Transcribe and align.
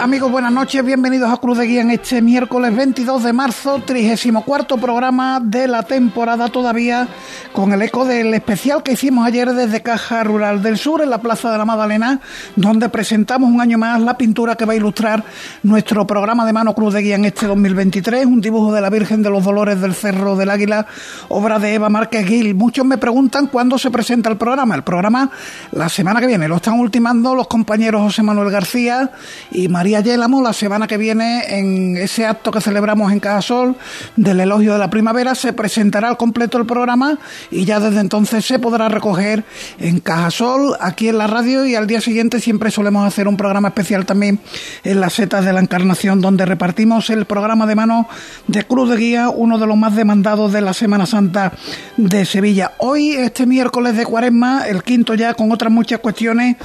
amigos? 0.00 0.32
Buenas 0.32 0.52
noches. 0.52 0.82
Bienvenidos 0.82 1.30
a 1.30 1.36
Cruz 1.36 1.58
de 1.58 1.66
Guía 1.66 1.82
en 1.82 1.90
este 1.90 2.22
miércoles 2.22 2.74
22 2.74 3.22
de 3.22 3.34
marzo, 3.34 3.82
34 3.84 4.78
programa 4.78 5.40
de 5.44 5.68
la 5.68 5.82
temporada 5.82 6.48
todavía, 6.48 7.06
con 7.52 7.72
el 7.72 7.82
eco 7.82 8.06
del 8.06 8.32
especial 8.32 8.82
que 8.82 8.92
hicimos 8.92 9.26
ayer 9.26 9.52
desde 9.52 9.82
Caja 9.82 10.24
Rural 10.24 10.62
del 10.62 10.78
Sur, 10.78 11.02
en 11.02 11.10
la 11.10 11.18
Plaza 11.18 11.52
de 11.52 11.58
la 11.58 11.66
Magdalena, 11.66 12.20
donde 12.56 12.88
presentamos 12.88 13.50
un 13.50 13.60
año 13.60 13.76
más 13.76 14.00
la 14.00 14.16
pintura 14.16 14.56
que 14.56 14.64
va 14.64 14.72
a 14.72 14.76
ilustrar 14.76 15.22
nuestro 15.64 16.06
programa 16.06 16.46
de 16.46 16.54
mano 16.54 16.74
Cruz 16.74 16.94
de 16.94 17.02
Guía 17.02 17.16
en 17.16 17.26
este 17.26 17.46
2023, 17.46 18.24
un 18.24 18.40
dibujo 18.40 18.72
de 18.72 18.80
la 18.80 18.88
Virgen 18.88 19.22
de 19.22 19.28
los 19.28 19.44
Dolores 19.44 19.82
del 19.82 19.94
Cerro 19.94 20.34
del 20.34 20.48
Águila, 20.48 20.86
obra 21.28 21.58
de 21.58 21.74
Eva 21.74 21.90
Márquez 21.90 22.26
Gil. 22.26 22.54
Muchos 22.54 22.86
me 22.86 22.96
preguntan 22.96 23.48
cuándo 23.48 23.76
se 23.76 23.90
presenta 23.90 24.30
el 24.30 24.38
programa. 24.38 24.74
El 24.74 24.82
programa 24.82 25.30
la 25.72 25.90
semana 25.90 26.20
que 26.20 26.26
viene. 26.26 26.48
Lo 26.48 26.56
están 26.56 26.80
ultimando 26.80 27.34
los 27.34 27.48
compañeros 27.48 28.00
José 28.00 28.22
Manuel 28.22 28.50
García 28.50 29.10
y 29.50 29.68
María 29.68 29.89
Yélamo 29.98 30.40
la 30.40 30.52
semana 30.52 30.86
que 30.86 30.96
viene 30.96 31.58
en 31.58 31.96
ese 31.96 32.24
acto 32.24 32.52
que 32.52 32.60
celebramos 32.60 33.10
en 33.10 33.18
Cajasol 33.18 33.74
del 34.14 34.38
elogio 34.38 34.74
de 34.74 34.78
la 34.78 34.90
primavera 34.90 35.34
se 35.34 35.52
presentará 35.52 36.08
al 36.08 36.16
completo 36.16 36.56
el 36.58 36.66
programa 36.66 37.18
y 37.50 37.64
ya 37.64 37.80
desde 37.80 37.98
entonces 37.98 38.44
se 38.44 38.60
podrá 38.60 38.88
recoger 38.88 39.42
en 39.80 39.98
Cajasol 39.98 40.76
aquí 40.78 41.08
en 41.08 41.18
la 41.18 41.26
radio 41.26 41.66
y 41.66 41.74
al 41.74 41.88
día 41.88 42.00
siguiente 42.00 42.38
siempre 42.38 42.70
solemos 42.70 43.04
hacer 43.04 43.26
un 43.26 43.36
programa 43.36 43.68
especial 43.68 44.06
también 44.06 44.38
en 44.84 45.00
las 45.00 45.14
setas 45.14 45.44
de 45.44 45.52
la 45.52 45.60
Encarnación 45.60 46.20
donde 46.20 46.46
repartimos 46.46 47.10
el 47.10 47.24
programa 47.24 47.66
de 47.66 47.74
mano 47.74 48.08
de 48.46 48.64
Cruz 48.64 48.90
de 48.90 48.96
Guía, 48.96 49.30
uno 49.30 49.58
de 49.58 49.66
los 49.66 49.76
más 49.76 49.96
demandados 49.96 50.52
de 50.52 50.60
la 50.60 50.74
Semana 50.74 51.06
Santa 51.06 51.52
de 51.96 52.24
Sevilla. 52.24 52.72
Hoy, 52.78 53.12
este 53.12 53.46
miércoles 53.46 53.96
de 53.96 54.04
Cuaresma, 54.04 54.68
el 54.68 54.84
quinto 54.84 55.14
ya 55.14 55.34
con 55.34 55.50
otras 55.50 55.72
muchas 55.72 55.98
cuestiones 55.98 56.56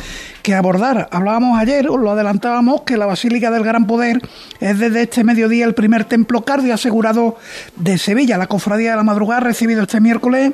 que 0.45 0.53
abordar. 0.53 1.09
Hablábamos 1.11 1.57
ayer, 1.59 1.89
os 1.89 1.99
lo 1.99 2.11
adelantábamos, 2.11 2.83
que 2.83 2.97
la 2.97 3.07
Basílica 3.07 3.49
del 3.49 3.63
Gran 3.63 3.87
Poder 3.87 4.21
es 4.59 4.77
desde 4.77 5.01
este 5.01 5.23
mediodía 5.23 5.65
el 5.65 5.73
primer 5.73 6.05
templo 6.05 6.45
cardio 6.45 6.75
asegurado 6.75 7.35
de 7.77 7.97
Sevilla. 7.97 8.37
La 8.37 8.45
Cofradía 8.45 8.91
de 8.91 8.97
la 8.97 9.01
Madrugada 9.01 9.41
ha 9.41 9.43
recibido 9.43 9.81
este 9.81 9.99
miércoles 9.99 10.53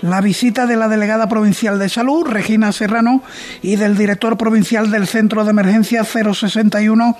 la 0.00 0.20
visita 0.20 0.66
de 0.66 0.76
la 0.76 0.86
delegada 0.86 1.28
provincial 1.28 1.80
de 1.80 1.88
salud, 1.88 2.24
Regina 2.24 2.70
Serrano, 2.70 3.24
y 3.62 3.74
del 3.74 3.96
director 3.96 4.38
provincial 4.38 4.92
del 4.92 5.08
Centro 5.08 5.42
de 5.42 5.50
Emergencia 5.50 6.04
061 6.04 7.16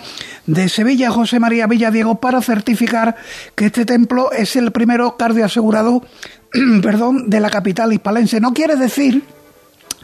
de 0.46 0.68
Sevilla, 0.68 1.10
José 1.10 1.40
María 1.40 1.66
Villadiego, 1.66 2.20
para 2.20 2.40
certificar 2.40 3.16
que 3.56 3.66
este 3.66 3.84
templo 3.84 4.30
es 4.30 4.54
el 4.54 4.70
primero 4.70 5.16
cardio 5.16 5.44
asegurado 5.44 6.04
perdón, 6.82 7.28
de 7.30 7.40
la 7.40 7.50
capital 7.50 7.92
hispalense. 7.92 8.40
No 8.40 8.54
quiere 8.54 8.76
decir 8.76 9.24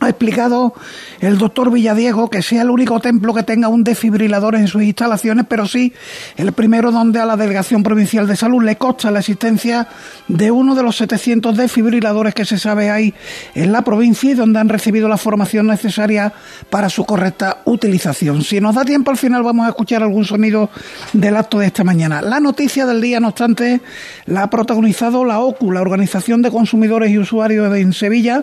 ha 0.00 0.08
explicado 0.08 0.74
el 1.20 1.38
doctor 1.38 1.70
Villadiego 1.72 2.30
que 2.30 2.42
sea 2.42 2.62
el 2.62 2.70
único 2.70 3.00
templo 3.00 3.34
que 3.34 3.42
tenga 3.42 3.68
un 3.68 3.84
desfibrilador 3.84 4.54
en 4.54 4.68
sus 4.68 4.82
instalaciones, 4.82 5.46
pero 5.48 5.66
sí 5.66 5.92
el 6.36 6.52
primero 6.52 6.92
donde 6.92 7.20
a 7.20 7.26
la 7.26 7.36
Delegación 7.36 7.82
Provincial 7.82 8.26
de 8.26 8.36
Salud 8.36 8.62
le 8.62 8.76
consta 8.76 9.10
la 9.10 9.20
existencia 9.20 9.88
de 10.28 10.50
uno 10.50 10.74
de 10.74 10.82
los 10.82 10.96
700 10.96 11.56
desfibriladores 11.56 12.34
que 12.34 12.44
se 12.44 12.58
sabe 12.58 12.90
hay 12.90 13.14
en 13.54 13.72
la 13.72 13.82
provincia 13.82 14.30
y 14.30 14.34
donde 14.34 14.58
han 14.58 14.68
recibido 14.68 15.08
la 15.08 15.16
formación 15.16 15.66
necesaria 15.66 16.32
para 16.70 16.88
su 16.88 17.04
correcta 17.04 17.62
utilización. 17.64 18.42
Si 18.42 18.60
nos 18.60 18.74
da 18.74 18.84
tiempo 18.84 19.10
al 19.10 19.16
final 19.16 19.42
vamos 19.42 19.66
a 19.66 19.70
escuchar 19.70 20.02
algún 20.02 20.24
sonido 20.24 20.70
del 21.12 21.36
acto 21.36 21.58
de 21.58 21.66
esta 21.66 21.84
mañana. 21.84 22.22
La 22.22 22.40
noticia 22.40 22.86
del 22.86 23.00
día, 23.00 23.20
no 23.20 23.28
obstante, 23.28 23.80
la 24.26 24.44
ha 24.44 24.50
protagonizado 24.50 25.24
la 25.24 25.40
OCU, 25.40 25.72
la 25.72 25.80
Organización 25.80 26.42
de 26.42 26.50
Consumidores 26.50 27.10
y 27.10 27.18
Usuarios 27.18 27.76
en 27.76 27.92
Sevilla, 27.92 28.42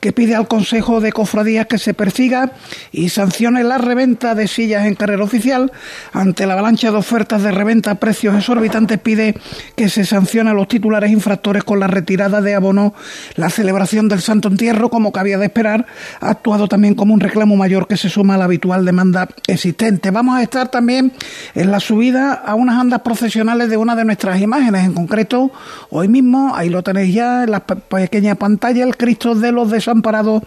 que 0.00 0.12
pide 0.12 0.34
al 0.34 0.48
Consejo 0.48 0.95
de 1.00 1.12
Cofradías 1.12 1.66
que 1.66 1.78
se 1.78 1.94
persiga 1.94 2.52
y 2.92 3.08
sancione 3.08 3.64
la 3.64 3.78
reventa 3.78 4.34
de 4.34 4.48
sillas 4.48 4.86
en 4.86 4.94
carrera 4.94 5.24
oficial. 5.24 5.72
Ante 6.12 6.46
la 6.46 6.54
avalancha 6.54 6.90
de 6.90 6.96
ofertas 6.96 7.42
de 7.42 7.50
reventa 7.50 7.92
a 7.92 7.94
precios 7.96 8.34
exorbitantes, 8.34 8.98
pide 8.98 9.34
que 9.76 9.88
se 9.88 10.04
sancione 10.04 10.50
a 10.50 10.54
los 10.54 10.68
titulares 10.68 11.10
infractores 11.10 11.64
con 11.64 11.80
la 11.80 11.86
retirada 11.86 12.40
de 12.40 12.54
abono. 12.54 12.94
La 13.34 13.50
celebración 13.50 14.08
del 14.08 14.20
Santo 14.20 14.48
Entierro, 14.48 14.90
como 14.90 15.12
cabía 15.12 15.38
de 15.38 15.46
esperar, 15.46 15.86
ha 16.20 16.30
actuado 16.30 16.68
también 16.68 16.94
como 16.94 17.14
un 17.14 17.20
reclamo 17.20 17.56
mayor 17.56 17.86
que 17.86 17.96
se 17.96 18.08
suma 18.08 18.34
a 18.34 18.38
la 18.38 18.44
habitual 18.44 18.84
demanda 18.84 19.28
existente. 19.46 20.10
Vamos 20.10 20.36
a 20.36 20.42
estar 20.42 20.68
también 20.68 21.12
en 21.54 21.70
la 21.70 21.80
subida 21.80 22.32
a 22.32 22.54
unas 22.54 22.78
andas 22.80 23.00
procesionales 23.00 23.68
de 23.68 23.76
una 23.76 23.96
de 23.96 24.04
nuestras 24.04 24.40
imágenes, 24.40 24.84
en 24.84 24.92
concreto, 24.92 25.50
hoy 25.90 26.08
mismo, 26.08 26.54
ahí 26.54 26.68
lo 26.68 26.82
tenéis 26.82 27.14
ya 27.14 27.44
en 27.44 27.50
la 27.50 27.60
pequeña 27.60 28.34
pantalla, 28.34 28.84
el 28.84 28.96
Cristo 28.96 29.34
de 29.34 29.52
los 29.52 29.70
Desamparados 29.70 30.42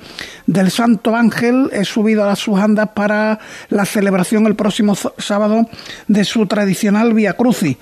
del 0.50 0.72
Santo 0.72 1.16
Ángel 1.16 1.70
es 1.72 1.88
subido 1.90 2.28
a 2.28 2.36
sus 2.36 2.60
andas 2.60 2.90
para 2.96 3.38
la 3.70 3.86
celebración 3.86 4.48
el 4.48 4.56
próximo 4.56 4.96
sábado 5.20 5.70
de 6.08 6.26
su 6.26 6.48
tradicional 6.48 7.14
Via 7.14 7.34
Crucis. 7.34 7.78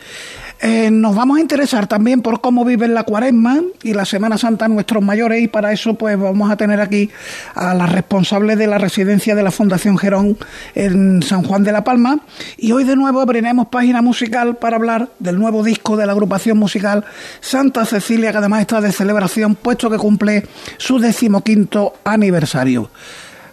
Eh, 0.60 0.90
nos 0.90 1.16
vamos 1.16 1.38
a 1.38 1.42
interesar 1.42 1.86
también 1.86 2.24
por 2.24 2.42
cómo 2.42 2.66
viven 2.66 2.96
la 2.96 3.04
cuaresma 3.04 3.62
y 3.84 3.94
la 3.94 4.06
Semana 4.06 4.40
Santa 4.40 4.68
nuestros 4.68 5.04
mayores 5.04 5.44
y 5.44 5.48
para 5.48 5.72
eso 5.72 5.94
pues 5.94 6.20
vamos 6.20 6.50
a 6.50 6.58
tener 6.58 6.82
aquí 6.82 7.12
a 7.54 7.76
la 7.76 7.86
responsable 7.86 8.56
de 8.56 8.66
la 8.66 8.80
residencia 8.80 9.36
de 9.36 9.44
la 9.44 9.52
Fundación 9.52 10.00
Gerón 10.00 10.36
en 10.74 11.22
San 11.22 11.44
Juan 11.44 11.64
de 11.64 11.72
la 11.72 11.84
Palma 11.84 12.22
y 12.58 12.72
hoy 12.72 12.86
de 12.86 12.96
nuevo 12.96 13.22
abriremos 13.22 13.68
página 13.68 14.02
musical 14.02 14.56
para 14.56 14.78
hablar 14.78 15.10
del 15.20 15.38
nuevo 15.38 15.64
disco 15.64 15.96
de 15.96 16.08
la 16.08 16.14
agrupación 16.14 16.58
musical 16.58 17.06
Santa 17.40 17.86
Cecilia 17.86 18.32
que 18.32 18.40
además 18.40 18.62
está 18.62 18.82
de 18.82 18.92
celebración 18.92 19.54
puesto 19.54 19.92
que 19.92 19.98
cumple 19.98 20.48
su 20.78 20.98
decimoquinto 20.98 21.94
aniversario. 22.04 22.90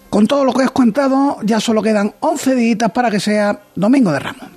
Con 0.09 0.27
todo 0.27 0.45
lo 0.45 0.55
que 0.55 0.65
os 0.65 0.71
contado 0.71 1.37
ya 1.43 1.61
solo 1.61 1.83
quedan 1.83 2.15
11 2.21 2.55
días 2.55 2.91
para 2.95 3.11
que 3.11 3.21
sea 3.21 3.61
Domingo 3.75 4.11
de 4.11 4.21
Ramos. 4.21 4.54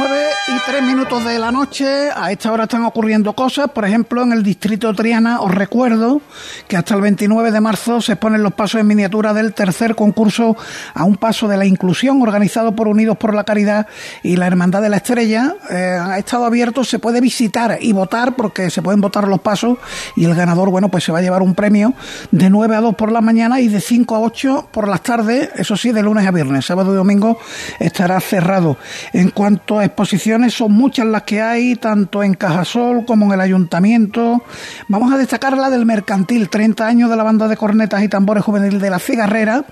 What? 0.00 0.39
Tres 0.66 0.82
minutos 0.82 1.24
de 1.24 1.38
la 1.38 1.52
noche, 1.52 2.10
a 2.14 2.32
esta 2.32 2.50
hora 2.50 2.64
están 2.64 2.84
ocurriendo 2.84 3.32
cosas. 3.34 3.70
Por 3.70 3.84
ejemplo, 3.84 4.22
en 4.22 4.32
el 4.32 4.42
distrito 4.42 4.92
Triana, 4.94 5.40
os 5.40 5.54
recuerdo 5.54 6.20
que 6.66 6.76
hasta 6.76 6.94
el 6.94 7.00
29 7.02 7.50
de 7.50 7.60
marzo 7.60 8.00
se 8.00 8.12
exponen 8.12 8.42
los 8.42 8.54
pasos 8.54 8.80
en 8.80 8.86
miniatura 8.86 9.32
del 9.32 9.52
tercer 9.52 9.94
concurso 9.94 10.56
a 10.94 11.04
un 11.04 11.16
paso 11.16 11.46
de 11.46 11.56
la 11.56 11.66
inclusión 11.66 12.20
organizado 12.22 12.74
por 12.74 12.88
Unidos 12.88 13.16
por 13.16 13.34
la 13.34 13.44
Caridad 13.44 13.86
y 14.22 14.36
la 14.36 14.46
Hermandad 14.46 14.82
de 14.82 14.88
la 14.88 14.96
Estrella. 14.96 15.54
Eh, 15.70 15.98
ha 16.00 16.18
estado 16.18 16.44
abierto, 16.44 16.84
se 16.84 16.98
puede 16.98 17.20
visitar 17.20 17.78
y 17.80 17.92
votar 17.92 18.34
porque 18.34 18.70
se 18.70 18.82
pueden 18.82 19.00
votar 19.00 19.28
los 19.28 19.40
pasos 19.40 19.78
y 20.16 20.24
el 20.24 20.34
ganador, 20.34 20.70
bueno, 20.70 20.90
pues 20.90 21.04
se 21.04 21.12
va 21.12 21.18
a 21.18 21.22
llevar 21.22 21.42
un 21.42 21.54
premio 21.54 21.94
de 22.30 22.50
9 22.50 22.76
a 22.76 22.80
2 22.80 22.94
por 22.94 23.12
la 23.12 23.20
mañana 23.20 23.60
y 23.60 23.68
de 23.68 23.80
5 23.80 24.14
a 24.14 24.20
8 24.20 24.68
por 24.72 24.88
las 24.88 25.02
tardes, 25.02 25.50
eso 25.56 25.76
sí, 25.76 25.92
de 25.92 26.02
lunes 26.02 26.26
a 26.26 26.30
viernes. 26.30 26.66
Sábado 26.66 26.92
y 26.92 26.96
domingo 26.96 27.38
estará 27.78 28.20
cerrado. 28.20 28.76
En 29.12 29.30
cuanto 29.30 29.78
a 29.78 29.84
exposiciones, 29.84 30.39
son 30.48 30.72
muchas 30.72 31.06
las 31.06 31.24
que 31.24 31.42
hay, 31.42 31.76
tanto 31.76 32.22
en 32.22 32.34
Cajasol 32.34 33.04
como 33.04 33.26
en 33.26 33.32
el 33.32 33.40
ayuntamiento. 33.40 34.42
Vamos 34.88 35.12
a 35.12 35.18
destacar 35.18 35.58
la 35.58 35.68
del 35.68 35.84
Mercantil, 35.84 36.48
30 36.48 36.86
años 36.86 37.10
de 37.10 37.16
la 37.16 37.22
banda 37.22 37.48
de 37.48 37.56
cornetas 37.56 38.02
y 38.02 38.08
tambores 38.08 38.44
juvenil 38.44 38.80
de 38.80 38.88
la 38.88 38.98
Cigarrera 38.98 39.64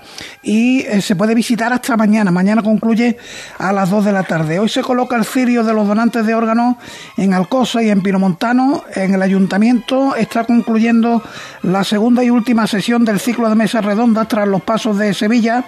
y 0.43 0.81
eh, 0.81 1.01
se 1.01 1.15
puede 1.15 1.33
visitar 1.33 1.73
hasta 1.73 1.97
mañana. 1.97 2.29
Mañana 2.29 2.61
concluye 2.61 3.17
a 3.57 3.71
las 3.71 3.89
2 3.89 4.05
de 4.05 4.11
la 4.11 4.23
tarde. 4.23 4.59
Hoy 4.59 4.69
se 4.69 4.81
coloca 4.81 5.15
el 5.15 5.25
cirio 5.25 5.63
de 5.63 5.73
los 5.73 5.87
donantes 5.87 6.25
de 6.25 6.35
órganos 6.35 6.75
en 7.17 7.33
Alcosa 7.33 7.81
y 7.81 7.89
en 7.89 8.01
Pinomontano. 8.01 8.83
En 8.93 9.13
el 9.13 9.21
ayuntamiento 9.21 10.15
está 10.15 10.43
concluyendo 10.43 11.23
la 11.63 11.83
segunda 11.83 12.23
y 12.23 12.29
última 12.29 12.67
sesión 12.67 13.05
del 13.05 13.19
ciclo 13.19 13.49
de 13.49 13.55
mesas 13.55 13.83
redondas 13.83 14.27
tras 14.27 14.47
los 14.47 14.61
pasos 14.61 14.97
de 14.97 15.13
Sevilla. 15.13 15.63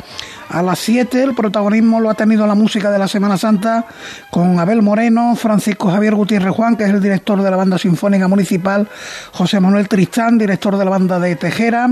A 0.49 0.61
las 0.61 0.79
7 0.79 1.23
el 1.23 1.33
protagonismo 1.33 2.01
lo 2.01 2.09
ha 2.09 2.13
tenido 2.13 2.45
la 2.45 2.55
música 2.55 2.91
de 2.91 2.99
la 2.99 3.07
Semana 3.07 3.37
Santa 3.37 3.85
con 4.29 4.59
Abel 4.59 4.81
teléfono 4.95 5.35
Francisco 5.35 5.89
Javier 5.89 6.15
Gutiérrez 6.15 6.53
Juan, 6.53 6.75
que 6.75 6.83
es 6.83 6.89
el 6.89 7.01
director 7.01 7.41
de 7.41 7.49
la 7.49 7.57
banda 7.57 7.77
sinfónica 7.77 8.27
municipal, 8.27 8.87
José 9.31 9.59
Manuel 9.59 9.87
Tristán, 9.87 10.37
director 10.37 10.77
de 10.77 10.83
la 10.83 10.91
banda 10.91 11.19
de 11.19 11.35
Tejera, 11.35 11.89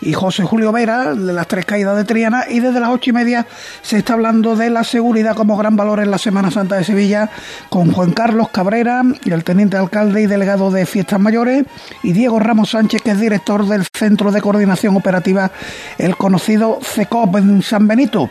y 0.00 0.12
José 0.12 0.44
Julio 0.44 0.72
Vera, 0.72 1.14
de 1.14 1.32
las 1.32 1.46
Tres 1.46 1.64
Caídas 1.64 1.96
de 1.96 2.04
Triana, 2.04 2.44
y 2.48 2.60
desde 2.60 2.80
las 2.80 2.90
ocho 2.90 3.10
y 3.10 3.12
media 3.12 3.46
se 3.82 3.98
está 3.98 4.14
hablando 4.14 4.54
de 4.56 4.70
la 4.70 4.84
seguridad 4.84 5.34
como 5.34 5.56
gran 5.56 5.76
valor 5.76 6.00
en 6.00 6.10
la 6.10 6.18
Semana 6.18 6.50
Santa 6.50 6.76
de 6.76 6.84
Sevilla, 6.84 7.30
con 7.68 7.92
Juan 7.92 8.12
Carlos 8.12 8.48
Cabrera, 8.50 9.02
el 9.24 9.44
teniente 9.44 9.76
alcalde 9.76 10.22
y 10.22 10.26
delegado 10.26 10.70
de 10.70 10.86
Fiestas 10.86 11.20
Mayores, 11.20 11.64
y 12.02 12.12
Diego 12.12 12.38
Ramos 12.38 12.70
Sánchez, 12.70 13.02
que 13.02 13.12
es 13.12 13.20
director 13.20 13.66
del 13.66 13.86
Centro 13.92 14.30
de 14.30 14.40
Coordinación 14.40 14.96
Operativa, 14.96 15.50
el 15.98 16.16
conocido 16.16 16.78
CECOP 16.82 17.36
en 17.36 17.62
San 17.62 17.88
Benito 17.88 18.30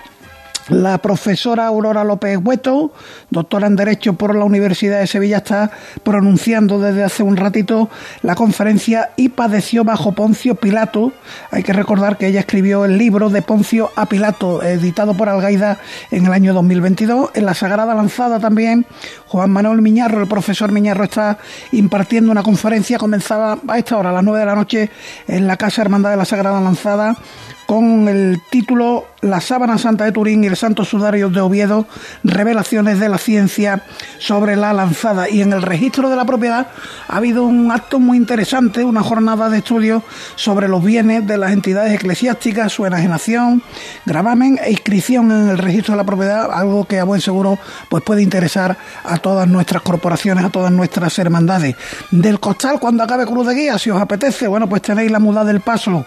la 0.71 0.97
profesora 0.99 1.67
Aurora 1.67 2.05
López 2.05 2.39
Hueto, 2.41 2.93
doctora 3.29 3.67
en 3.67 3.75
Derecho 3.75 4.13
por 4.13 4.33
la 4.33 4.45
Universidad 4.45 5.01
de 5.01 5.07
Sevilla, 5.07 5.37
está 5.37 5.69
pronunciando 6.03 6.79
desde 6.79 7.03
hace 7.03 7.23
un 7.23 7.35
ratito 7.35 7.89
la 8.21 8.35
conferencia 8.35 9.11
y 9.17 9.29
padeció 9.29 9.83
bajo 9.83 10.13
Poncio 10.13 10.55
Pilato. 10.55 11.11
Hay 11.51 11.63
que 11.63 11.73
recordar 11.73 12.17
que 12.17 12.27
ella 12.27 12.39
escribió 12.39 12.85
el 12.85 12.97
libro 12.97 13.29
de 13.29 13.41
Poncio 13.41 13.91
a 13.97 14.05
Pilato, 14.05 14.63
editado 14.63 15.13
por 15.13 15.27
Algaida 15.27 15.77
en 16.09 16.25
el 16.25 16.31
año 16.31 16.53
2022. 16.53 17.31
En 17.33 17.45
la 17.45 17.53
Sagrada 17.53 17.93
Lanzada 17.93 18.39
también, 18.39 18.85
Juan 19.27 19.51
Manuel 19.51 19.81
Miñarro, 19.81 20.21
el 20.21 20.29
profesor 20.29 20.71
Miñarro, 20.71 21.03
está 21.03 21.37
impartiendo 21.73 22.31
una 22.31 22.43
conferencia. 22.43 22.97
Comenzaba 22.97 23.59
a 23.67 23.77
esta 23.77 23.97
hora, 23.97 24.11
a 24.11 24.13
las 24.13 24.23
nueve 24.23 24.39
de 24.39 24.45
la 24.45 24.55
noche, 24.55 24.89
en 25.27 25.47
la 25.47 25.57
Casa 25.57 25.81
Hermandad 25.81 26.11
de 26.11 26.17
la 26.17 26.25
Sagrada 26.25 26.61
Lanzada 26.61 27.17
con 27.71 28.09
el 28.09 28.41
título 28.49 29.05
La 29.21 29.39
sábana 29.39 29.77
santa 29.77 30.03
de 30.03 30.11
Turín 30.11 30.43
y 30.43 30.47
el 30.47 30.57
santo 30.57 30.83
sudario 30.83 31.29
de 31.29 31.39
Oviedo, 31.39 31.87
revelaciones 32.21 32.99
de 32.99 33.07
la 33.07 33.17
ciencia 33.17 33.85
sobre 34.19 34.57
la 34.57 34.73
lanzada. 34.73 35.29
Y 35.29 35.41
en 35.41 35.53
el 35.53 35.61
registro 35.61 36.09
de 36.09 36.17
la 36.17 36.25
propiedad 36.25 36.67
ha 37.07 37.15
habido 37.15 37.45
un 37.45 37.71
acto 37.71 37.97
muy 37.97 38.17
interesante, 38.17 38.83
una 38.83 39.03
jornada 39.03 39.49
de 39.49 39.59
estudio 39.59 40.03
sobre 40.35 40.67
los 40.67 40.83
bienes 40.83 41.25
de 41.25 41.37
las 41.37 41.53
entidades 41.53 41.93
eclesiásticas, 41.93 42.73
su 42.73 42.85
enajenación, 42.85 43.63
gravamen 44.05 44.59
e 44.61 44.71
inscripción 44.71 45.31
en 45.31 45.47
el 45.47 45.57
registro 45.57 45.93
de 45.93 45.99
la 45.99 46.03
propiedad, 46.03 46.51
algo 46.51 46.83
que 46.83 46.99
a 46.99 47.05
buen 47.05 47.21
seguro 47.21 47.57
pues 47.87 48.03
puede 48.03 48.21
interesar 48.21 48.75
a 49.05 49.17
todas 49.19 49.47
nuestras 49.47 49.81
corporaciones, 49.81 50.43
a 50.43 50.49
todas 50.49 50.73
nuestras 50.73 51.17
hermandades. 51.19 51.77
Del 52.11 52.41
costal, 52.41 52.81
cuando 52.81 53.03
acabe 53.03 53.25
Cruz 53.25 53.47
de 53.47 53.55
Guía, 53.55 53.79
si 53.79 53.89
os 53.91 54.01
apetece, 54.01 54.49
bueno, 54.49 54.67
pues 54.67 54.81
tenéis 54.81 55.09
la 55.09 55.19
muda 55.19 55.45
del 55.45 55.61
paso 55.61 56.03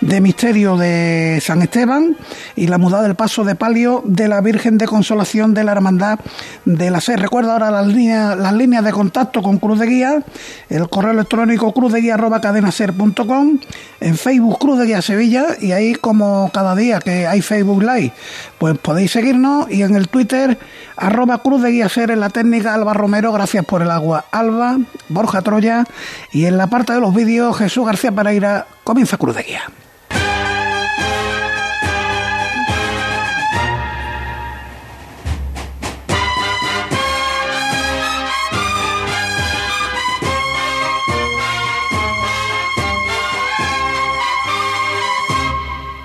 de 0.00 0.20
misterio 0.20 0.76
de 0.76 1.03
San 1.40 1.62
Esteban 1.62 2.16
y 2.56 2.66
la 2.66 2.78
mudada 2.78 3.02
del 3.02 3.14
paso 3.14 3.44
de 3.44 3.54
palio 3.54 4.02
de 4.04 4.28
la 4.28 4.40
Virgen 4.40 4.78
de 4.78 4.86
Consolación 4.86 5.54
de 5.54 5.64
la 5.64 5.72
Hermandad 5.72 6.18
de 6.64 6.90
la 6.90 7.00
SER. 7.00 7.20
Recuerda 7.20 7.52
ahora 7.52 7.70
las 7.70 7.86
líneas, 7.86 8.36
las 8.36 8.52
líneas 8.52 8.84
de 8.84 8.92
contacto 8.92 9.42
con 9.42 9.58
Cruz 9.58 9.78
de 9.78 9.86
Guía, 9.86 10.22
el 10.68 10.88
correo 10.88 11.12
electrónico 11.12 11.72
cruzdeguía.cadenaser.com, 11.72 13.58
en 14.00 14.16
Facebook 14.16 14.58
Cruz 14.58 14.78
de 14.78 14.86
Guía 14.86 15.02
Sevilla 15.02 15.46
y 15.60 15.72
ahí 15.72 15.94
como 15.94 16.50
cada 16.52 16.74
día 16.74 17.00
que 17.00 17.26
hay 17.26 17.42
Facebook 17.42 17.82
Live, 17.82 18.12
pues 18.58 18.78
podéis 18.78 19.12
seguirnos 19.12 19.70
y 19.70 19.82
en 19.82 19.94
el 19.94 20.08
Twitter 20.08 20.58
arroba 20.96 21.38
Cruz 21.38 21.62
de 21.62 21.70
Guía 21.70 21.88
Ser 21.88 22.10
en 22.10 22.20
la 22.20 22.30
técnica 22.30 22.74
Alba 22.74 22.94
Romero, 22.94 23.32
gracias 23.32 23.64
por 23.64 23.82
el 23.82 23.90
agua 23.90 24.26
Alba, 24.30 24.78
Borja 25.08 25.42
Troya 25.42 25.84
y 26.32 26.46
en 26.46 26.56
la 26.56 26.68
parte 26.68 26.92
de 26.92 27.00
los 27.00 27.14
vídeos 27.14 27.56
Jesús 27.56 27.86
García 27.86 28.12
Pereira 28.12 28.66
comienza 28.84 29.16
Cruz 29.16 29.36
de 29.36 29.42
Guía. 29.42 29.62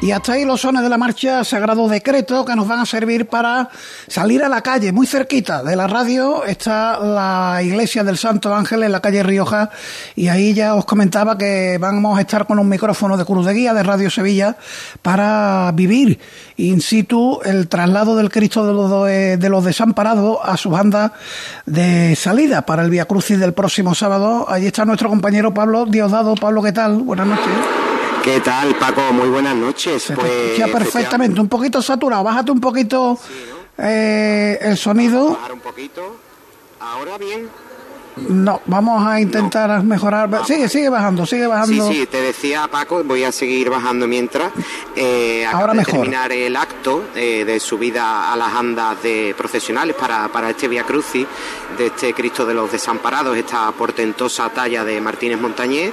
Y 0.02 0.12
hasta 0.12 0.34
ahí 0.34 0.46
los 0.46 0.62
sones 0.62 0.82
de 0.82 0.88
la 0.88 0.98
marcha 0.98 1.44
Sagrado 1.44 1.90
Decreto 1.90 2.46
que 2.46 2.56
nos 2.56 2.66
van 2.70 2.80
a 2.80 2.86
servir 2.86 3.28
para 3.28 3.70
salir 4.08 4.42
a 4.46 4.48
la 4.48 4.62
calle. 4.62 4.94
Muy 4.94 5.06
cerquita 5.06 5.62
de 5.62 5.76
la 5.76 5.88
radio 5.88 6.46
está 6.46 6.98
la 7.00 7.62
iglesia 7.62 8.06
del 8.06 8.18
Santo 8.18 8.56
Ángel 8.56 8.84
en 8.84 8.94
la 8.94 9.02
calle 9.02 9.24
Rioja 9.24 9.72
y 10.16 10.30
ahí 10.30 10.54
ya 10.54 10.76
os 10.76 10.86
comentaba 10.86 11.38
que 11.38 11.78
vamos 11.82 12.18
a 12.18 12.22
estar 12.22 12.48
con 12.48 12.60
un 12.60 12.70
micrófono 12.70 13.18
de 13.18 13.26
Cruz 13.26 13.46
de 13.46 13.54
Guía 13.54 13.74
de 13.74 13.84
Radio 13.84 14.10
Sevilla 14.10 14.56
para 15.02 15.70
vivir 15.74 16.18
in 16.56 16.80
situ 16.80 17.42
el 17.44 17.68
traslado 17.68 18.16
del 18.16 18.32
Cristo 18.32 18.66
de 18.66 18.74
los, 18.74 19.06
de 19.06 19.50
los 19.50 19.66
desamparados 19.66 20.38
a 20.42 20.56
su 20.56 20.70
banda 20.70 21.12
de 21.66 22.16
salida 22.16 22.66
para 22.66 22.84
el 22.84 22.90
Via 22.90 23.04
Crucis 23.04 23.38
del 23.38 23.52
próximo 23.52 23.94
sábado. 23.94 24.46
Allí 24.48 24.68
está 24.68 24.86
nuestro 24.86 25.10
compañero 25.10 25.54
Pablo 25.54 25.86
Diosdado. 25.86 26.36
Pablo, 26.36 26.64
¿qué 26.64 26.72
tal? 26.72 27.02
Buenas 27.02 27.28
noches. 27.28 27.89
¿Qué 28.24 28.42
tal, 28.42 28.76
Paco? 28.76 29.14
Muy 29.14 29.30
buenas 29.30 29.56
noches. 29.56 30.04
Se 30.04 30.16
pues, 30.16 30.60
perfectamente, 30.72 31.40
un 31.40 31.48
poquito 31.48 31.82
saturado. 31.82 32.24
Bájate 32.24 32.52
un 32.52 32.60
poquito 32.60 33.18
eh, 33.78 34.58
el 34.62 34.78
sonido. 34.78 35.32
Bajar 35.32 35.54
un 35.54 35.60
poquito. 35.60 36.18
Ahora 36.80 37.18
bien. 37.18 37.50
No, 38.18 38.62
vamos 38.66 39.06
a 39.06 39.22
intentar 39.22 39.82
mejorar. 39.84 40.46
Sigue, 40.46 40.68
sigue 40.68 40.90
bajando, 40.90 41.26
sigue 41.26 41.48
bajando. 41.48 41.88
Sí, 41.88 42.00
sí, 42.00 42.06
te 42.06 42.22
decía 42.22 42.68
Paco, 42.70 43.04
voy 43.04 43.24
a 43.24 43.32
seguir 43.32 43.70
bajando 43.70 44.08
mientras. 44.08 44.52
Eh, 44.96 45.46
Ahora 45.46 45.74
mejor. 45.74 45.94
terminar 45.94 46.32
el 46.32 46.56
acto 46.56 47.06
eh, 47.16 47.46
de 47.46 47.60
subida 47.60 48.32
a 48.32 48.36
las 48.36 48.54
andas 48.54 49.02
de 49.02 49.34
profesionales 49.38 49.96
para, 49.96 50.28
para 50.30 50.50
este 50.50 50.68
Via 50.68 50.84
Crucis 50.84 51.26
de 51.78 51.88
este 51.88 52.14
Cristo 52.14 52.46
de 52.46 52.54
los 52.54 52.72
Desamparados, 52.72 53.38
esta 53.38 53.72
portentosa 53.72 54.50
talla 54.50 54.84
de 54.84 55.00
Martínez 55.00 55.40
Montañés. 55.40 55.92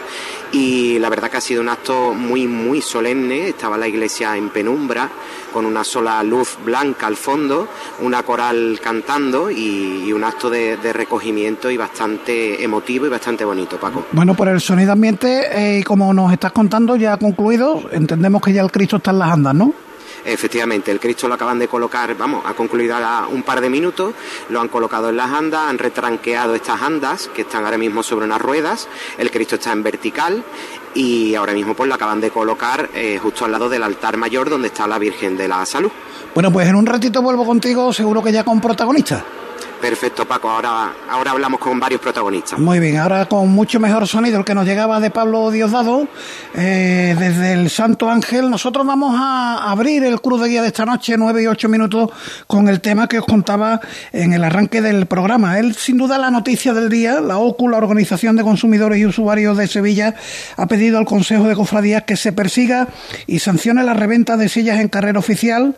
Y 0.52 0.98
la 0.98 1.08
verdad 1.08 1.30
que 1.30 1.36
ha 1.36 1.40
sido 1.40 1.60
un 1.60 1.68
acto 1.68 2.12
muy, 2.14 2.46
muy 2.46 2.80
solemne. 2.80 3.48
Estaba 3.48 3.76
la 3.76 3.88
iglesia 3.88 4.36
en 4.36 4.48
penumbra, 4.50 5.08
con 5.52 5.66
una 5.66 5.84
sola 5.84 6.22
luz 6.22 6.58
blanca 6.64 7.06
al 7.06 7.16
fondo, 7.16 7.68
una 8.00 8.22
coral 8.22 8.78
cantando 8.82 9.50
y, 9.50 10.12
un 10.12 10.24
acto 10.24 10.48
de, 10.48 10.76
recogimiento 10.92 11.70
y 11.70 11.76
bastante 11.76 12.62
emotivo 12.62 13.06
y 13.06 13.08
bastante 13.08 13.44
bonito, 13.44 13.78
Paco. 13.78 14.06
Bueno, 14.12 14.34
por 14.34 14.48
el 14.48 14.60
sonido 14.60 14.92
ambiente, 14.92 15.78
eh, 15.78 15.84
como 15.84 16.12
nos 16.14 16.32
estás 16.32 16.52
contando, 16.52 16.96
ya 16.96 17.16
concluido. 17.16 17.82
Entendemos 17.92 18.40
que 18.40 18.52
ya 18.52 18.62
el 18.62 18.70
Cristo 18.70 18.96
está 18.96 19.10
en 19.10 19.18
las 19.18 19.30
andas, 19.30 19.54
¿no? 19.54 19.72
Efectivamente, 20.26 20.90
el 20.90 21.00
Cristo 21.00 21.28
lo 21.28 21.34
acaban 21.34 21.58
de 21.58 21.68
colocar, 21.68 22.16
vamos, 22.16 22.44
ha 22.44 22.54
concluido 22.54 22.94
ahora 22.96 23.26
un 23.28 23.42
par 23.42 23.60
de 23.60 23.70
minutos, 23.70 24.12
lo 24.48 24.60
han 24.60 24.68
colocado 24.68 25.08
en 25.10 25.16
las 25.16 25.30
andas, 25.30 25.62
han 25.68 25.78
retranqueado 25.78 26.54
estas 26.54 26.82
andas 26.82 27.28
que 27.28 27.42
están 27.42 27.64
ahora 27.64 27.78
mismo 27.78 28.02
sobre 28.02 28.26
unas 28.26 28.40
ruedas, 28.40 28.88
el 29.18 29.30
Cristo 29.30 29.54
está 29.54 29.72
en 29.72 29.82
vertical 29.82 30.42
y 30.94 31.34
ahora 31.34 31.52
mismo 31.52 31.74
pues 31.74 31.88
lo 31.88 31.94
acaban 31.94 32.20
de 32.20 32.30
colocar 32.30 32.90
eh, 32.94 33.18
justo 33.22 33.44
al 33.44 33.52
lado 33.52 33.68
del 33.68 33.82
altar 33.82 34.16
mayor 34.16 34.50
donde 34.50 34.68
está 34.68 34.86
la 34.86 34.98
Virgen 34.98 35.36
de 35.36 35.46
la 35.46 35.64
Salud. 35.64 35.90
Bueno, 36.34 36.52
pues 36.52 36.68
en 36.68 36.74
un 36.74 36.86
ratito 36.86 37.22
vuelvo 37.22 37.46
contigo, 37.46 37.92
seguro 37.92 38.22
que 38.22 38.32
ya 38.32 38.44
con 38.44 38.60
protagonistas. 38.60 39.22
Perfecto, 39.88 40.26
Paco. 40.26 40.50
Ahora, 40.50 40.92
ahora 41.08 41.30
hablamos 41.30 41.60
con 41.60 41.78
varios 41.78 42.00
protagonistas. 42.00 42.58
Muy 42.58 42.80
bien, 42.80 42.96
ahora 42.96 43.26
con 43.26 43.48
mucho 43.50 43.78
mejor 43.78 44.08
sonido 44.08 44.40
el 44.40 44.44
que 44.44 44.52
nos 44.52 44.66
llegaba 44.66 44.98
de 44.98 45.10
Pablo 45.10 45.48
Diosdado, 45.52 46.08
eh, 46.56 47.14
desde 47.16 47.52
el 47.52 47.70
Santo 47.70 48.10
Ángel. 48.10 48.50
Nosotros 48.50 48.84
vamos 48.84 49.14
a 49.16 49.70
abrir 49.70 50.02
el 50.02 50.20
Cruz 50.20 50.42
de 50.42 50.48
Guía 50.48 50.62
de 50.62 50.66
esta 50.66 50.84
noche, 50.84 51.14
nueve 51.16 51.44
y 51.44 51.46
ocho 51.46 51.68
minutos, 51.68 52.10
con 52.48 52.68
el 52.68 52.80
tema 52.80 53.06
que 53.06 53.20
os 53.20 53.26
contaba 53.26 53.80
en 54.12 54.32
el 54.32 54.42
arranque 54.42 54.82
del 54.82 55.06
programa. 55.06 55.60
Él, 55.60 55.76
sin 55.76 55.98
duda, 55.98 56.18
la 56.18 56.32
noticia 56.32 56.74
del 56.74 56.88
día, 56.88 57.20
la 57.20 57.38
OCU, 57.38 57.68
la 57.68 57.76
Organización 57.76 58.34
de 58.34 58.42
Consumidores 58.42 58.98
y 58.98 59.06
Usuarios 59.06 59.56
de 59.56 59.68
Sevilla, 59.68 60.16
ha 60.56 60.66
pedido 60.66 60.98
al 60.98 61.04
Consejo 61.04 61.44
de 61.44 61.54
Cofradías 61.54 62.02
que 62.02 62.16
se 62.16 62.32
persiga 62.32 62.88
y 63.28 63.38
sancione 63.38 63.84
la 63.84 63.94
reventa 63.94 64.36
de 64.36 64.48
sillas 64.48 64.80
en 64.80 64.88
carrera 64.88 65.20
oficial. 65.20 65.76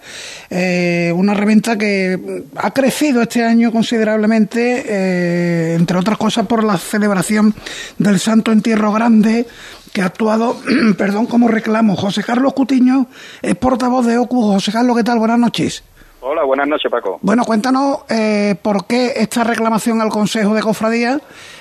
Eh, 0.48 1.12
una 1.14 1.34
reventa 1.34 1.76
que 1.76 2.44
ha 2.56 2.70
crecido 2.70 3.20
este 3.20 3.44
año 3.44 3.70
considerablemente, 3.70 3.97
eh, 4.00 5.74
entre 5.78 5.98
otras 5.98 6.18
cosas 6.18 6.46
por 6.46 6.64
la 6.64 6.76
celebración 6.76 7.54
del 7.98 8.18
Santo 8.18 8.52
Entierro 8.52 8.92
Grande, 8.92 9.46
que 9.92 10.02
ha 10.02 10.06
actuado, 10.06 10.56
perdón, 10.98 11.26
como 11.26 11.48
reclamo. 11.48 11.96
José 11.96 12.22
Carlos 12.22 12.52
Cutiño 12.52 13.06
es 13.42 13.54
portavoz 13.56 14.06
de 14.06 14.18
OCU. 14.18 14.52
José 14.52 14.72
Carlos, 14.72 14.96
¿qué 14.96 15.04
tal? 15.04 15.18
Buenas 15.18 15.38
noches. 15.38 15.82
Hola, 16.20 16.44
buenas 16.44 16.66
noches, 16.66 16.90
Paco. 16.90 17.18
Bueno, 17.22 17.44
cuéntanos 17.44 17.98
eh, 18.08 18.56
por 18.60 18.86
qué 18.86 19.12
esta 19.16 19.44
reclamación 19.44 20.00
al 20.00 20.08
Consejo 20.08 20.54
de 20.54 20.62
Cofradía. 20.62 21.20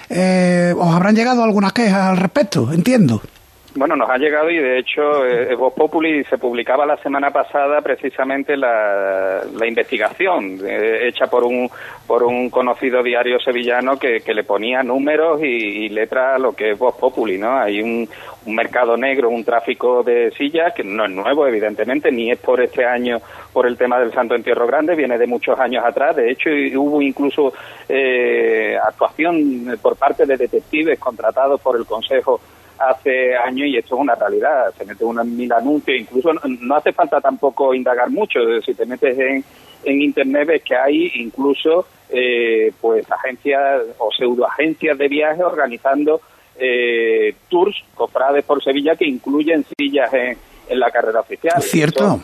Eh, 0.10 0.74
os 0.78 0.96
habrán 0.96 1.16
llegado 1.16 1.44
algunas 1.44 1.74
quejas 1.74 2.10
al 2.10 2.18
respecto, 2.18 2.72
entiendo. 2.74 3.22
Bueno, 3.78 3.96
nos 3.96 4.10
ha 4.10 4.18
llegado 4.18 4.50
y 4.50 4.58
de 4.58 4.80
hecho 4.80 5.24
eh, 5.24 5.54
Voz 5.54 5.72
Populi 5.72 6.24
se 6.24 6.40
publicaba 6.40 6.84
la 6.84 6.98
semana 6.98 7.30
pasada 7.30 7.80
precisamente 7.82 8.58
la, 8.58 9.44
investigación 9.68 10.58
eh, 10.66 11.08
hecha 11.08 11.28
por 11.28 11.44
un, 11.44 11.70
por 12.08 12.24
un 12.24 12.50
conocido 12.50 13.04
diario 13.04 13.40
sevillano 13.40 14.00
que, 14.00 14.20
le 14.26 14.44
ponía 14.44 14.82
números 14.82 15.44
y, 15.44 15.90
letras 15.90 16.38
a 16.38 16.40
lo 16.40 16.54
que 16.54 16.72
es 16.72 16.80
Voz 16.80 16.96
Populi, 16.96 17.38
¿no? 17.38 17.56
Hay 17.56 17.80
un, 17.84 18.10
un 18.48 18.56
mercado 18.56 18.98
negro, 18.98 19.30
un 19.30 19.44
tráfico 19.44 20.02
de 20.02 20.32
sillas 20.32 20.74
que 20.74 20.84
no 20.84 21.06
es 21.06 21.12
nuevo, 21.12 21.46
evidentemente, 21.46 22.12
ni 22.12 22.32
es 22.32 22.40
por 22.40 22.60
este 22.60 22.84
año 22.84 23.20
por 23.54 23.68
el 23.68 23.78
tema 23.78 24.00
del 24.00 24.12
Santo 24.12 24.34
Entierro 24.34 24.66
Grande, 24.66 24.96
viene 24.96 25.20
de 25.20 25.28
muchos 25.28 25.60
años 25.60 25.86
atrás. 25.86 26.16
De 26.16 26.32
hecho, 26.32 26.50
hubo 26.80 27.00
incluso 27.00 27.54
eh, 27.88 28.76
actuación 28.84 29.78
por 29.80 29.96
parte 29.98 30.26
de 30.26 30.36
detectives 30.36 30.98
contratados 30.98 31.62
por 31.62 31.78
el 31.78 31.86
Consejo 31.86 32.42
hace 32.80 33.36
años 33.36 33.68
y 33.68 33.78
esto 33.78 33.96
es 33.96 34.02
una 34.02 34.16
realidad. 34.16 34.74
Se 34.78 34.86
mete 34.86 35.04
uno 35.04 35.22
en 35.22 35.36
mil 35.36 35.52
anuncios, 35.52 36.00
incluso 36.00 36.32
no, 36.34 36.76
hace 36.76 36.94
falta 36.94 37.22
tampoco 37.22 37.74
indagar 37.74 38.10
mucho. 38.10 38.40
Si 38.66 38.74
te 38.74 38.86
metes 38.86 39.18
en, 39.18 39.44
en 39.84 40.02
Internet 40.02 40.48
ves 40.48 40.64
que 40.64 40.76
hay 40.76 41.12
incluso 41.16 41.86
eh, 42.10 42.72
pues 42.80 43.10
agencias 43.12 43.84
o 43.98 44.12
pseudoagencias 44.12 44.98
de 44.98 45.08
viaje 45.08 45.44
organizando 45.44 46.22
eh, 46.58 47.36
tours, 47.50 47.84
cofrades 47.94 48.44
por 48.46 48.64
Sevilla 48.64 48.96
que 48.96 49.06
incluyen 49.06 49.66
sillas 49.78 50.14
en, 50.14 50.38
en 50.70 50.80
la 50.80 50.92
carrera 50.92 51.20
oficial. 51.20 51.62
Cierto. 51.62 52.20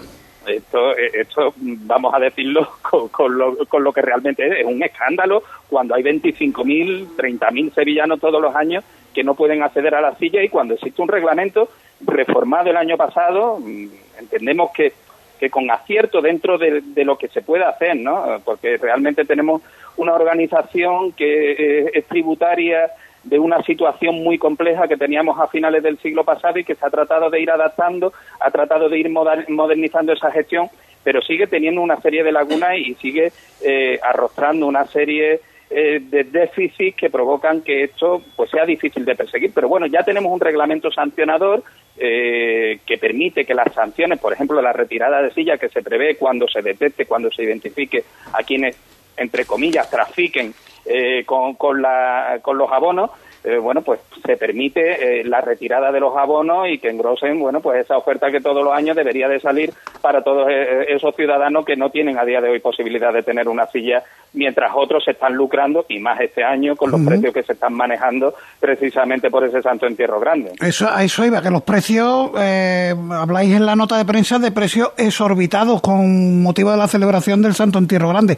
Esto, 0.46 0.94
esto, 0.98 1.54
vamos 1.56 2.14
a 2.14 2.20
decirlo 2.20 2.68
con, 3.12 3.38
lo, 3.38 3.56
con 3.66 3.82
lo 3.82 3.94
que 3.94 4.02
realmente 4.02 4.46
es, 4.46 4.60
es 4.60 4.66
un 4.66 4.84
escándalo 4.84 5.42
cuando 5.70 5.96
hay 5.96 6.04
25.000, 6.04 7.16
30.000 7.16 7.74
sevillanos 7.74 8.20
todos 8.20 8.42
los 8.42 8.54
años 8.54 8.84
que 9.14 9.24
no 9.24 9.36
pueden 9.36 9.64
acceder 9.64 9.96
a 9.96 10.02
la 10.02 10.16
silla 10.16 10.44
y 10.44 10.50
cuando 10.50 10.74
existe 10.74 11.02
un 11.02 11.08
reglamento 11.08 11.70
reformado 12.02 12.70
el 12.70 12.78
año 12.78 12.98
pasado, 12.98 13.60
mm, 13.60 13.88
entendemos 14.20 14.72
que, 14.72 14.94
que 15.40 15.50
con 15.50 15.70
acierto 15.70 16.22
dentro 16.22 16.58
de, 16.58 16.82
lo 17.04 17.18
que 17.18 17.28
se 17.28 17.42
puede 17.42 17.64
hacer, 17.64 17.96
¿no? 17.98 18.42
Porque 18.44 18.78
realmente 18.78 19.26
tenemos 19.26 19.62
una 19.98 20.14
organización 20.14 21.12
que 21.12 21.52
eh, 21.52 21.92
es 21.94 22.06
tributaria 22.06 22.92
de 23.24 23.40
una 23.40 23.62
situación 23.64 24.24
muy 24.24 24.38
compleja 24.38 24.88
que 24.88 24.98
teníamos 24.98 25.40
a 25.40 25.48
finales 25.48 25.82
del 25.82 25.98
siglo 26.00 26.24
pasado 26.24 26.60
y 26.60 26.64
que 26.64 26.76
se 26.76 26.86
ha 26.86 26.90
tratado 26.90 27.30
de 27.30 27.40
ir 27.40 27.50
adaptando, 27.50 28.12
ha 28.40 28.52
tratado 28.52 28.90
de 28.90 29.00
ir 29.00 29.10
modernizando 29.10 30.12
esa 30.12 30.32
gestión, 30.32 30.70
pero 31.04 31.22
sigue 31.22 31.48
teniendo 31.48 31.82
una 31.82 32.00
serie 32.02 32.24
de 32.24 32.32
lagunas 32.32 32.78
y 32.78 32.96
sigue 32.96 33.32
eh, 33.62 34.00
arrostrando 34.04 34.68
una 34.68 34.86
serie 34.86 35.40
eh, 35.76 36.00
de 36.04 36.26
déficit 36.26 36.96
que 36.96 37.10
provocan 37.10 37.62
que 37.62 37.86
esto 37.86 38.22
pues 38.36 38.52
sea 38.52 38.64
difícil 38.66 39.06
de 39.06 39.16
perseguir. 39.16 39.52
Pero 39.54 39.68
bueno, 39.68 39.88
ya 39.88 40.04
tenemos 40.04 40.32
un 40.32 40.40
reglamento 40.40 40.92
sancionador 40.92 41.64
eh, 41.98 42.80
que 42.86 42.98
permite 43.00 43.44
que 43.44 43.56
las 43.56 43.74
sanciones, 43.74 44.20
por 44.20 44.34
ejemplo, 44.34 44.62
la 44.62 44.72
retirada 44.72 45.22
de 45.22 45.32
silla 45.32 45.58
que 45.58 45.70
se 45.70 45.82
prevé 45.82 46.16
cuando 46.16 46.48
se 46.48 46.62
detecte, 46.62 47.08
cuando 47.08 47.32
se 47.32 47.44
identifique 47.44 48.04
a 48.34 48.44
quienes, 48.44 48.78
entre 49.18 49.46
comillas, 49.46 49.90
trafiquen 49.90 50.54
eh, 50.86 51.24
con, 51.26 51.56
con, 51.56 51.82
la, 51.82 52.40
con 52.42 52.58
los 52.58 52.72
abonos, 52.72 53.10
eh, 53.44 53.58
bueno, 53.58 53.82
pues 53.82 54.00
se 54.26 54.38
permite 54.38 55.20
eh, 55.20 55.24
la 55.26 55.42
retirada 55.42 55.92
de 55.92 56.00
los 56.00 56.16
abonos 56.16 56.70
y 56.70 56.78
que 56.78 56.90
engrosen, 56.90 57.40
bueno, 57.40 57.60
pues 57.60 57.84
esa 57.84 57.98
oferta 57.98 58.32
que 58.32 58.40
todos 58.40 58.64
los 58.64 58.74
años 58.74 58.96
debería 58.96 59.28
de 59.28 59.42
salir 59.42 59.74
para 60.02 60.22
todos 60.22 60.48
eh, 60.50 60.86
esos 60.88 61.14
ciudadanos 61.14 61.66
que 61.66 61.76
no 61.76 61.90
tienen 61.90 62.18
a 62.18 62.24
día 62.24 62.40
de 62.40 62.50
hoy 62.50 62.60
posibilidad 62.60 63.12
de 63.12 63.22
tener 63.22 63.50
una 63.50 63.66
silla, 63.68 64.02
mientras 64.32 64.72
otros 64.74 65.04
se 65.04 65.12
están 65.12 65.34
lucrando, 65.34 65.86
y 65.90 66.00
más 66.00 66.22
este 66.22 66.42
año, 66.42 66.78
con 66.78 66.90
los 66.90 67.02
precios 67.02 67.34
que 67.34 67.44
se 67.44 67.54
están 67.54 67.74
manejando 67.74 68.34
precisamente 68.62 69.30
por 69.30 69.44
ese 69.44 69.62
santo 69.62 69.88
entierro 69.88 70.22
grande. 70.22 70.54
Eso, 70.62 70.90
a 70.90 71.04
eso 71.04 71.26
iba, 71.26 71.42
que 71.42 71.50
los 71.50 71.64
precios, 71.64 72.32
habláis 72.34 73.54
en 73.54 73.66
la 73.66 73.76
nota 73.76 73.98
de 73.98 74.06
prensa 74.06 74.40
de 74.40 74.52
precios 74.52 74.92
exorbitados 74.98 75.82
con 75.82 76.42
motivo 76.42 76.72
de 76.72 76.78
la 76.78 76.88
celebración 76.88 77.42
del 77.42 77.54
santo 77.54 77.78
entierro 77.78 78.10
grande. 78.10 78.38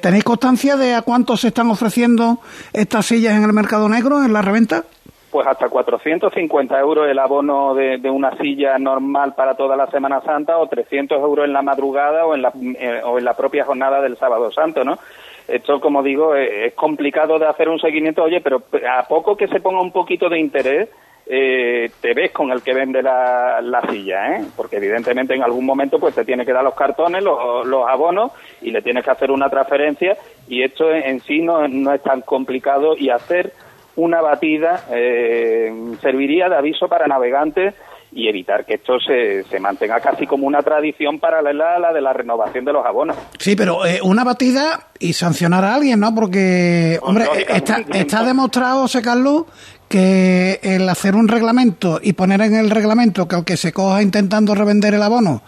¿Tenéis 0.00 0.24
constancia 0.24 0.76
de 0.76 0.94
a 0.94 1.02
cuánto 1.02 1.36
se 1.36 1.48
están 1.48 1.70
ofreciendo 1.70 2.40
estas 2.72 3.06
sillas 3.06 3.36
en 3.36 3.44
el 3.44 3.52
mercado 3.52 3.88
negro, 3.88 4.24
en 4.24 4.32
la 4.32 4.37
reventa? 4.42 4.84
Pues 5.30 5.46
hasta 5.46 5.68
450 5.68 6.80
euros 6.80 7.08
el 7.08 7.18
abono 7.18 7.74
de, 7.74 7.98
una 8.10 8.36
silla 8.38 8.78
normal 8.78 9.34
para 9.34 9.56
toda 9.56 9.76
la 9.76 9.86
Semana 9.88 10.22
Santa 10.22 10.56
o 10.56 10.68
300 10.68 11.20
euros 11.20 11.44
en 11.44 11.52
la 11.52 11.60
madrugada 11.60 12.24
o 12.24 12.34
en 12.34 12.42
la, 12.42 12.52
eh, 12.78 13.02
o 13.04 13.18
en 13.18 13.24
la 13.24 13.34
propia 13.34 13.64
jornada 13.64 14.00
del 14.00 14.16
Sábado 14.16 14.50
Santo, 14.50 14.84
¿no? 14.84 14.98
Esto, 15.46 15.80
como 15.80 16.02
digo, 16.02 16.34
eh, 16.34 16.66
es, 16.66 16.74
complicado 16.74 17.38
de 17.38 17.46
hacer 17.46 17.68
un 17.68 17.78
seguimiento, 17.78 18.22
oye, 18.22 18.40
pero 18.40 18.62
a 18.88 19.06
poco 19.06 19.36
que 19.36 19.48
se 19.48 19.60
ponga 19.60 19.80
un 19.80 19.92
poquito 19.92 20.28
de 20.28 20.38
interés, 20.38 20.88
eh, 21.30 21.90
te 22.00 22.14
ves 22.14 22.32
con 22.32 22.50
el 22.50 22.62
que 22.62 22.72
vende 22.72 23.02
la, 23.02 23.82
silla, 23.90 24.36
¿eh? 24.36 24.44
porque 24.56 24.76
evidentemente 24.76 25.34
en 25.34 25.42
algún 25.42 25.66
momento 25.66 25.98
pues 25.98 26.14
te 26.14 26.24
tiene 26.24 26.46
que 26.46 26.54
dar 26.54 26.64
los 26.64 26.74
cartones, 26.74 27.22
los, 27.22 27.66
los 27.66 27.86
abonos 27.86 28.32
y 28.62 28.70
le 28.70 28.80
tienes 28.80 29.04
que 29.04 29.10
hacer 29.10 29.30
una 29.30 29.50
transferencia 29.50 30.16
y 30.48 30.62
esto 30.62 30.90
en, 30.90 31.20
sí 31.20 31.42
no, 31.42 31.68
no 31.68 31.92
es 31.92 32.02
tan 32.02 32.22
complicado 32.22 32.96
y 32.96 33.10
hacer 33.10 33.52
una 33.98 34.20
batida 34.20 34.84
eh, 34.92 35.72
serviría 36.00 36.48
de 36.48 36.56
aviso 36.56 36.88
para 36.88 37.06
navegantes 37.06 37.74
y 38.12 38.28
evitar 38.28 38.64
que 38.64 38.74
esto 38.74 38.98
se, 39.00 39.44
se, 39.44 39.60
mantenga 39.60 40.00
casi 40.00 40.26
como 40.26 40.46
una 40.46 40.62
tradición 40.62 41.18
paralela 41.18 41.76
a 41.76 41.78
la 41.78 41.92
de 41.92 42.00
la 42.00 42.12
renovación 42.12 42.64
de 42.64 42.72
los 42.72 42.86
abonos. 42.86 43.16
Sí, 43.38 43.54
pero 43.54 43.84
eh, 43.84 44.00
una 44.02 44.24
batida 44.24 44.86
y 44.98 45.12
sancionar 45.12 45.64
a 45.64 45.74
alguien, 45.74 46.00
¿no? 46.00 46.14
Porque, 46.14 46.98
hombre, 47.02 47.26
está, 47.48 47.84
está 47.92 48.24
demostrado, 48.24 48.82
José 48.82 49.02
Carlos, 49.02 49.44
que 49.88 50.60
el 50.62 50.88
hacer 50.88 51.16
un 51.16 51.28
reglamento 51.28 52.00
y 52.02 52.12
poner 52.12 52.40
en 52.42 52.54
el 52.54 52.70
reglamento 52.70 53.26
que 53.26 53.36
al 53.36 53.44
que 53.44 53.56
se 53.56 53.72
coja 53.72 54.00
intentando 54.00 54.54
revender 54.54 54.94
el 54.94 55.02
abono 55.02 55.42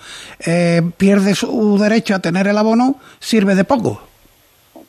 eh, 0.45 0.83
pierde 0.97 1.35
su 1.35 1.79
derecho 1.79 2.15
a 2.15 2.19
tener 2.19 2.47
el 2.47 2.59
abono, 2.59 2.97
sirve 3.21 3.55
de 3.55 3.65
poco. 3.65 4.10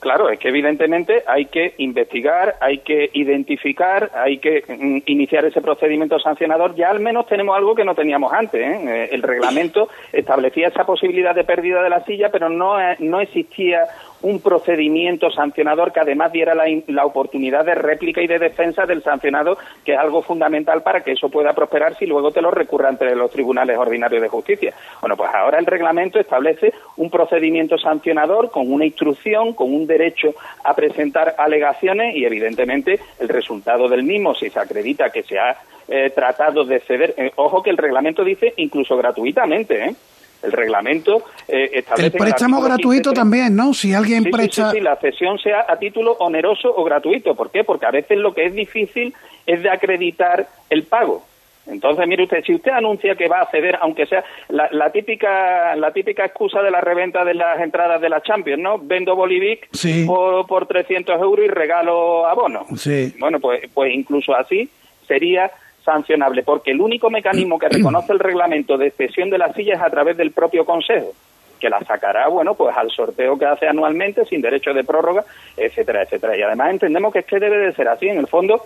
Claro, 0.01 0.29
es 0.29 0.39
que 0.39 0.47
evidentemente 0.47 1.23
hay 1.27 1.45
que 1.45 1.75
investigar, 1.77 2.55
hay 2.59 2.79
que 2.79 3.11
identificar, 3.13 4.09
hay 4.15 4.39
que 4.39 4.63
mm, 4.67 5.03
iniciar 5.05 5.45
ese 5.45 5.61
procedimiento 5.61 6.17
sancionador. 6.17 6.73
Ya 6.73 6.89
al 6.89 6.99
menos 6.99 7.27
tenemos 7.27 7.55
algo 7.55 7.75
que 7.75 7.85
no 7.85 7.93
teníamos 7.93 8.33
antes. 8.33 8.59
¿eh? 8.59 8.79
Eh, 8.83 9.09
el 9.11 9.21
reglamento 9.21 9.89
establecía 10.11 10.69
esa 10.69 10.87
posibilidad 10.87 11.35
de 11.35 11.43
pérdida 11.43 11.83
de 11.83 11.91
la 11.91 12.03
silla, 12.03 12.29
pero 12.31 12.49
no, 12.49 12.81
eh, 12.81 12.95
no 12.97 13.21
existía 13.21 13.83
un 14.21 14.39
procedimiento 14.39 15.29
sancionador 15.31 15.91
que 15.91 15.99
además 15.99 16.31
diera 16.31 16.53
la, 16.55 17.05
oportunidad 17.05 17.65
de 17.65 17.75
réplica 17.75 18.21
y 18.21 18.27
de 18.27 18.39
defensa 18.39 18.85
del 18.85 19.03
sancionado, 19.03 19.57
que 19.83 19.93
es 19.93 19.99
algo 19.99 20.21
fundamental 20.21 20.83
para 20.83 21.01
que 21.01 21.13
eso 21.13 21.29
pueda 21.29 21.53
prosperar 21.53 21.95
si 21.97 22.05
luego 22.05 22.31
te 22.31 22.41
lo 22.41 22.51
recurra 22.51 22.89
ante 22.89 23.15
los 23.15 23.31
tribunales 23.31 23.77
ordinarios 23.77 24.21
de 24.21 24.27
justicia. 24.27 24.73
Bueno, 25.01 25.17
pues 25.17 25.29
ahora 25.33 25.59
el 25.59 25.65
reglamento 25.65 26.19
establece 26.19 26.73
un 26.97 27.09
procedimiento 27.09 27.77
sancionador 27.77 28.51
con 28.51 28.71
una 28.71 28.85
instrucción, 28.85 29.53
con 29.53 29.73
un 29.73 29.87
derecho 29.87 30.33
a 30.63 30.75
presentar 30.75 31.35
alegaciones 31.37 32.15
y 32.15 32.25
evidentemente 32.25 32.99
el 33.19 33.29
resultado 33.29 33.87
del 33.87 34.03
mismo, 34.03 34.35
si 34.35 34.49
se 34.49 34.59
acredita 34.59 35.09
que 35.09 35.23
se 35.23 35.39
ha 35.39 35.57
eh, 35.87 36.11
tratado 36.13 36.63
de 36.63 36.79
ceder, 36.79 37.13
eh, 37.17 37.31
ojo 37.35 37.61
que 37.61 37.69
el 37.69 37.77
reglamento 37.77 38.23
dice 38.23 38.53
incluso 38.57 38.95
gratuitamente, 38.95 39.85
¿eh? 39.85 39.95
El 40.43 40.51
reglamento 40.51 41.23
eh, 41.47 41.69
establece... 41.73 42.17
El 42.17 42.23
préstamo 42.23 42.61
gratuito 42.61 43.13
también, 43.13 43.55
¿no? 43.55 43.73
Si 43.73 43.93
alguien 43.93 44.23
presta... 44.25 44.71
Sí, 44.71 44.77
sí, 44.77 44.83
la 44.83 44.95
cesión 44.95 45.37
sea 45.39 45.65
a 45.67 45.77
título 45.77 46.13
oneroso 46.13 46.73
o 46.75 46.83
gratuito. 46.83 47.35
¿Por 47.35 47.51
qué? 47.51 47.63
Porque 47.63 47.85
a 47.85 47.91
veces 47.91 48.17
lo 48.17 48.33
que 48.33 48.45
es 48.45 48.53
difícil 48.53 49.13
es 49.45 49.61
de 49.61 49.69
acreditar 49.69 50.47
el 50.69 50.83
pago. 50.83 51.23
Entonces, 51.67 52.07
mire 52.07 52.23
usted, 52.23 52.43
si 52.43 52.55
usted 52.55 52.71
anuncia 52.71 53.15
que 53.15 53.27
va 53.27 53.41
a 53.41 53.51
ceder, 53.51 53.77
aunque 53.81 54.07
sea 54.07 54.23
la, 54.49 54.89
típica 54.91 55.75
la 55.75 55.91
típica 55.91 56.25
excusa 56.25 56.61
de 56.61 56.71
la 56.71 56.81
reventa 56.81 57.23
de 57.23 57.35
las 57.35 57.59
entradas 57.61 58.01
de 58.01 58.09
la 58.09 58.21
Champions, 58.21 58.61
¿no? 58.61 58.79
Vendo 58.79 59.15
Bolivic 59.15 59.69
por, 60.07 60.47
por 60.47 60.65
300 60.65 61.21
euros 61.21 61.45
y 61.45 61.49
regalo 61.49 62.25
abono. 62.25 62.65
Sí. 62.75 63.13
Bueno, 63.19 63.39
pues, 63.39 63.61
pues 63.73 63.93
incluso 63.93 64.35
así 64.35 64.69
sería 65.07 65.51
sancionable, 65.83 66.43
porque 66.43 66.71
el 66.71 66.81
único 66.81 67.09
mecanismo 67.09 67.57
que 67.59 67.69
reconoce 67.69 68.13
el 68.13 68.19
reglamento 68.19 68.77
de 68.77 68.91
cesión 68.91 69.29
de 69.29 69.37
la 69.37 69.53
silla 69.53 69.75
es 69.75 69.81
a 69.81 69.89
través 69.89 70.17
del 70.17 70.31
propio 70.31 70.65
Consejo, 70.65 71.13
que 71.59 71.69
la 71.69 71.79
sacará, 71.81 72.27
bueno, 72.27 72.55
pues 72.55 72.75
al 72.75 72.89
sorteo 72.89 73.37
que 73.37 73.45
hace 73.45 73.67
anualmente, 73.67 74.25
sin 74.25 74.41
derecho 74.41 74.73
de 74.73 74.83
prórroga, 74.83 75.23
etcétera, 75.57 76.03
etcétera. 76.03 76.37
Y 76.37 76.41
además 76.41 76.71
entendemos 76.71 77.13
que 77.13 77.19
es 77.19 77.25
que 77.25 77.39
debe 77.39 77.57
de 77.57 77.73
ser 77.73 77.87
así, 77.87 78.07
en 78.07 78.17
el 78.17 78.27
fondo, 78.27 78.63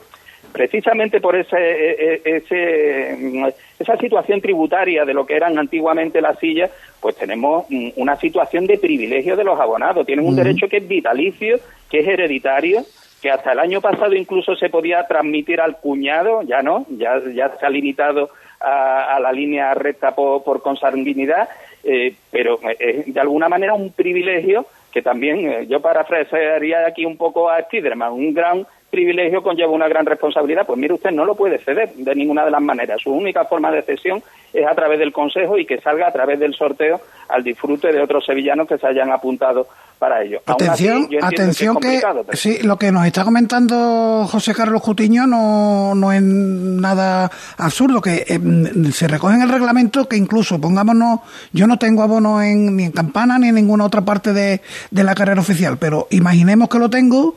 precisamente 0.51 1.19
por 1.19 1.35
ese, 1.35 1.57
e, 1.57 2.21
e, 2.23 2.37
ese, 2.37 3.53
esa 3.77 3.97
situación 3.97 4.39
tributaria 4.39 5.03
de 5.03 5.13
lo 5.13 5.25
que 5.25 5.35
eran 5.35 5.57
antiguamente 5.57 6.21
las 6.21 6.39
sillas, 6.39 6.71
pues 7.01 7.15
tenemos 7.17 7.65
una 7.97 8.15
situación 8.15 8.65
de 8.65 8.77
privilegio 8.77 9.35
de 9.35 9.43
los 9.43 9.59
abonados. 9.59 10.05
Tienen 10.05 10.25
un 10.25 10.35
derecho 10.35 10.67
que 10.69 10.77
es 10.77 10.87
vitalicio, 10.87 11.59
que 11.89 11.99
es 11.99 12.07
hereditario, 12.07 12.83
que 13.25 13.31
hasta 13.31 13.53
el 13.53 13.59
año 13.59 13.81
pasado 13.81 14.13
incluso 14.13 14.55
se 14.55 14.69
podía 14.69 15.07
transmitir 15.07 15.59
al 15.59 15.77
cuñado, 15.77 16.43
ya 16.43 16.61
no, 16.61 16.85
ya, 16.91 17.19
ya 17.33 17.57
se 17.57 17.65
ha 17.65 17.69
limitado 17.71 18.29
a, 18.59 19.19
la 19.19 19.31
línea 19.31 19.73
recta 19.73 20.13
por, 20.13 20.61
consanguinidad, 20.61 21.49
eh, 21.83 22.13
pero 22.29 22.59
es 22.77 23.11
de 23.11 23.19
alguna 23.19 23.49
manera 23.49 23.73
un 23.73 23.91
privilegio 23.91 24.67
que 24.93 25.01
también 25.01 25.39
eh, 25.39 25.65
yo 25.65 25.81
parafrasearía 25.81 26.85
aquí 26.85 27.03
un 27.03 27.17
poco 27.17 27.49
a 27.49 27.63
Spiderman, 27.63 28.13
un 28.13 28.31
gran 28.31 28.67
privilegio 28.95 29.43
conlleva 29.43 29.71
una 29.71 29.89
gran 29.89 30.05
responsabilidad. 30.05 30.65
Pues 30.65 30.79
mire 30.79 30.93
usted, 30.93 31.11
no 31.11 31.25
lo 31.25 31.35
puede 31.35 31.59
ceder 31.59 31.93
de 31.95 32.15
ninguna 32.15 32.45
de 32.45 32.51
las 32.51 32.61
maneras. 32.61 33.01
Su 33.01 33.11
única 33.11 33.43
forma 33.43 33.69
de 33.69 33.81
cesión 33.81 34.23
es 34.53 34.65
a 34.65 34.73
través 34.73 34.99
del 34.99 35.11
Consejo 35.11 35.57
y 35.57 35.65
que 35.65 35.81
salga 35.81 36.07
a 36.07 36.13
través 36.13 36.39
del 36.39 36.53
sorteo 36.53 37.01
al 37.27 37.43
disfrute 37.43 37.91
de 37.91 38.01
otros 38.01 38.25
sevillanos 38.25 38.69
que 38.69 38.77
se 38.77 38.87
hayan 38.87 39.11
apuntado 39.11 39.67
para 39.99 40.23
ello. 40.23 40.39
Atención, 40.45 41.09
atención 41.21 41.77
que, 41.77 42.01
sí, 42.33 42.59
lo 42.63 42.77
que 42.77 42.91
nos 42.91 43.05
está 43.05 43.23
comentando 43.23 44.25
José 44.29 44.53
Carlos 44.53 44.81
Cutiño 44.81 45.27
no, 45.27 45.93
no 45.95 46.11
es 46.11 46.21
nada 46.21 47.29
absurdo, 47.57 48.01
que 48.01 48.25
eh, 48.27 48.91
se 48.91 49.07
recoge 49.07 49.35
en 49.35 49.41
el 49.41 49.49
reglamento 49.49 50.07
que 50.07 50.15
incluso, 50.15 50.59
pongámonos, 50.59 51.19
yo 51.51 51.67
no 51.67 51.77
tengo 51.77 52.03
abono 52.03 52.41
en, 52.41 52.75
ni 52.75 52.85
en 52.85 52.91
Campana 52.91 53.39
ni 53.39 53.49
en 53.49 53.55
ninguna 53.55 53.85
otra 53.85 54.01
parte 54.01 54.31
de, 54.31 54.61
de 54.91 55.03
la 55.03 55.15
carrera 55.15 55.41
oficial, 55.41 55.77
pero 55.77 56.07
imaginemos 56.11 56.69
que 56.69 56.79
lo 56.79 56.89
tengo 56.89 57.35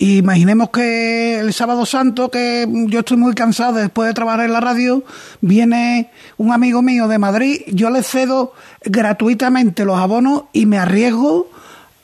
Imaginemos 0.00 0.70
que 0.70 1.40
el 1.40 1.52
sábado 1.52 1.84
santo, 1.84 2.30
que 2.30 2.68
yo 2.86 3.00
estoy 3.00 3.16
muy 3.16 3.34
cansado 3.34 3.78
después 3.78 4.06
de 4.06 4.14
trabajar 4.14 4.44
en 4.44 4.52
la 4.52 4.60
radio, 4.60 5.02
viene 5.40 6.12
un 6.36 6.52
amigo 6.52 6.82
mío 6.82 7.08
de 7.08 7.18
Madrid, 7.18 7.62
yo 7.66 7.90
le 7.90 8.04
cedo 8.04 8.52
gratuitamente 8.84 9.84
los 9.84 9.98
abonos 9.98 10.44
y 10.52 10.66
me 10.66 10.78
arriesgo 10.78 11.50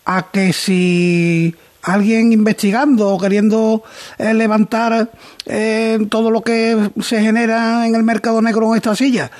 a 0.06 0.32
que 0.32 0.52
si 0.52 1.54
alguien 1.82 2.32
investigando 2.32 3.10
o 3.10 3.20
queriendo 3.20 3.84
eh, 4.18 4.34
levantar 4.34 5.12
eh, 5.46 6.04
todo 6.10 6.32
lo 6.32 6.42
que 6.42 6.90
se 7.00 7.20
genera 7.20 7.86
en 7.86 7.94
el 7.94 8.02
mercado 8.02 8.42
negro 8.42 8.72
en 8.72 8.76
esta 8.76 8.96
silla, 8.96 9.30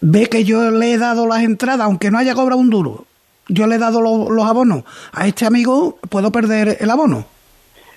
ve 0.00 0.28
que 0.28 0.44
yo 0.44 0.70
le 0.70 0.92
he 0.92 0.98
dado 0.98 1.26
las 1.26 1.42
entradas, 1.42 1.84
aunque 1.84 2.12
no 2.12 2.18
haya 2.18 2.36
cobrado 2.36 2.60
un 2.60 2.70
duro, 2.70 3.06
yo 3.48 3.66
le 3.66 3.74
he 3.74 3.78
dado 3.78 4.00
los 4.00 4.46
abonos 4.46 4.84
a 5.12 5.26
este 5.26 5.46
amigo, 5.46 5.98
puedo 6.08 6.30
perder 6.30 6.76
el 6.78 6.90
abono. 6.90 7.33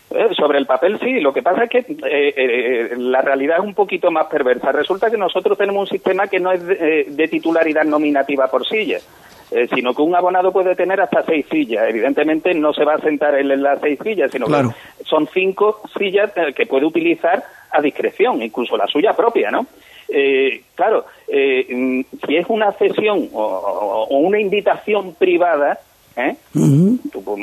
Eh, 0.09 0.29
sobre 0.37 0.57
el 0.57 0.65
papel 0.65 0.99
sí, 0.99 1.19
lo 1.19 1.33
que 1.33 1.41
pasa 1.41 1.65
es 1.65 1.69
que 1.69 1.79
eh, 1.79 2.33
eh, 2.37 2.95
la 2.97 3.21
realidad 3.21 3.57
es 3.57 3.65
un 3.65 3.73
poquito 3.73 4.09
más 4.09 4.27
perversa. 4.27 4.71
Resulta 4.71 5.11
que 5.11 5.17
nosotros 5.17 5.57
tenemos 5.57 5.81
un 5.81 5.87
sistema 5.87 6.27
que 6.27 6.39
no 6.39 6.51
es 6.51 6.65
de, 6.65 7.27
titularidad 7.29 7.83
nominativa 7.83 8.47
por 8.47 8.65
silla, 8.65 8.99
sino 9.73 9.93
que 9.93 10.01
un 10.01 10.15
abonado 10.15 10.53
puede 10.53 10.75
tener 10.75 11.01
hasta 11.01 11.23
seis 11.23 11.45
sillas. 11.51 11.89
Evidentemente 11.89 12.53
no 12.53 12.73
se 12.73 12.85
va 12.85 12.95
a 12.95 12.99
sentar 12.99 13.35
en 13.35 13.61
las 13.61 13.81
seis 13.81 13.99
sillas, 14.01 14.31
sino 14.31 14.45
que 14.47 15.03
son 15.03 15.27
cinco 15.33 15.81
sillas 15.97 16.31
que 16.55 16.65
puede 16.65 16.85
utilizar 16.85 17.43
a 17.71 17.81
discreción, 17.81 18.41
incluso 18.41 18.77
la 18.77 18.87
suya 18.87 19.13
propia, 19.13 19.51
¿no? 19.51 19.67
claro, 20.75 21.05
mm, 21.27 22.01
si 22.25 22.37
es 22.37 22.45
una 22.47 22.71
cesión 22.71 23.27
o 23.33 24.07
una 24.09 24.39
invitación 24.39 25.15
privada, 25.15 25.79
¿eh? 26.17 26.35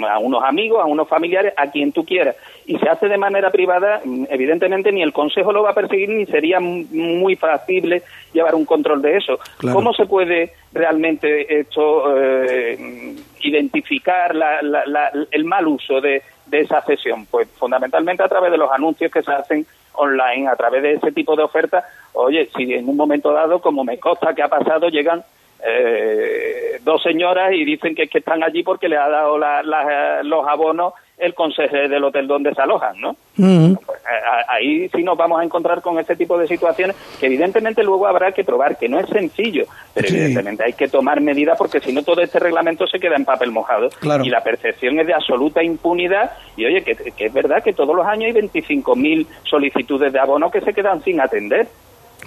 a 0.08 0.18
unos 0.18 0.42
amigos, 0.44 0.82
a 0.82 0.86
unos 0.86 1.08
familiares, 1.08 1.54
a 1.56 1.70
quien 1.70 1.92
tú 1.92 2.04
quieras. 2.04 2.36
Y 2.66 2.78
se 2.78 2.88
hace 2.88 3.08
de 3.08 3.16
manera 3.16 3.50
privada, 3.50 4.00
mm, 4.04 4.24
evidentemente 4.28 4.92
ni 4.92 5.02
el 5.02 5.12
Consejo 5.12 5.52
lo 5.52 5.62
va 5.62 5.70
a 5.70 5.74
perseguir 5.74 6.08
ni 6.08 6.26
sería 6.26 6.60
muy 6.60 7.36
factible 7.36 8.02
llevar 8.32 8.54
un 8.54 8.64
control 8.64 9.00
de 9.00 9.16
eso. 9.16 9.38
¿Cómo 9.72 9.92
se 9.94 10.06
puede 10.06 10.52
realmente 10.72 11.60
esto 11.60 12.16
eh, 12.16 13.14
identificar 13.40 14.34
el 15.30 15.44
mal 15.44 15.66
uso 15.68 16.00
de, 16.00 16.22
de 16.46 16.60
esa 16.60 16.82
cesión? 16.82 17.26
Pues 17.26 17.48
fundamentalmente 17.56 18.22
a 18.22 18.28
través 18.28 18.50
de 18.50 18.58
los 18.58 18.70
anuncios 18.70 19.10
que 19.12 19.22
se 19.22 19.32
hacen 19.32 19.66
online, 19.94 20.48
a 20.48 20.56
través 20.56 20.82
de 20.82 20.94
ese 20.94 21.12
tipo 21.12 21.36
de 21.36 21.44
ofertas. 21.44 21.84
Oye, 22.14 22.48
si 22.56 22.74
en 22.74 22.88
un 22.88 22.96
momento 22.96 23.32
dado, 23.32 23.60
como 23.60 23.84
me 23.84 23.98
consta 23.98 24.34
que 24.34 24.42
ha 24.42 24.48
pasado, 24.48 24.88
llegan 24.88 25.22
eh, 25.66 26.78
dos 26.82 27.02
señoras 27.02 27.52
y 27.52 27.64
dicen 27.64 27.94
que, 27.94 28.06
que 28.08 28.18
están 28.18 28.42
allí 28.42 28.62
porque 28.62 28.88
le 28.88 28.96
ha 28.96 29.08
dado 29.08 29.38
los 29.38 30.46
abonos 30.46 30.94
el 31.16 31.32
consejero 31.32 31.88
del 31.88 32.04
hotel 32.04 32.26
donde 32.26 32.52
se 32.54 32.60
alojan, 32.60 33.00
¿no? 33.00 33.16
Eh, 33.38 33.76
ahí 34.48 34.88
sí 34.88 35.02
nos 35.02 35.16
vamos 35.16 35.40
a 35.40 35.44
encontrar 35.44 35.80
con 35.80 35.98
este 35.98 36.16
tipo 36.16 36.36
de 36.36 36.48
situaciones 36.48 36.96
que 37.20 37.26
evidentemente 37.26 37.84
luego 37.84 38.06
habrá 38.06 38.32
que 38.32 38.44
probar, 38.44 38.76
que 38.76 38.88
no 38.88 38.98
es 38.98 39.08
sencillo, 39.08 39.64
pero 39.94 40.08
evidentemente 40.08 40.64
hay 40.64 40.72
que 40.72 40.88
tomar 40.88 41.20
medidas 41.20 41.56
porque 41.56 41.80
si 41.80 41.92
no 41.92 42.02
todo 42.02 42.20
este 42.20 42.40
reglamento 42.40 42.86
se 42.86 42.98
queda 42.98 43.16
en 43.16 43.24
papel 43.24 43.52
mojado. 43.52 43.88
Y 44.26 44.28
la 44.28 44.42
percepción 44.42 44.98
es 44.98 45.06
de 45.06 45.14
absoluta 45.14 45.62
impunidad 45.62 46.32
y 46.56 46.66
oye, 46.66 46.82
que, 46.82 46.94
que 46.94 47.26
es 47.26 47.32
verdad 47.32 47.62
que 47.62 47.72
todos 47.72 47.94
los 47.94 48.06
años 48.06 48.34
hay 48.34 48.42
25.000 48.42 49.26
solicitudes 49.44 50.12
de 50.12 50.18
abono 50.18 50.50
que 50.50 50.60
se 50.60 50.74
quedan 50.74 51.02
sin 51.02 51.20
atender 51.20 51.68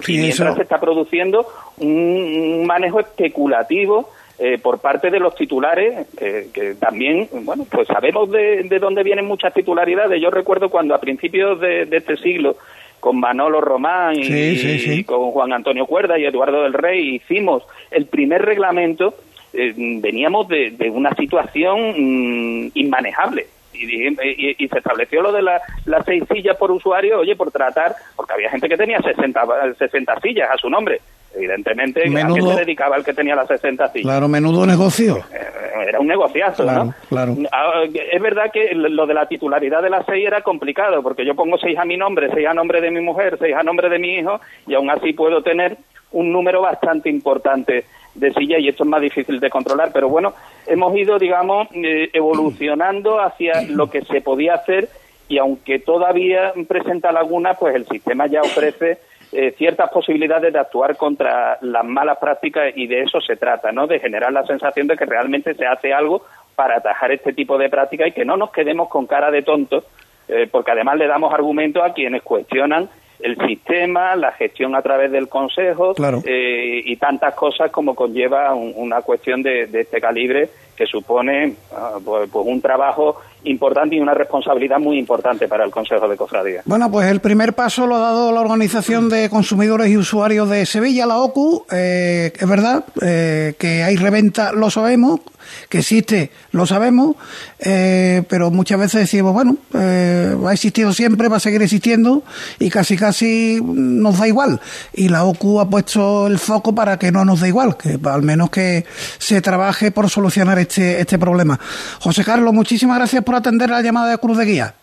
y 0.06 0.18
mientras 0.18 0.56
se 0.56 0.62
está 0.62 0.80
produciendo 0.80 1.46
un, 1.78 2.66
manejo 2.66 3.00
especulativo 3.00 4.10
eh, 4.38 4.58
por 4.58 4.78
parte 4.78 5.10
de 5.10 5.18
los 5.18 5.34
titulares, 5.34 6.06
que 6.16 6.76
también, 6.78 7.28
bueno, 7.42 7.66
pues 7.70 7.88
sabemos 7.88 8.30
de, 8.30 8.78
dónde 8.80 9.02
vienen 9.02 9.24
muchas 9.24 9.52
titularidades. 9.52 10.20
Yo 10.20 10.30
recuerdo 10.30 10.68
cuando 10.68 10.94
a 10.94 11.00
principios 11.00 11.60
de, 11.60 11.88
este 11.90 12.16
siglo, 12.18 12.56
con 13.00 13.18
Manolo 13.18 13.60
Román 13.60 14.14
y, 14.16 15.04
con 15.04 15.30
Juan 15.32 15.52
Antonio 15.52 15.86
Cuerda 15.86 16.18
y 16.18 16.24
Eduardo 16.24 16.62
del 16.62 16.72
Rey, 16.72 17.16
hicimos 17.16 17.64
el 17.90 18.06
primer 18.06 18.42
reglamento, 18.42 19.14
eh, 19.52 19.72
veníamos 19.76 20.46
de, 20.48 20.90
una 20.92 21.14
situación 21.14 21.94
mm, 21.96 22.70
inmanejable 22.74 23.46
y, 23.78 24.68
se 24.68 24.78
estableció 24.78 25.22
lo 25.22 25.32
de 25.32 25.42
las 25.42 25.62
seis 26.04 26.24
sillas 26.32 26.56
por 26.56 26.70
usuario, 26.70 27.20
oye, 27.20 27.36
por 27.36 27.50
tratar, 27.50 27.94
porque 28.16 28.34
había 28.34 28.50
gente 28.50 28.68
que 28.68 28.76
tenía 28.76 29.00
60, 29.00 29.74
60 29.78 30.20
sillas 30.20 30.48
a 30.52 30.56
su 30.56 30.68
nombre. 30.68 31.00
Evidentemente, 31.34 32.02
¿a 32.02 32.26
qué 32.34 32.42
se 32.42 32.60
dedicaba 32.60 32.96
el 32.96 33.04
que 33.04 33.12
tenía 33.12 33.36
las 33.36 33.48
60 33.48 33.88
sillas? 33.88 34.04
Claro, 34.04 34.28
menudo 34.28 34.66
negocio. 34.66 35.18
Eh, 35.32 35.58
era 35.88 36.00
un 36.00 36.06
negociazo, 36.06 36.64
¿no? 36.64 36.94
Claro. 37.08 37.36
Ah, 37.52 37.84
es 37.84 38.20
verdad 38.20 38.50
que 38.52 38.74
lo 38.74 39.06
de 39.06 39.14
la 39.14 39.26
titularidad 39.26 39.82
de 39.82 39.90
las 39.90 40.04
seis 40.06 40.26
era 40.26 40.42
complicado, 40.42 41.02
porque 41.02 41.24
yo 41.24 41.34
pongo 41.34 41.58
seis 41.58 41.78
a 41.78 41.84
mi 41.84 41.96
nombre, 41.96 42.28
seis 42.32 42.46
a 42.46 42.54
nombre 42.54 42.80
de 42.80 42.90
mi 42.90 43.00
mujer, 43.00 43.36
seis 43.38 43.54
a 43.54 43.62
nombre 43.62 43.88
de 43.88 43.98
mi 43.98 44.16
hijo, 44.16 44.40
y 44.66 44.74
aún 44.74 44.90
así 44.90 45.12
puedo 45.12 45.42
tener 45.42 45.76
un 46.12 46.32
número 46.32 46.62
bastante 46.62 47.10
importante 47.10 47.84
de 48.18 48.32
silla 48.32 48.58
y 48.58 48.68
esto 48.68 48.84
es 48.84 48.88
más 48.88 49.00
difícil 49.00 49.40
de 49.40 49.50
controlar, 49.50 49.90
pero 49.92 50.08
bueno, 50.08 50.34
hemos 50.66 50.94
ido, 50.96 51.18
digamos, 51.18 51.68
eh, 51.72 52.10
evolucionando 52.12 53.20
hacia 53.20 53.62
lo 53.62 53.90
que 53.90 54.02
se 54.02 54.20
podía 54.20 54.54
hacer 54.54 54.88
y 55.28 55.38
aunque 55.38 55.78
todavía 55.78 56.52
presenta 56.66 57.12
lagunas, 57.12 57.56
pues 57.58 57.74
el 57.74 57.86
sistema 57.86 58.26
ya 58.26 58.40
ofrece 58.40 58.98
eh, 59.30 59.54
ciertas 59.58 59.90
posibilidades 59.90 60.52
de 60.52 60.58
actuar 60.58 60.96
contra 60.96 61.58
las 61.60 61.84
malas 61.84 62.16
prácticas 62.18 62.72
y 62.74 62.86
de 62.86 63.02
eso 63.02 63.20
se 63.20 63.36
trata, 63.36 63.72
¿no? 63.72 63.86
De 63.86 64.00
generar 64.00 64.32
la 64.32 64.46
sensación 64.46 64.86
de 64.86 64.96
que 64.96 65.04
realmente 65.04 65.54
se 65.54 65.66
hace 65.66 65.92
algo 65.92 66.24
para 66.54 66.78
atajar 66.78 67.12
este 67.12 67.34
tipo 67.34 67.58
de 67.58 67.68
prácticas 67.68 68.08
y 68.08 68.12
que 68.12 68.24
no 68.24 68.38
nos 68.38 68.50
quedemos 68.50 68.88
con 68.88 69.06
cara 69.06 69.30
de 69.30 69.42
tontos, 69.42 69.84
eh, 70.28 70.48
porque 70.50 70.70
además 70.70 70.96
le 70.96 71.06
damos 71.06 71.32
argumentos 71.32 71.82
a 71.84 71.92
quienes 71.92 72.22
cuestionan 72.22 72.88
el 73.20 73.36
sistema, 73.46 74.14
la 74.16 74.32
gestión 74.32 74.74
a 74.74 74.82
través 74.82 75.10
del 75.10 75.28
Consejo 75.28 75.94
eh, 76.24 76.82
y 76.84 76.96
tantas 76.96 77.34
cosas 77.34 77.70
como 77.70 77.94
conlleva 77.94 78.54
una 78.54 79.02
cuestión 79.02 79.42
de, 79.42 79.64
este 79.64 80.00
calibre 80.00 80.48
que 80.78 80.86
supone 80.86 81.56
ah, 81.72 81.98
pues, 82.04 82.30
pues, 82.30 82.46
un 82.46 82.60
trabajo 82.60 83.16
importante 83.42 83.96
y 83.96 84.00
una 84.00 84.14
responsabilidad 84.14 84.78
muy 84.78 84.96
importante 84.96 85.48
para 85.48 85.64
el 85.64 85.72
Consejo 85.72 86.06
de 86.06 86.16
Cofradía. 86.16 86.62
Bueno, 86.64 86.88
pues 86.90 87.10
el 87.10 87.20
primer 87.20 87.54
paso 87.54 87.86
lo 87.86 87.96
ha 87.96 88.00
dado 88.00 88.30
la 88.30 88.40
Organización 88.40 89.08
de 89.08 89.28
Consumidores 89.28 89.88
y 89.88 89.96
Usuarios 89.96 90.48
de 90.48 90.64
Sevilla, 90.66 91.04
la 91.04 91.18
OCU. 91.18 91.66
Eh, 91.72 92.32
es 92.38 92.48
verdad 92.48 92.84
eh, 93.02 93.54
que 93.58 93.82
hay 93.82 93.96
reventa, 93.96 94.52
lo 94.52 94.70
sabemos, 94.70 95.20
que 95.68 95.78
existe, 95.78 96.30
lo 96.52 96.66
sabemos, 96.66 97.16
eh, 97.58 98.22
pero 98.28 98.50
muchas 98.50 98.78
veces 98.78 99.00
decimos, 99.02 99.32
bueno, 99.32 99.56
eh, 99.74 100.36
ha 100.46 100.52
existido 100.52 100.92
siempre, 100.92 101.28
va 101.28 101.36
a 101.36 101.40
seguir 101.40 101.62
existiendo 101.62 102.22
y 102.58 102.70
casi 102.70 102.96
casi 102.96 103.60
nos 103.62 104.18
da 104.18 104.28
igual. 104.28 104.60
Y 104.94 105.08
la 105.08 105.24
OCU 105.24 105.60
ha 105.60 105.68
puesto 105.68 106.26
el 106.26 106.38
foco 106.38 106.74
para 106.74 106.98
que 106.98 107.12
no 107.12 107.24
nos 107.24 107.40
dé 107.40 107.48
igual, 107.48 107.76
que 107.76 107.98
al 108.04 108.22
menos 108.22 108.50
que 108.50 108.84
se 109.18 109.40
trabaje 109.40 109.90
por 109.90 110.08
solucionar 110.08 110.58
este, 110.68 111.00
este 111.00 111.18
problema. 111.18 111.58
José 112.00 112.24
Carlos, 112.24 112.52
muchísimas 112.52 112.98
gracias 112.98 113.24
por 113.24 113.34
atender 113.34 113.70
la 113.70 113.82
llamada 113.82 114.10
de 114.10 114.18
Cruz 114.18 114.38
de 114.38 114.44
Guía. 114.44 114.74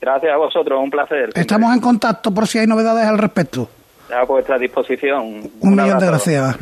Gracias 0.00 0.32
a 0.32 0.36
vosotros, 0.36 0.80
un 0.82 0.90
placer. 0.90 1.30
Estamos 1.34 1.74
en 1.74 1.80
contacto 1.80 2.32
por 2.32 2.46
si 2.46 2.58
hay 2.58 2.66
novedades 2.66 3.06
al 3.06 3.18
respecto. 3.18 3.68
A 4.14 4.24
vuestra 4.24 4.58
disposición. 4.58 5.50
Un, 5.60 5.76
millón 5.76 5.98
de 5.98 6.06
gracias. 6.06 6.56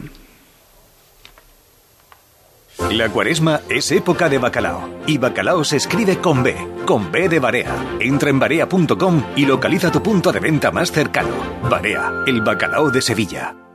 La 2.91 3.09
cuaresma 3.09 3.61
es 3.69 3.91
época 3.93 4.29
de 4.29 4.39
bacalao. 4.39 4.89
Y 5.07 5.19
bacalao 5.19 5.65
se 5.65 5.77
escribe 5.77 6.19
con 6.19 6.43
B, 6.43 6.55
con 6.85 7.11
B 7.11 7.29
de 7.29 7.39
Barea. 7.39 7.75
Entra 8.01 8.31
en 8.31 8.39
barea.com 8.39 9.23
y 9.37 9.47
localiza 9.47 9.91
tu 9.91 10.03
punto 10.03 10.33
de 10.33 10.41
venta 10.41 10.71
más 10.71 10.91
cercano. 10.91 11.35
Barea, 11.69 12.25
el 12.27 12.41
bacalao 12.43 12.91
de 12.91 13.03
Sevilla. 13.03 13.68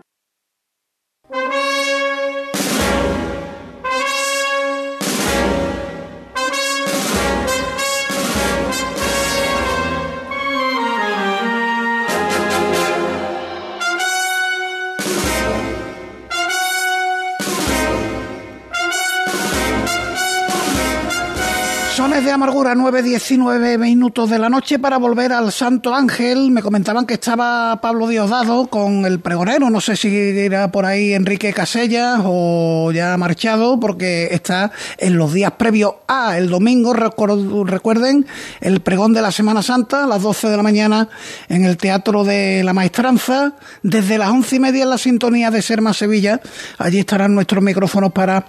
De 22.23 22.31
Amargura, 22.31 22.73
9.19 22.73 23.77
minutos 23.79 24.29
de 24.29 24.39
la 24.39 24.47
noche 24.47 24.79
para 24.79 24.97
volver 24.97 25.33
al 25.33 25.51
Santo 25.51 25.93
Ángel. 25.93 26.51
Me 26.51 26.61
comentaban 26.61 27.05
que 27.05 27.15
estaba 27.15 27.81
Pablo 27.81 28.07
Diosdado 28.07 28.67
con 28.67 29.05
el 29.05 29.19
pregonero. 29.19 29.69
No 29.69 29.81
sé 29.81 29.97
si 29.97 30.07
irá 30.07 30.71
por 30.71 30.85
ahí 30.85 31.13
Enrique 31.13 31.51
Casellas 31.51 32.21
o 32.23 32.91
ya 32.93 33.13
ha 33.13 33.17
marchado 33.17 33.77
porque 33.79 34.29
está 34.31 34.71
en 34.99 35.17
los 35.17 35.33
días 35.33 35.51
previos 35.57 35.95
a 36.07 36.37
el 36.37 36.49
domingo. 36.49 36.93
Recuerden 36.93 38.25
el 38.61 38.79
pregón 38.79 39.11
de 39.11 39.21
la 39.21 39.31
Semana 39.31 39.61
Santa 39.61 40.05
a 40.05 40.07
las 40.07 40.21
12 40.21 40.47
de 40.47 40.57
la 40.57 40.63
mañana 40.63 41.09
en 41.49 41.65
el 41.65 41.75
Teatro 41.75 42.23
de 42.23 42.63
la 42.63 42.73
Maestranza. 42.73 43.53
Desde 43.81 44.17
las 44.17 44.29
once 44.29 44.55
y 44.55 44.59
media 44.59 44.83
en 44.83 44.89
la 44.91 44.97
sintonía 44.97 45.51
de 45.51 45.61
Serma 45.61 45.93
Sevilla. 45.93 46.39
Allí 46.77 46.99
estarán 46.99 47.35
nuestros 47.35 47.61
micrófonos 47.61 48.13
para 48.13 48.45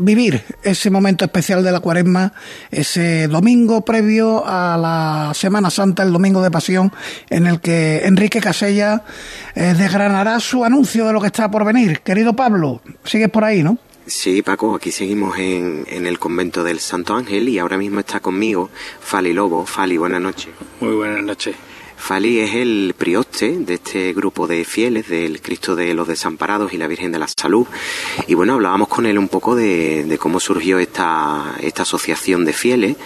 vivir 0.00 0.42
ese 0.62 0.90
momento 0.90 1.24
especial 1.24 1.62
de 1.62 1.72
la 1.72 1.80
cuaresma, 1.80 2.32
ese 2.70 3.28
domingo 3.28 3.84
previo 3.84 4.42
a 4.46 4.76
la 4.76 5.32
Semana 5.34 5.70
Santa, 5.70 6.02
el 6.02 6.12
domingo 6.12 6.42
de 6.42 6.50
Pasión, 6.50 6.92
en 7.28 7.46
el 7.46 7.60
que 7.60 8.02
Enrique 8.04 8.40
Casella 8.40 9.04
eh, 9.54 9.74
desgranará 9.76 10.40
su 10.40 10.64
anuncio 10.64 11.06
de 11.06 11.12
lo 11.12 11.20
que 11.20 11.28
está 11.28 11.50
por 11.50 11.64
venir. 11.64 12.00
Querido 12.00 12.34
Pablo, 12.34 12.80
sigues 13.04 13.28
por 13.28 13.44
ahí, 13.44 13.62
¿no? 13.62 13.78
Sí, 14.06 14.42
Paco, 14.42 14.74
aquí 14.74 14.90
seguimos 14.90 15.38
en, 15.38 15.84
en 15.88 16.06
el 16.06 16.18
convento 16.18 16.64
del 16.64 16.80
Santo 16.80 17.14
Ángel 17.14 17.48
y 17.48 17.58
ahora 17.58 17.78
mismo 17.78 18.00
está 18.00 18.18
conmigo 18.18 18.70
Fali 19.00 19.32
Lobo. 19.32 19.64
Fali, 19.66 19.98
buenas 19.98 20.20
noches. 20.20 20.48
Muy 20.80 20.96
buenas 20.96 21.22
noches. 21.22 21.54
Fali 22.00 22.40
es 22.40 22.54
el 22.54 22.94
prioste 22.96 23.58
de 23.58 23.74
este 23.74 24.12
grupo 24.12 24.46
de 24.46 24.64
fieles 24.64 25.08
del 25.08 25.40
Cristo 25.40 25.76
de 25.76 25.94
los 25.94 26.08
Desamparados 26.08 26.72
y 26.72 26.78
la 26.78 26.88
Virgen 26.88 27.12
de 27.12 27.18
la 27.18 27.28
Salud. 27.28 27.66
Y 28.26 28.34
bueno, 28.34 28.54
hablábamos 28.54 28.88
con 28.88 29.06
él 29.06 29.18
un 29.18 29.28
poco 29.28 29.54
de, 29.54 30.16
cómo 30.18 30.40
surgió 30.40 30.78
esta, 30.78 31.54
esta 31.60 31.82
asociación 31.82 32.44
de 32.44 32.52
fieles 32.52 32.96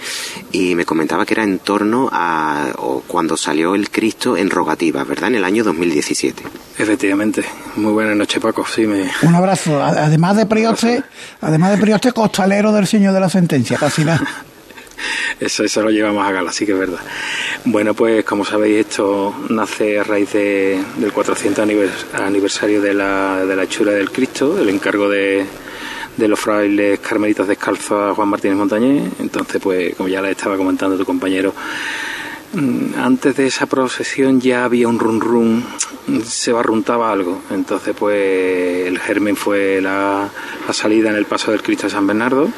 y 0.53 0.75
me 0.75 0.85
comentaba 0.85 1.27
que 1.27 1.35
era 1.35 1.43
en 1.43 1.59
torno 1.59 2.09
a 2.13 2.73
cuando 3.07 3.37
salió 3.37 3.75
el 3.75 3.91
Cristo 3.91 4.37
en 4.37 4.49
rogativa, 4.49 5.05
¿verdad? 5.05 5.29
En 5.29 5.37
el 5.37 5.45
año 5.45 5.65
2017. 5.65 6.43
Efectivamente. 6.79 7.45
Muy 7.77 7.93
buenas 7.93 8.17
noches, 8.17 8.41
Paco. 8.41 8.65
Sí, 8.67 8.87
me... 8.87 9.11
Un 9.23 9.35
abrazo. 9.35 9.83
Además 9.83 10.37
de 10.37 10.47
prioste, 10.47 11.03
además 11.41 11.73
de 11.73 11.79
prioste 11.79 12.13
costalero 12.13 12.73
del 12.73 12.87
Señor 12.87 13.13
de 13.13 13.21
la 13.21 13.29
Sentencia, 13.29 13.77
casi 13.77 14.05
nada. 14.05 14.27
Eso, 15.41 15.65
eso 15.65 15.83
lo 15.83 15.91
llevamos 15.91 16.27
a 16.27 16.33
gala, 16.33 16.53
sí 16.53 16.65
que 16.65 16.73
es 16.73 16.79
verdad. 16.79 17.01
Bueno, 17.65 17.95
pues 17.95 18.25
como 18.25 18.45
sabéis, 18.45 18.87
esto 18.87 19.35
nace 19.49 19.99
a 19.99 20.05
raíz 20.05 20.33
del 20.33 21.13
400 21.13 21.67
aniversario 22.15 22.81
de 22.81 22.95
la, 22.95 23.45
de 23.45 23.57
la 23.57 23.65
hechura 23.65 23.93
del 23.93 24.11
Cristo, 24.11 24.59
el 24.61 24.69
encargo 24.69 25.09
de, 25.09 25.45
de 26.17 26.29
los 26.29 26.39
frailes 26.39 27.01
carmelitas 27.01 27.49
descalzos 27.49 28.13
a 28.13 28.15
Juan 28.15 28.29
Martínez 28.29 28.57
Montañés. 28.57 29.11
Entonces, 29.19 29.61
pues 29.61 29.95
como 29.97 30.09
ya 30.09 30.23
le 30.23 30.31
estaba 30.31 30.57
comentando 30.57 30.97
tu 30.97 31.05
compañero, 31.05 31.53
mm, 32.53 32.99
antes 32.99 33.37
de 33.37 33.47
esa 33.47 33.67
procesión 33.67 34.41
ya 34.41 34.65
había 34.65 34.89
un 34.89 34.99
run 34.99 35.21
run, 35.21 35.65
se 36.25 36.53
barruntaba 36.53 37.11
algo. 37.11 37.43
Entonces, 37.51 37.95
pues 37.99 38.87
el 38.87 38.99
germen 38.99 39.37
fue 39.37 39.81
la, 39.81 40.29
la 40.67 40.73
salida 40.73 41.11
en 41.11 41.17
el 41.17 41.27
paso 41.27 41.51
del 41.51 41.63
Cristo 41.63 41.87
de 41.87 41.93
San 41.93 42.07
Bernardo 42.07 42.49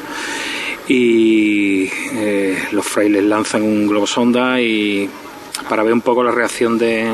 y 0.87 1.89
eh, 2.13 2.57
los 2.71 2.85
frailes 2.85 3.23
lanzan 3.23 3.63
un 3.63 3.87
globo 3.87 4.07
sonda 4.07 4.61
y 4.61 5.09
para 5.69 5.83
ver 5.83 5.93
un 5.93 6.01
poco 6.01 6.23
la 6.23 6.31
reacción 6.31 6.77
de, 6.77 7.11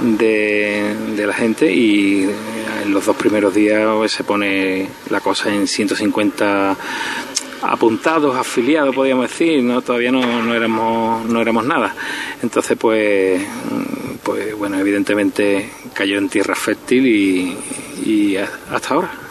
de, 0.00 1.26
la 1.26 1.32
gente 1.32 1.72
y 1.72 2.28
en 2.84 2.92
los 2.92 3.06
dos 3.06 3.16
primeros 3.16 3.54
días 3.54 3.88
pues, 3.96 4.12
se 4.12 4.24
pone 4.24 4.88
la 5.10 5.20
cosa 5.20 5.52
en 5.52 5.66
150 5.66 6.76
apuntados, 7.62 8.36
afiliados, 8.36 8.94
podríamos 8.94 9.28
decir, 9.30 9.62
no 9.62 9.80
todavía 9.80 10.12
no, 10.12 10.42
no 10.42 10.54
éramos 10.54 11.24
no 11.26 11.40
éramos 11.40 11.64
nada. 11.64 11.94
Entonces, 12.42 12.76
pues 12.78 13.42
pues 14.22 14.56
bueno, 14.56 14.78
evidentemente 14.78 15.70
cayó 15.92 16.18
en 16.18 16.28
tierra 16.28 16.54
fértil 16.54 17.06
y 18.04 18.36
hasta 18.36 18.94
ahora. 18.94 19.23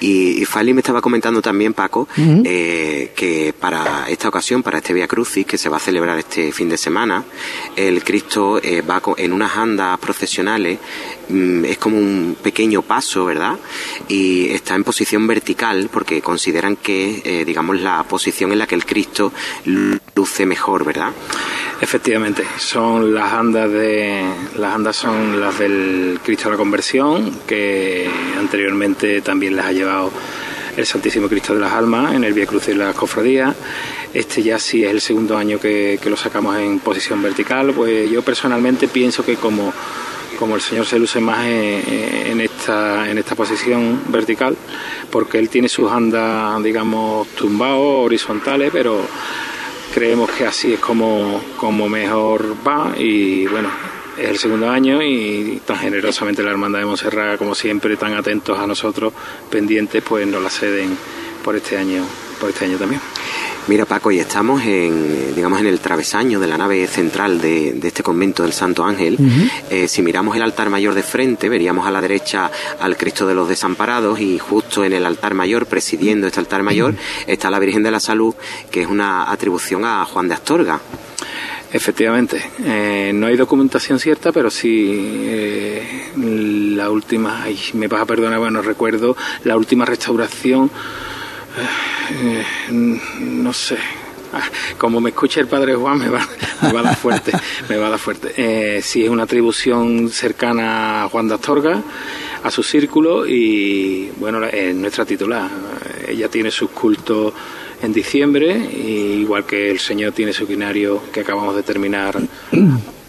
Y, 0.00 0.44
Fali 0.44 0.72
me 0.72 0.80
estaba 0.80 1.00
comentando 1.00 1.40
también, 1.40 1.74
Paco, 1.74 2.08
eh, 2.16 3.12
que 3.14 3.54
para 3.58 4.08
esta 4.08 4.28
ocasión, 4.28 4.62
para 4.62 4.78
este 4.78 4.92
Via 4.92 5.08
Crucis, 5.08 5.46
que 5.46 5.58
se 5.58 5.68
va 5.68 5.78
a 5.78 5.80
celebrar 5.80 6.18
este 6.18 6.52
fin 6.52 6.68
de 6.68 6.76
semana, 6.76 7.24
el 7.76 8.02
Cristo 8.04 8.60
eh, 8.62 8.82
va 8.82 9.02
en 9.16 9.32
unas 9.32 9.56
andas 9.56 9.98
procesionales, 9.98 10.78
es 11.28 11.78
como 11.78 11.98
un 11.98 12.36
pequeño 12.42 12.82
paso, 12.82 13.24
¿verdad? 13.24 13.56
Y 14.08 14.50
está 14.50 14.74
en 14.74 14.84
posición 14.84 15.26
vertical, 15.26 15.88
porque 15.92 16.20
consideran 16.20 16.76
que, 16.76 17.22
eh, 17.24 17.44
digamos, 17.44 17.80
la 17.80 18.02
posición 18.04 18.52
en 18.52 18.58
la 18.58 18.66
que 18.66 18.74
el 18.74 18.86
Cristo 18.86 19.32
luce 20.14 20.46
mejor, 20.46 20.84
¿verdad? 20.84 21.12
Efectivamente, 21.80 22.44
son 22.58 23.12
las 23.14 23.32
andas 23.32 23.70
de 23.70 24.24
las 24.56 24.74
andas 24.74 24.96
son 24.96 25.40
las 25.40 25.58
del 25.58 26.20
Cristo 26.24 26.44
de 26.44 26.50
la 26.52 26.56
Conversión, 26.56 27.40
que 27.46 28.08
anteriormente 28.38 29.20
también 29.20 29.56
las 29.56 29.66
ha 29.66 29.72
llevado 29.72 30.12
el 30.76 30.86
Santísimo 30.86 31.28
Cristo 31.28 31.54
de 31.54 31.60
las 31.60 31.72
Almas 31.72 32.14
en 32.14 32.24
el 32.24 32.32
Vía 32.32 32.46
Cruz 32.46 32.66
de 32.66 32.74
las 32.74 32.94
Cofradías. 32.94 33.54
Este 34.12 34.42
ya 34.42 34.58
sí 34.58 34.84
es 34.84 34.90
el 34.90 35.00
segundo 35.00 35.36
año 35.36 35.58
que, 35.58 35.98
lo 36.04 36.16
sacamos 36.16 36.56
en 36.56 36.78
posición 36.80 37.22
vertical. 37.22 37.72
Pues 37.74 38.10
yo 38.10 38.22
personalmente 38.22 38.88
pienso 38.88 39.24
que 39.24 39.36
como, 39.36 39.72
como 40.34 40.56
el 40.56 40.60
Señor 40.60 40.86
se 40.86 40.98
luce 40.98 41.20
más 41.20 41.44
en, 41.46 42.40
esta, 42.40 43.10
en 43.10 43.18
esta 43.18 43.34
posición 43.34 44.02
vertical, 44.08 44.56
porque 45.10 45.38
Él 45.38 45.48
tiene 45.48 45.68
sus 45.68 45.90
andas, 45.90 46.62
digamos, 46.62 47.28
tumbados, 47.28 48.04
horizontales, 48.04 48.70
pero 48.72 49.00
creemos 49.94 50.30
que 50.30 50.46
así 50.46 50.74
es 50.74 50.80
como, 50.80 51.40
como 51.56 51.88
mejor 51.88 52.56
va. 52.66 52.92
Y 52.96 53.46
bueno, 53.46 53.70
es 54.18 54.28
el 54.28 54.38
segundo 54.38 54.70
año 54.70 55.02
y 55.02 55.60
tan 55.64 55.78
generosamente 55.78 56.42
la 56.42 56.50
Hermandad 56.50 56.80
de 56.80 56.86
Monserrat, 56.86 57.38
como 57.38 57.54
siempre, 57.54 57.96
tan 57.96 58.14
atentos 58.14 58.58
a 58.58 58.66
nosotros, 58.66 59.12
pendientes, 59.50 60.02
pues 60.02 60.26
nos 60.26 60.42
la 60.42 60.50
ceden 60.50 60.96
por 61.44 61.56
este 61.56 61.76
año, 61.76 62.04
por 62.38 62.50
este 62.50 62.64
año 62.64 62.78
también. 62.78 63.00
Mira 63.66 63.86
Paco, 63.86 64.10
y 64.10 64.18
estamos 64.18 64.62
en, 64.64 65.34
digamos, 65.34 65.58
en 65.58 65.66
el 65.66 65.80
travesaño 65.80 66.38
de 66.38 66.46
la 66.46 66.58
nave 66.58 66.86
central 66.86 67.40
de, 67.40 67.78
este 67.82 68.02
convento 68.02 68.42
del 68.42 68.52
Santo 68.52 68.84
Ángel. 68.84 69.16
Eh, 69.70 69.88
si 69.88 70.02
miramos 70.02 70.36
el 70.36 70.42
altar 70.42 70.68
mayor 70.68 70.94
de 70.94 71.02
frente, 71.02 71.48
veríamos 71.48 71.86
a 71.86 71.90
la 71.90 72.02
derecha 72.02 72.50
al 72.78 72.98
Cristo 72.98 73.26
de 73.26 73.34
los 73.34 73.48
Desamparados 73.48 74.20
y 74.20 74.38
justo 74.38 74.84
en 74.84 74.92
el 74.92 75.06
altar 75.06 75.32
mayor, 75.32 75.64
presidiendo 75.64 76.26
este 76.26 76.40
altar 76.40 76.62
mayor, 76.62 76.94
está 77.26 77.50
la 77.50 77.58
Virgen 77.58 77.82
de 77.82 77.90
la 77.90 78.00
Salud, 78.00 78.34
que 78.70 78.82
es 78.82 78.88
una 78.88 79.30
atribución 79.30 79.86
a 79.86 80.04
Juan 80.04 80.28
de 80.28 80.34
Astorga. 80.34 80.80
Efectivamente, 81.72 82.40
eh, 82.64 83.12
no 83.14 83.26
hay 83.26 83.36
documentación 83.36 83.98
cierta, 83.98 84.30
pero 84.30 84.50
sí 84.50 84.90
eh, 85.24 86.12
la 86.76 86.90
última, 86.90 87.42
ay, 87.42 87.58
me 87.72 87.88
vas 87.88 88.02
a 88.02 88.06
perdonar, 88.06 88.38
bueno, 88.38 88.62
recuerdo 88.62 89.16
la 89.42 89.56
última 89.56 89.84
restauración, 89.84 90.70
eh, 92.10 92.44
no 93.20 93.52
sé, 93.52 93.76
ah, 94.32 94.42
como 94.78 95.00
me 95.00 95.10
escucha 95.10 95.40
el 95.40 95.46
padre 95.46 95.74
Juan 95.74 95.98
me 95.98 96.08
va, 96.08 96.26
me 96.62 96.72
va 96.72 96.80
a 96.80 96.82
dar 96.82 96.96
fuerte, 96.96 97.32
me 97.68 97.76
va 97.76 97.86
a 97.86 97.90
dar 97.90 97.98
fuerte. 97.98 98.82
sí 98.82 99.04
es 99.04 99.10
una 99.10 99.24
atribución 99.24 100.08
cercana 100.10 101.04
a 101.04 101.08
Juan 101.08 101.28
de 101.28 101.34
Astorga, 101.34 101.82
a 102.42 102.50
su 102.50 102.62
círculo 102.62 103.26
y 103.26 104.10
bueno, 104.16 104.44
es 104.44 104.74
nuestra 104.74 105.04
titular. 105.04 105.50
Ella 106.06 106.28
tiene 106.28 106.50
sus 106.50 106.70
cultos 106.70 107.32
en 107.82 107.92
diciembre, 107.92 108.54
igual 108.54 109.44
que 109.44 109.70
el 109.70 109.78
Señor 109.78 110.12
tiene 110.12 110.32
su 110.32 110.46
quinario 110.46 111.02
que 111.12 111.20
acabamos 111.20 111.56
de 111.56 111.62
terminar 111.62 112.18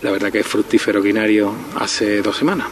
la 0.05 0.11
verdad 0.11 0.31
que 0.31 0.41
es 0.41 0.47
fructífero 0.47 1.01
quinario 1.01 1.51
hace 1.75 2.21
dos 2.21 2.37
semanas. 2.37 2.67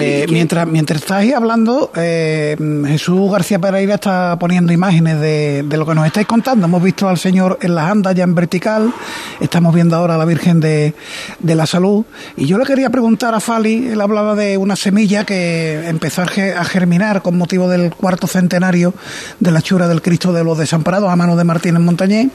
Eh, 0.00 0.26
mientras, 0.30 0.66
mientras 0.66 1.00
estáis 1.00 1.34
hablando, 1.34 1.92
eh, 1.96 2.56
Jesús 2.86 3.30
García 3.30 3.58
Pereira 3.58 3.94
está 3.94 4.36
poniendo 4.38 4.72
imágenes 4.72 5.20
de, 5.20 5.62
de, 5.66 5.76
lo 5.76 5.86
que 5.86 5.94
nos 5.94 6.06
estáis 6.06 6.26
contando. 6.26 6.66
Hemos 6.66 6.82
visto 6.82 7.08
al 7.08 7.18
Señor 7.18 7.58
en 7.62 7.74
las 7.74 7.90
andas 7.90 8.14
ya 8.14 8.24
en 8.24 8.34
vertical, 8.34 8.92
estamos 9.40 9.74
viendo 9.74 9.96
ahora 9.96 10.14
a 10.14 10.18
la 10.18 10.24
Virgen 10.24 10.60
de, 10.60 10.94
de 11.38 11.54
la 11.54 11.66
Salud. 11.66 12.04
Y 12.36 12.46
yo 12.46 12.58
le 12.58 12.64
quería 12.64 12.90
preguntar 12.90 13.34
a 13.34 13.40
Fali, 13.40 13.88
él 13.88 14.00
hablaba 14.00 14.34
de 14.34 14.56
una 14.56 14.76
semilla 14.76 15.24
que 15.24 15.88
empezó 15.88 16.22
a 16.22 16.64
germinar 16.64 17.22
con 17.22 17.36
motivo 17.36 17.68
del 17.68 17.94
cuarto 17.94 18.26
centenario 18.26 18.94
de 19.40 19.50
la 19.50 19.62
chura 19.62 19.88
del 19.88 20.02
Cristo 20.02 20.32
de 20.32 20.44
los 20.44 20.58
Desamparados 20.58 21.10
a 21.10 21.16
mano 21.16 21.36
de 21.36 21.44
Martínez 21.44 21.80
Montañés. 21.80 22.28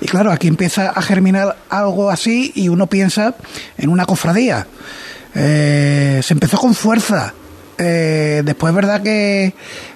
Y 0.00 0.06
claro, 0.06 0.30
aquí 0.32 0.48
empieza 0.48 0.90
a 0.90 1.02
germinar 1.02 1.56
algo 1.68 2.10
así 2.10 2.52
y 2.54 2.68
uno 2.68 2.86
piensa 2.86 3.34
en 3.78 3.90
una 3.90 4.06
cofradía. 4.06 4.66
Eh, 5.34 6.20
se 6.22 6.34
empezó 6.34 6.58
con 6.58 6.74
fuerza. 6.74 7.34
Eh, 7.78 8.42
después, 8.44 8.74
verdad 8.74 9.02
que 9.02 9.54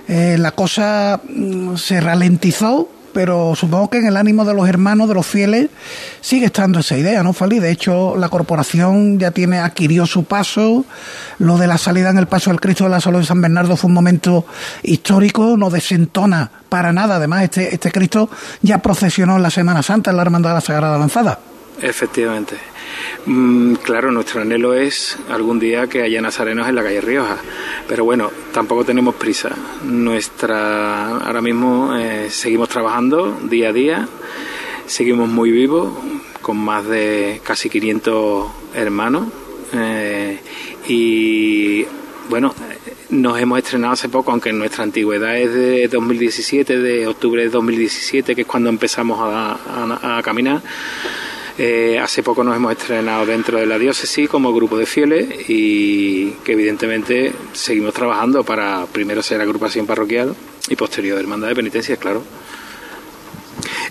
eh, 0.09 0.37
la 0.39 0.53
cosa 0.53 1.21
mm, 1.29 1.77
se 1.77 2.01
ralentizó 2.01 2.89
pero 3.15 3.55
supongo 3.55 3.89
que 3.89 3.99
en 3.99 4.07
el 4.07 4.17
ánimo 4.19 4.45
de 4.45 4.53
los 4.53 4.69
hermanos, 4.69 5.09
de 5.09 5.15
los 5.15 5.25
fieles, 5.25 5.71
sigue 6.21 6.47
estando 6.47 6.81
esa 6.81 6.99
idea, 6.99 7.23
¿no, 7.23 7.33
Fali? 7.33 7.61
De 7.61 7.71
hecho, 7.71 8.17
la 8.17 8.29
corporación 8.29 9.19
ya 9.19 9.31
tiene, 9.31 9.61
adquirió 9.61 10.05
su 10.05 10.25
paso, 10.25 10.85
lo 11.39 11.57
de 11.57 11.69
la 11.69 11.79
salida 11.79 12.11
en 12.11 12.19
el 12.19 12.27
paso 12.27 12.51
del 12.51 12.61
Cristo 12.61 12.85
de 12.85 12.91
la 12.91 13.01
Salud 13.01 13.21
de 13.21 13.27
San 13.27 13.41
Bernardo 13.41 13.77
fue 13.77 13.89
un 13.89 13.95
momento 13.95 14.45
histórico, 14.83 15.57
no 15.57 15.71
desentona 15.71 16.51
para 16.69 16.93
nada, 16.93 17.17
además 17.17 17.45
este, 17.45 17.73
este 17.73 17.93
Cristo 17.93 18.29
ya 18.61 18.79
procesionó 18.79 19.37
en 19.37 19.43
la 19.43 19.51
Semana 19.51 19.83
Santa 19.83 20.11
en 20.11 20.17
la 20.17 20.23
Hermandad 20.23 20.51
de 20.51 20.55
la 20.55 20.61
Sagrada 20.61 20.99
Lanzada. 20.99 21.39
Efectivamente. 21.81 22.57
Mm, 23.27 23.75
claro, 23.77 24.13
nuestro 24.13 24.43
anhelo 24.43 24.75
es 24.75 25.19
algún 25.31 25.59
día 25.59 25.87
que 25.87 26.03
haya 26.03 26.21
nazarenos 26.21 26.69
en 26.69 26.75
la 26.75 26.83
calle 26.83 27.01
Rioja, 27.01 27.39
pero 27.89 28.05
bueno, 28.05 28.31
tampoco 28.53 28.85
tenemos 28.85 29.15
prisa. 29.15 29.51
Nuestra, 29.85 31.19
ahora 31.19 31.41
mismo 31.41 31.97
eh, 31.97 32.29
seguimos 32.31 32.69
trabajando 32.69 33.39
día 33.45 33.71
a 33.71 33.73
día, 33.73 34.09
seguimos 34.87 35.29
muy 35.29 35.51
vivos, 35.51 35.93
con 36.43 36.59
más 36.59 36.87
de 36.87 37.41
casi 37.43 37.71
500 37.71 38.53
hermanos 38.75 39.29
eh, 39.73 40.39
y 40.87 41.87
bueno, 42.29 42.55
nos 43.09 43.41
hemos 43.41 43.59
estrenado 43.59 43.95
hace 43.95 44.11
poco, 44.11 44.31
aunque 44.31 44.53
nuestra 44.53 44.85
antigüedad 44.85 45.39
es 45.39 45.55
de 45.55 45.89
2017, 45.89 46.79
de 46.79 47.07
octubre 47.07 47.43
de 47.43 47.49
2017, 47.49 48.35
que 48.35 48.43
es 48.43 48.47
cuando 48.47 48.69
empezamos 48.69 49.19
a 49.21 50.21
caminar 50.23 50.63
eh, 51.57 52.01
hace 52.01 52.23
poco 52.23 52.43
nos 52.43 52.57
hemos 52.57 52.73
estrenado 52.73 53.27
dentro 53.27 53.59
de 53.59 53.67
la 53.67 53.79
diócesis 53.79 54.29
como 54.29 54.53
grupo 54.53 54.77
de 54.77 54.87
fieles 54.87 55.49
y 55.49 56.31
que 56.45 56.53
evidentemente 56.53 57.33
seguimos 57.53 57.95
trabajando 57.95 58.43
para 58.43 58.87
primero 58.87 59.23
ser 59.23 59.41
agrupación 59.41 59.87
parroquial 59.87 60.35
y 60.69 60.77
posterior 60.77 61.19
hermandad 61.19 61.49
de 61.49 61.55
penitencia, 61.55 61.97
claro. 61.97 62.23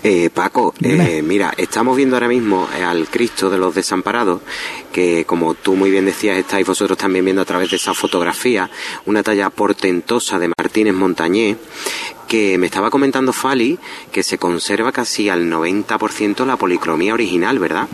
Eh, 0.06 0.28
Paco, 0.28 0.74
eh, 0.82 1.22
mira, 1.24 1.54
estamos 1.56 1.96
viendo 1.96 2.16
ahora 2.16 2.28
mismo 2.28 2.68
al 2.86 3.08
Cristo 3.08 3.48
de 3.48 3.56
los 3.56 3.74
Desamparados, 3.74 4.42
que 4.92 5.24
como 5.24 5.54
tú 5.54 5.76
muy 5.76 5.90
bien 5.90 6.04
decías, 6.04 6.36
estáis 6.36 6.66
vosotros 6.66 6.98
también 6.98 7.24
viendo 7.24 7.40
a 7.40 7.46
través 7.46 7.70
de 7.70 7.76
esa 7.76 7.94
fotografía, 7.94 8.68
una 9.06 9.22
talla 9.22 9.48
portentosa 9.48 10.38
de 10.38 10.52
Martínez 10.58 10.92
Montañé, 10.92 11.56
que 12.28 12.58
me 12.58 12.66
estaba 12.66 12.90
comentando 12.90 13.32
Fali 13.32 13.78
que 14.12 14.22
se 14.22 14.36
conserva 14.36 14.92
casi 14.92 15.30
al 15.30 15.50
90% 15.50 16.44
la 16.44 16.58
policromía 16.58 17.14
original, 17.14 17.58
¿verdad? 17.58 17.88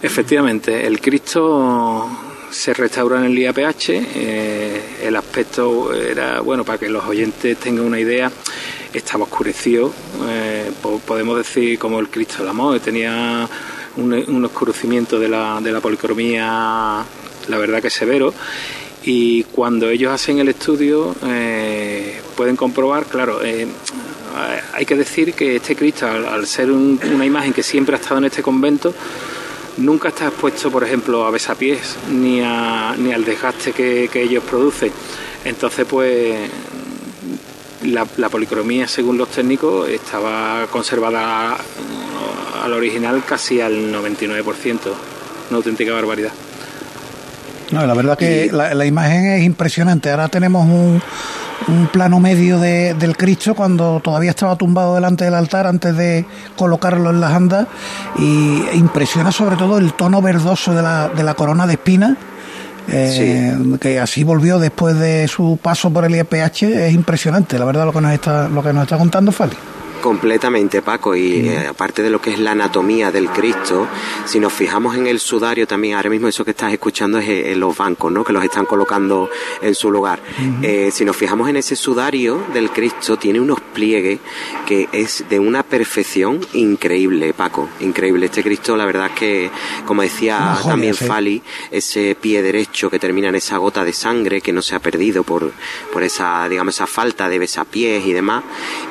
Efectivamente, 0.00 0.86
el 0.86 0.98
Cristo 0.98 2.08
se 2.50 2.72
restaura 2.72 3.18
en 3.18 3.24
el 3.24 3.38
IAPH, 3.38 3.90
eh, 3.90 4.82
el 5.02 5.14
aspecto 5.14 5.92
era, 5.92 6.40
bueno, 6.40 6.64
para 6.64 6.78
que 6.78 6.88
los 6.88 7.04
oyentes 7.04 7.58
tengan 7.58 7.84
una 7.84 8.00
idea, 8.00 8.32
estaba 8.98 9.24
oscurecido, 9.24 9.92
eh, 10.28 10.70
podemos 11.06 11.36
decir 11.36 11.78
como 11.78 11.98
el 12.00 12.08
Cristo 12.08 12.38
del 12.38 12.48
Amor, 12.48 12.80
tenía 12.80 13.48
un, 13.96 14.44
oscurecimiento 14.44 15.18
de 15.18 15.28
la, 15.28 15.60
de 15.60 15.72
la 15.72 15.80
policromía, 15.80 17.04
la 17.48 17.58
verdad 17.58 17.82
que 17.82 17.90
severo, 17.90 18.32
y 19.04 19.44
cuando 19.44 19.90
ellos 19.90 20.12
hacen 20.12 20.38
el 20.38 20.48
estudio 20.48 21.14
eh, 21.26 22.20
pueden 22.36 22.56
comprobar, 22.56 23.04
claro, 23.04 23.44
eh, 23.44 23.66
hay 24.72 24.86
que 24.86 24.96
decir 24.96 25.34
que 25.34 25.56
este 25.56 25.76
Cristo, 25.76 26.06
al, 26.06 26.46
ser 26.46 26.70
una 26.70 27.24
imagen 27.24 27.52
que 27.52 27.62
siempre 27.62 27.96
ha 27.96 27.98
estado 27.98 28.18
en 28.18 28.24
este 28.24 28.42
convento, 28.42 28.94
nunca 29.76 30.08
está 30.08 30.28
expuesto, 30.28 30.70
por 30.70 30.84
ejemplo, 30.84 31.26
a 31.26 31.30
besapiés 31.30 31.96
ni, 32.10 32.36
ni 32.36 33.12
al 33.12 33.24
desgaste 33.24 33.72
que, 33.72 34.08
ellos 34.14 34.42
producen. 34.44 34.90
Entonces, 35.44 35.86
pues 35.88 36.50
la, 37.84 38.28
policromía, 38.28 38.88
según 38.88 39.18
los 39.18 39.28
técnicos, 39.28 39.88
estaba 39.88 40.66
conservada 40.70 41.56
al 42.62 42.72
original 42.72 43.22
casi 43.26 43.60
al 43.60 43.92
99%. 43.92 44.78
Una 45.50 45.56
auténtica 45.58 45.92
barbaridad. 45.92 46.32
No, 47.70 47.86
la 47.86 47.94
verdad 47.94 48.16
que 48.16 48.50
la, 48.52 48.86
imagen 48.86 49.26
es 49.26 49.44
impresionante. 49.44 50.10
Ahora 50.10 50.28
tenemos 50.28 50.64
un, 50.66 51.02
un 51.68 51.86
plano 51.88 52.20
medio 52.20 52.58
de, 52.58 52.94
del 52.94 53.16
Cristo 53.16 53.54
cuando 53.54 54.00
todavía 54.00 54.30
estaba 54.30 54.56
tumbado 54.56 54.94
delante 54.94 55.24
del 55.24 55.34
altar 55.34 55.66
antes 55.66 55.96
de 55.96 56.24
colocarlo 56.56 57.10
en 57.10 57.20
las 57.20 57.32
andas 57.32 57.66
y 58.18 58.62
impresiona 58.74 59.32
sobre 59.32 59.56
todo 59.56 59.78
el 59.78 59.94
tono 59.94 60.20
verdoso 60.22 60.74
de 60.74 60.82
la, 60.82 61.08
de 61.08 61.22
la 61.22 61.34
corona 61.34 61.66
de 61.66 61.74
espinas. 61.74 62.16
Eh, 62.86 63.56
que 63.80 63.98
así 63.98 64.24
volvió 64.24 64.58
después 64.58 64.98
de 64.98 65.26
su 65.26 65.58
paso 65.60 65.90
por 65.90 66.04
el 66.04 66.14
IPH 66.14 66.62
es 66.64 66.92
impresionante 66.92 67.58
la 67.58 67.64
verdad 67.64 67.86
lo 67.86 67.92
que 67.92 68.00
nos 68.02 68.12
está 68.12 68.48
lo 68.48 68.62
que 68.62 68.74
nos 68.74 68.82
está 68.82 68.98
contando 68.98 69.32
Fali 69.32 69.56
Completamente, 70.04 70.82
Paco, 70.82 71.16
y 71.16 71.48
eh, 71.48 71.66
aparte 71.66 72.02
de 72.02 72.10
lo 72.10 72.20
que 72.20 72.34
es 72.34 72.38
la 72.38 72.50
anatomía 72.50 73.10
del 73.10 73.30
Cristo, 73.30 73.88
si 74.26 74.38
nos 74.38 74.52
fijamos 74.52 74.96
en 74.96 75.06
el 75.06 75.18
sudario 75.18 75.66
también, 75.66 75.96
ahora 75.96 76.10
mismo 76.10 76.28
eso 76.28 76.44
que 76.44 76.50
estás 76.50 76.74
escuchando 76.74 77.16
es 77.16 77.26
en 77.26 77.46
eh, 77.46 77.56
los 77.56 77.74
bancos, 77.74 78.12
¿no? 78.12 78.22
Que 78.22 78.34
los 78.34 78.44
están 78.44 78.66
colocando 78.66 79.30
en 79.62 79.74
su 79.74 79.90
lugar. 79.90 80.20
Eh, 80.60 80.90
si 80.92 81.06
nos 81.06 81.16
fijamos 81.16 81.48
en 81.48 81.56
ese 81.56 81.74
sudario 81.74 82.38
del 82.52 82.68
Cristo, 82.70 83.16
tiene 83.16 83.40
unos 83.40 83.62
pliegues 83.62 84.18
que 84.66 84.90
es 84.92 85.24
de 85.26 85.38
una 85.38 85.62
perfección 85.62 86.38
increíble, 86.52 87.32
Paco, 87.32 87.70
increíble. 87.80 88.26
Este 88.26 88.42
Cristo, 88.42 88.76
la 88.76 88.84
verdad 88.84 89.06
es 89.06 89.18
que, 89.18 89.50
como 89.86 90.02
decía 90.02 90.54
también 90.66 90.94
Fali, 90.94 91.42
ese 91.70 92.14
pie 92.14 92.42
derecho 92.42 92.90
que 92.90 92.98
termina 92.98 93.30
en 93.30 93.36
esa 93.36 93.56
gota 93.56 93.82
de 93.82 93.94
sangre 93.94 94.42
que 94.42 94.52
no 94.52 94.60
se 94.60 94.74
ha 94.74 94.80
perdido 94.80 95.22
por, 95.22 95.50
por 95.90 96.02
esa, 96.02 96.46
digamos, 96.46 96.74
esa 96.74 96.86
falta 96.86 97.30
de 97.30 97.38
besapiés 97.38 98.04
y 98.04 98.12
demás, 98.12 98.44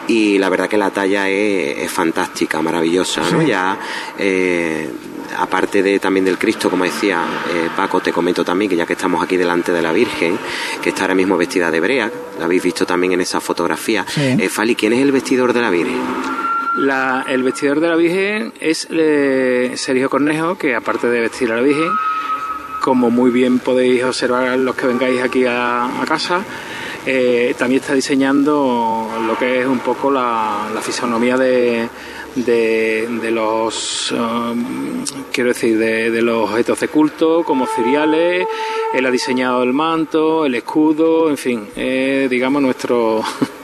y 0.07 0.39
la 0.39 0.49
verdad 0.49 0.67
que 0.67 0.77
la 0.77 0.89
ya 1.05 1.29
es, 1.29 1.91
fantástica, 1.91 2.61
maravillosa, 2.61 3.21
¿no? 3.31 3.41
Ya, 3.41 3.77
eh, 4.17 4.89
aparte 5.37 5.81
de 5.81 5.99
también 5.99 6.25
del 6.25 6.37
Cristo, 6.37 6.69
como 6.69 6.83
decía 6.83 7.23
eh, 7.53 7.69
Paco, 7.75 7.99
te 7.99 8.11
comento 8.11 8.43
también 8.43 8.69
que 8.69 8.75
ya 8.75 8.85
que 8.85 8.93
estamos 8.93 9.23
aquí 9.23 9.37
delante 9.37 9.71
de 9.71 9.81
la 9.81 9.91
Virgen, 9.91 10.37
que 10.81 10.89
está 10.89 11.03
ahora 11.03 11.15
mismo 11.15 11.37
vestida 11.37 11.71
de 11.71 11.79
brea, 11.79 12.11
la 12.39 12.45
habéis 12.45 12.63
visto 12.63 12.85
también 12.85 13.13
en 13.13 13.21
esa 13.21 13.39
fotografía. 13.39 14.05
Eh, 14.17 14.49
Fali, 14.49 14.75
¿quién 14.75 14.93
es 14.93 15.01
el 15.01 15.11
vestidor 15.11 15.53
de 15.53 15.61
la 15.61 15.69
Virgen? 15.69 16.01
el 17.27 17.43
vestidor 17.43 17.79
de 17.79 17.87
la 17.87 17.95
Virgen 17.95 18.51
es 18.59 18.87
Sergio 19.79 20.09
Cornejo, 20.09 20.57
que 20.57 20.75
aparte 20.75 21.07
de 21.07 21.21
vestir 21.21 21.51
a 21.51 21.57
la 21.57 21.61
Virgen, 21.61 21.91
como 22.81 23.11
muy 23.11 23.29
bien 23.31 23.59
podéis 23.59 24.03
observar 24.03 24.57
los 24.57 24.75
que 24.75 24.87
vengáis 24.87 25.21
aquí 25.21 25.45
a 25.45 25.87
casa, 26.07 26.43
eh, 27.05 27.53
también 27.57 27.81
está 27.81 27.93
diseñando 27.93 29.09
lo 29.27 29.37
que 29.37 29.61
es 29.61 29.67
un 29.67 29.79
poco 29.79 30.09
la, 30.09 30.69
fisonomía 30.81 31.37
de, 31.37 31.87
de, 32.35 33.31
los 33.31 34.11
um, 34.11 35.03
quiero 35.31 35.49
decir 35.49 35.77
de, 35.77 36.21
los 36.21 36.49
objetos 36.49 36.79
de 36.79 36.87
culto 36.87 37.43
como 37.43 37.67
cereales. 37.67 38.47
Él 38.93 39.05
ha 39.05 39.11
diseñado 39.11 39.63
el 39.63 39.73
manto 39.73 40.45
el 40.45 40.55
escudo 40.55 41.29
en 41.29 41.37
fin 41.37 41.67
digamos 41.75 42.61
nuestro 42.61 43.23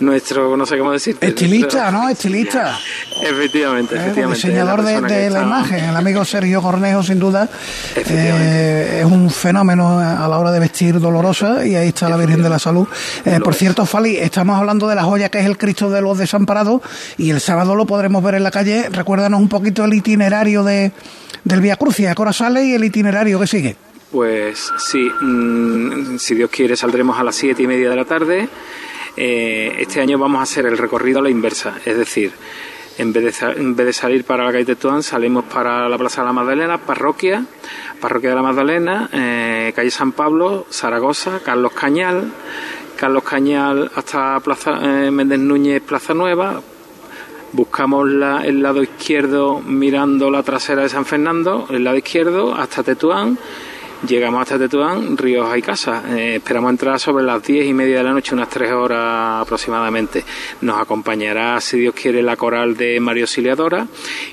nuestro, 0.00 0.56
no 0.56 0.66
sé 0.66 0.78
cómo 0.78 0.92
decir. 0.92 1.16
Estilista, 1.20 1.90
¿no? 1.90 2.08
Estilista. 2.08 2.78
Efectivamente, 3.22 3.96
eh, 3.96 3.98
efectivamente. 3.98 4.48
diseñador 4.48 4.82
de, 4.82 5.30
la, 5.30 5.42
imagen, 5.42 5.84
el 5.84 5.96
amigo 5.96 6.24
Sergio 6.24 6.62
Cornejo, 6.62 7.02
sin 7.02 7.18
duda, 7.18 7.48
eh, 7.94 9.00
es 9.00 9.04
un 9.04 9.28
fenómeno 9.28 9.98
a 9.98 10.26
la 10.26 10.38
hora 10.38 10.50
de 10.50 10.58
vestir 10.58 10.98
dolorosa 10.98 11.66
y 11.66 11.74
ahí 11.74 11.88
está 11.88 12.08
la 12.08 12.16
Virgen 12.16 12.42
de 12.42 12.48
la 12.48 12.58
Salud. 12.58 12.88
Eh, 13.26 13.40
por 13.44 13.54
cierto, 13.54 13.84
Fali, 13.84 14.16
estamos 14.16 14.58
hablando 14.58 14.88
de 14.88 14.94
la 14.94 15.02
joya 15.02 15.28
que 15.28 15.38
es 15.38 15.46
el 15.46 15.58
Cristo 15.58 15.90
de 15.90 16.00
los 16.00 16.16
Desamparados 16.16 16.80
y 17.18 17.30
el 17.30 17.40
sábado 17.40 17.74
lo 17.74 17.86
podremos 17.86 18.22
ver 18.24 18.36
en 18.36 18.42
la 18.42 18.50
calle. 18.50 18.88
Recuérdanos 18.90 19.38
un 19.38 19.48
poquito 19.48 19.84
el 19.84 19.92
itinerario 19.92 20.64
de, 20.64 20.92
del 21.44 21.60
Vía 21.60 21.76
Crucia, 21.76 22.14
sale 22.32 22.64
y 22.64 22.74
el 22.74 22.84
itinerario 22.84 23.38
que 23.38 23.46
sigue. 23.46 23.76
Pues 24.10 24.72
sí, 24.78 25.08
mm, 25.20 26.16
si 26.18 26.34
Dios 26.34 26.50
quiere 26.50 26.76
saldremos 26.76 27.18
a 27.18 27.22
las 27.22 27.36
siete 27.36 27.62
y 27.62 27.66
media 27.66 27.90
de 27.90 27.96
la 27.96 28.04
tarde. 28.04 28.48
Eh, 29.16 29.74
este 29.78 30.00
año 30.00 30.18
vamos 30.18 30.40
a 30.40 30.42
hacer 30.42 30.66
el 30.66 30.78
recorrido 30.78 31.18
a 31.18 31.22
la 31.22 31.30
inversa, 31.30 31.78
es 31.84 31.96
decir, 31.96 32.32
en 32.98 33.12
vez 33.12 33.40
de, 33.40 33.52
en 33.52 33.74
vez 33.74 33.86
de 33.86 33.92
salir 33.92 34.24
para 34.24 34.44
la 34.44 34.52
calle 34.52 34.64
de 34.64 34.76
Tuán, 34.76 35.02
salimos 35.02 35.44
para 35.44 35.88
la 35.88 35.98
Plaza 35.98 36.20
de 36.20 36.26
la 36.26 36.32
Magdalena, 36.32 36.78
parroquia, 36.78 37.44
parroquia 38.00 38.30
de 38.30 38.36
la 38.36 38.42
Magdalena, 38.42 39.08
eh, 39.12 39.72
calle 39.74 39.90
San 39.90 40.12
Pablo, 40.12 40.66
Zaragoza, 40.70 41.40
Carlos 41.44 41.72
Cañal, 41.72 42.30
Carlos 42.96 43.22
Cañal 43.22 43.90
hasta 43.94 44.38
Plaza 44.40 44.78
eh, 44.82 45.10
Méndez 45.10 45.38
Núñez, 45.38 45.82
Plaza 45.82 46.12
Nueva, 46.14 46.60
buscamos 47.52 48.08
el 48.44 48.62
lado 48.62 48.82
izquierdo 48.82 49.60
mirando 49.60 50.30
la 50.30 50.42
trasera 50.42 50.82
de 50.82 50.88
San 50.88 51.04
Fernando, 51.04 51.66
el 51.70 51.84
lado 51.84 51.96
izquierdo 51.96 52.54
hasta 52.54 52.82
Tetuán 52.82 53.38
Llegamos 54.08 54.40
hasta 54.40 54.58
Tetuán, 54.58 55.14
Ríos 55.18 55.54
y 55.58 55.60
Casa. 55.60 56.02
Eh, 56.16 56.36
esperamos 56.36 56.70
entrar 56.70 56.98
sobre 56.98 57.22
las 57.22 57.42
diez 57.42 57.66
y 57.66 57.74
media 57.74 57.98
de 57.98 58.04
la 58.04 58.12
noche, 58.12 58.34
unas 58.34 58.48
tres 58.48 58.72
horas 58.72 59.42
aproximadamente. 59.42 60.24
Nos 60.62 60.80
acompañará, 60.80 61.60
si 61.60 61.80
Dios 61.80 61.94
quiere, 61.94 62.22
la 62.22 62.34
coral 62.36 62.78
de 62.78 62.98
Mario 62.98 63.24
Auxiliadora 63.24 63.86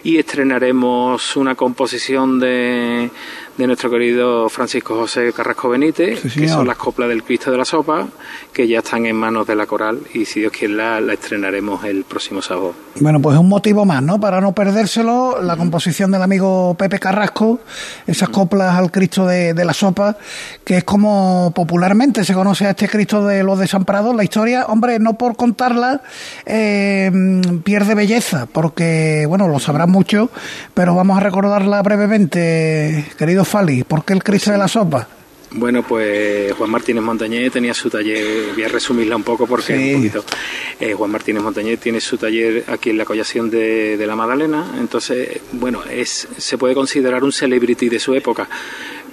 y 0.04 0.18
estrenaremos 0.18 1.36
una 1.36 1.56
composición 1.56 2.40
de, 2.40 3.10
de 3.58 3.65
nuestro 3.65 3.89
querido 3.89 4.50
Francisco 4.50 4.96
José 4.96 5.34
Carrasco 5.34 5.70
Benítez, 5.70 6.22
que 6.34 6.48
son 6.48 6.67
las 6.67 6.78
coplas 6.78 7.10
del 7.10 7.24
Cristo 7.24 7.50
de 7.50 7.58
la 7.58 7.65
Sopa, 7.65 8.08
que 8.54 8.67
ya 8.67 8.80
están 8.80 9.08
en 9.08 9.15
manos 9.15 9.48
de 9.48 9.56
la 9.56 9.65
coral 9.65 10.00
y 10.13 10.26
si 10.26 10.41
Dios 10.41 10.52
quiere 10.52 10.76
la, 10.76 11.00
estrenaremos 11.12 11.84
el 11.84 12.04
próximo 12.04 12.41
sábado. 12.41 12.76
Bueno, 13.00 13.20
pues 13.20 13.38
un 13.38 13.50
motivo 13.50 13.84
más, 13.84 14.04
¿no? 14.04 14.20
Para 14.20 14.41
no 14.41 14.54
perdérselo, 14.54 15.41
la 15.41 15.58
composición 15.58 16.12
del 16.12 16.22
amigo 16.22 16.76
Pepe 16.76 17.00
Carrasco, 17.00 17.60
esas 18.06 18.30
coplas 18.30 18.76
al 18.76 18.91
Cristo 18.91 19.26
de, 19.26 19.54
la 19.65 19.74
Sopa, 19.74 20.17
que 20.63 20.78
es 20.78 20.84
como 20.84 21.52
popularmente 21.56 22.24
se 22.24 22.34
conoce 22.34 22.67
a 22.67 22.72
este 22.72 22.88
Cristo 22.88 23.26
de 23.26 23.43
los 23.43 23.58
desamparados. 23.58 24.15
La 24.15 24.24
historia, 24.24 24.65
hombre, 24.67 25.00
no 25.00 25.17
por 25.17 25.36
contarla, 25.36 26.02
eh, 26.46 27.12
pierde 27.63 27.96
belleza, 27.96 28.48
porque, 28.52 29.26
bueno, 29.28 29.48
lo 29.48 29.60
sabrán 29.60 29.89
mucho, 29.89 30.30
pero 30.76 30.93
vamos 30.96 31.17
a 31.17 31.22
recordarla 31.22 31.82
brevemente, 31.82 33.06
querido 33.17 33.47
Fali, 33.48 33.86
¿por 33.86 34.04
qué 34.04 34.12
el 34.12 34.22
Cristo 34.22 34.52
de 34.52 34.58
la 34.58 34.68
Sopa? 34.68 35.08
Bueno, 35.52 35.82
pues 35.82 36.52
Juan 36.52 36.70
Martínez 36.70 37.02
Montañé 37.02 37.50
tenía 37.50 37.74
su 37.74 37.90
taller, 37.90 38.52
voy 38.54 38.64
a 38.66 38.68
resumirla 38.68 39.16
un 39.16 39.24
poco 39.24 39.48
porque 39.48 39.96
un 39.96 40.02
poquito. 40.02 40.26
Eh, 40.78 40.94
Juan 40.94 41.10
Martínez 41.10 41.42
Montañé 41.42 41.78
tiene 41.78 42.02
su 42.02 42.18
taller 42.18 42.66
aquí 42.68 42.90
en 42.90 42.98
la 42.98 43.06
collación 43.06 43.50
de, 43.50 44.04
la 44.06 44.18
Magdalena, 44.18 44.74
entonces, 44.78 45.40
bueno, 45.54 45.82
es, 45.90 46.28
se 46.38 46.58
puede 46.58 46.76
considerar 46.76 47.24
un 47.24 47.32
celebrity 47.32 47.88
de 47.88 48.00
su 48.00 48.14
época. 48.14 48.50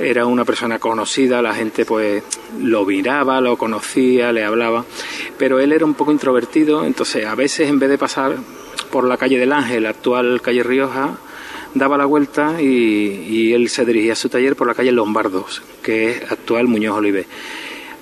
Era 0.01 0.27
una 0.27 0.45
persona 0.45 0.81
conocida, 0.81 1.41
la 1.41 1.55
gente 1.55 1.85
pues 1.85 2.25
lo 2.59 2.85
miraba, 2.85 3.41
lo 3.41 3.57
conocía, 3.57 4.33
le 4.33 4.43
hablaba, 4.43 4.85
pero 5.39 5.61
él 5.61 5.73
era 5.73 5.85
un 5.85 5.95
poco 5.95 6.11
introvertido, 6.11 6.85
entonces 6.85 7.25
a 7.25 7.37
veces 7.37 7.69
en 7.69 7.79
vez 7.79 7.89
de 7.89 7.99
pasar 7.99 8.35
por 8.91 9.05
la 9.07 9.17
calle 9.17 9.39
del 9.39 9.53
Ángel, 9.53 9.87
actual 9.87 10.43
calle 10.43 10.65
Rioja, 10.65 11.19
daba 11.75 11.99
la 11.99 12.07
vuelta 12.07 12.61
y, 12.61 13.53
él 13.53 13.69
se 13.69 13.85
dirigía 13.85 14.15
a 14.15 14.17
su 14.17 14.29
taller 14.29 14.57
por 14.57 14.67
la 14.67 14.75
calle 14.75 14.93
Lombardos, 14.93 15.63
que 15.83 16.11
es 16.11 16.33
actual 16.33 16.67
Muñoz 16.67 16.97
Olive. 16.97 17.27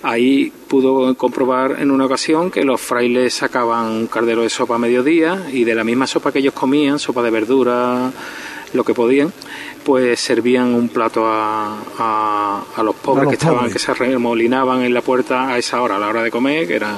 Ahí 0.03 0.53
pudo 0.69 1.15
comprobar 1.15 1.77
en 1.79 1.91
una 1.91 2.07
ocasión 2.07 2.51
que 2.51 2.65
los 2.65 2.81
frailes 2.81 3.35
sacaban 3.35 3.87
un 3.87 4.07
cardero 4.09 4.43
de 4.43 4.51
sopa 4.51 4.75
a 4.75 4.79
mediodía 4.79 5.47
y 5.53 5.65
de 5.65 5.75
la 5.75 5.85
misma 5.85 6.07
sopa 6.07 6.33
que 6.33 6.41
ellos 6.41 6.55
comían, 6.55 6.99
sopa 6.99 7.23
de 7.23 7.31
verdura, 7.31 8.11
lo 8.73 8.85
que 8.85 8.95
podían, 8.95 9.33
pues 9.85 10.19
servían 10.21 10.75
un 10.75 10.89
plato 10.89 11.25
a, 11.27 12.65
los 12.83 12.95
pobres 12.97 13.29
que 13.29 13.35
estaban, 13.35 13.71
que 13.71 13.79
se 13.79 13.95
remolinaban 13.95 14.83
en 14.83 14.95
la 14.95 15.03
puerta 15.03 15.49
a 15.49 15.59
esa 15.59 15.83
hora, 15.83 15.97
a 15.97 15.99
la 15.99 16.09
hora 16.09 16.23
de 16.23 16.31
comer, 16.31 16.67
que 16.67 16.77
eran 16.77 16.97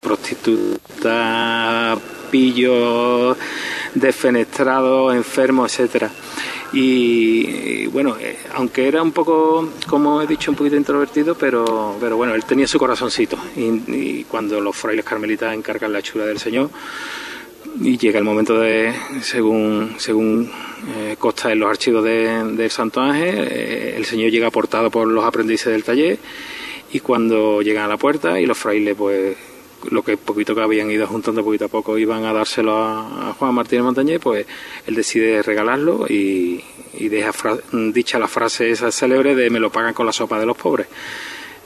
prostitutas, 0.00 1.98
pillos, 2.30 3.36
desfenestrado, 3.94 5.12
enfermo, 5.12 5.64
etcétera. 5.66 6.10
Y, 6.72 7.86
bueno, 7.86 8.16
eh, 8.20 8.36
aunque 8.54 8.88
era 8.88 9.00
un 9.00 9.12
poco, 9.12 9.70
como 9.86 10.20
he 10.20 10.26
dicho, 10.26 10.50
un 10.50 10.56
poquito 10.56 10.76
introvertido, 10.76 11.36
pero, 11.36 11.96
pero 12.00 12.16
bueno, 12.16 12.34
él 12.34 12.44
tenía 12.44 12.66
su 12.66 12.78
corazoncito. 12.78 13.38
Y, 13.56 14.24
cuando 14.24 14.60
los 14.60 14.76
frailes 14.76 15.04
carmelitas 15.04 15.54
encargan 15.54 15.92
la 15.92 16.02
chula 16.02 16.26
del 16.26 16.38
Señor, 16.38 16.70
y 17.80 17.96
llega 17.96 18.18
el 18.18 18.24
momento 18.24 18.58
de, 18.58 18.92
según, 19.20 19.94
según 19.98 20.50
eh, 20.96 21.16
consta 21.18 21.50
en 21.50 21.60
los 21.60 21.70
archivos 21.70 22.04
del 22.04 22.56
de 22.56 22.68
Santo 22.68 23.00
Ángel, 23.00 23.48
eh, 23.50 23.94
el 23.96 24.04
Señor 24.04 24.30
llega 24.30 24.48
aportado 24.48 24.90
por 24.90 25.06
los 25.06 25.24
aprendices 25.24 25.72
del 25.72 25.84
taller, 25.84 26.18
y 26.92 27.00
cuando 27.00 27.62
llegan 27.62 27.84
a 27.84 27.88
la 27.88 27.96
puerta 27.96 28.40
y 28.40 28.46
los 28.46 28.58
frailes 28.58 28.94
pues 28.96 29.36
lo 29.90 30.02
que 30.02 30.16
poquito 30.16 30.54
que 30.54 30.62
habían 30.62 30.90
ido 30.90 31.06
juntando 31.06 31.44
poquito 31.44 31.66
a 31.66 31.68
poco 31.68 31.98
iban 31.98 32.24
a 32.24 32.32
dárselo 32.32 32.76
a, 32.76 33.34
Juan 33.38 33.54
Martínez 33.54 33.84
Montañé, 33.84 34.18
pues 34.18 34.46
él 34.86 34.94
decide 34.94 35.42
regalarlo 35.42 36.06
y, 36.08 36.62
deja 36.92 37.32
dicha 37.72 38.18
la 38.18 38.28
frase 38.28 38.70
esa 38.70 38.90
célebre 38.90 39.34
de 39.34 39.50
me 39.50 39.60
lo 39.60 39.70
pagan 39.70 39.94
con 39.94 40.06
la 40.06 40.12
sopa 40.12 40.38
de 40.38 40.46
los 40.46 40.56
pobres. 40.56 40.86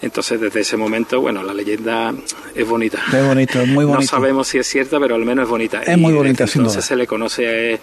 Entonces, 0.01 0.41
desde 0.41 0.61
ese 0.61 0.77
momento, 0.77 1.21
bueno, 1.21 1.43
la 1.43 1.53
leyenda 1.53 2.15
es 2.55 2.69
bonita. 2.69 3.03
Es 3.13 3.27
bonito, 3.27 3.61
es 3.61 3.69
muy 3.69 3.85
bonito. 3.85 4.01
No 4.01 4.07
sabemos 4.07 4.47
si 4.47 4.59
es 4.59 4.67
cierta, 4.67 5.01
pero 5.01 5.17
al 5.17 5.25
menos 5.25 5.45
es 5.45 5.51
bonita. 5.51 5.83
Es 5.83 5.99
muy 5.99 6.13
bonita, 6.13 6.47
sin 6.47 6.61
Entonces 6.63 6.85
se 6.85 6.95
le 6.95 7.07
conoce 7.07 7.81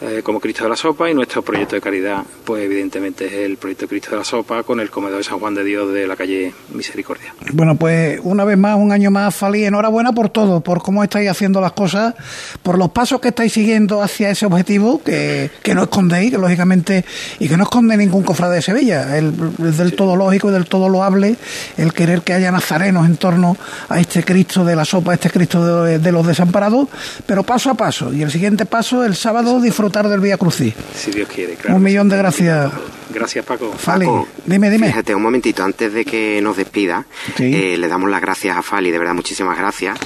eh, 0.00 0.22
como 0.22 0.38
Cristo 0.38 0.62
de 0.62 0.70
la 0.70 0.76
Sopa 0.76 1.10
y 1.10 1.14
nuestro 1.14 1.42
proyecto 1.42 1.74
de 1.74 1.80
caridad, 1.80 2.22
pues 2.44 2.64
evidentemente 2.64 3.26
es 3.26 3.32
el 3.32 3.56
proyecto 3.56 3.88
Cristo 3.88 4.10
de 4.12 4.18
la 4.18 4.24
Sopa 4.24 4.62
con 4.62 4.78
el 4.78 4.90
comedor 4.90 5.18
de 5.18 5.24
San 5.24 5.40
Juan 5.40 5.54
de 5.54 5.64
Dios 5.64 5.92
de 5.92 6.06
la 6.06 6.14
calle 6.14 6.54
Misericordia. 6.72 7.34
Bueno, 7.52 7.74
pues 7.74 8.20
una 8.22 8.44
vez 8.44 8.56
más, 8.56 8.76
un 8.76 8.92
año 8.92 9.10
más, 9.10 9.34
Fali, 9.34 9.64
enhorabuena 9.64 10.12
por 10.12 10.28
todo, 10.28 10.60
por 10.60 10.82
cómo 10.82 11.02
estáis 11.02 11.28
haciendo 11.28 11.60
las 11.60 11.72
cosas, 11.72 12.14
por 12.62 12.78
los 12.78 12.90
pasos 12.90 13.20
que 13.20 13.28
estáis 13.28 13.52
siguiendo 13.52 14.00
hacia 14.00 14.30
ese 14.30 14.46
objetivo 14.46 15.02
que, 15.02 15.50
que 15.62 15.74
no 15.74 15.82
escondéis, 15.82 16.30
que 16.30 16.38
lógicamente, 16.38 17.04
y 17.40 17.48
que 17.48 17.56
no 17.56 17.64
esconde 17.64 17.96
ningún 17.96 18.22
cofrade 18.22 18.56
de 18.56 18.62
Sevilla. 18.62 19.16
El, 19.18 19.34
del 19.58 19.96
todo 19.96 20.14
lógico 20.14 20.50
y 20.50 20.52
del 20.52 20.66
todo 20.66 20.88
loable 20.88 21.36
el 21.76 21.92
querer 21.92 22.22
que 22.22 22.34
haya 22.34 22.52
nazarenos 22.52 23.04
en 23.06 23.16
torno 23.16 23.56
a 23.88 23.98
este 23.98 24.22
Cristo 24.22 24.64
de 24.64 24.76
la 24.76 24.84
Sopa, 24.84 25.14
este 25.14 25.30
Cristo 25.30 25.82
de, 25.82 25.98
de 25.98 26.12
los 26.12 26.24
desamparados, 26.24 26.88
pero 27.26 27.42
paso 27.42 27.70
a 27.70 27.74
paso. 27.74 28.12
Y 28.12 28.22
el 28.22 28.30
siguiente 28.30 28.64
paso, 28.64 29.04
el 29.04 29.16
sábado, 29.16 29.60
disfrutar 29.60 29.87
tarde 29.90 30.10
del 30.10 30.20
Vía 30.20 30.36
Crucis. 30.36 30.74
Si 30.94 31.10
Dios 31.10 31.28
quiere, 31.28 31.54
claro. 31.54 31.76
Un 31.76 31.82
millón 31.82 32.08
de 32.08 32.16
gracias. 32.16 32.72
Gracias, 33.10 33.44
Paco. 33.44 33.72
Fali, 33.72 34.06
dime, 34.44 34.70
dime. 34.70 34.88
Fíjate, 34.88 35.14
un 35.14 35.22
momentito, 35.22 35.64
antes 35.64 35.92
de 35.92 36.04
que 36.04 36.40
nos 36.42 36.56
despida, 36.56 37.06
eh, 37.38 37.76
le 37.78 37.88
damos 37.88 38.10
las 38.10 38.20
gracias 38.20 38.56
a 38.56 38.62
Fali, 38.62 38.90
de 38.90 38.98
verdad, 38.98 39.14
muchísimas 39.14 39.56
gracias. 39.56 39.98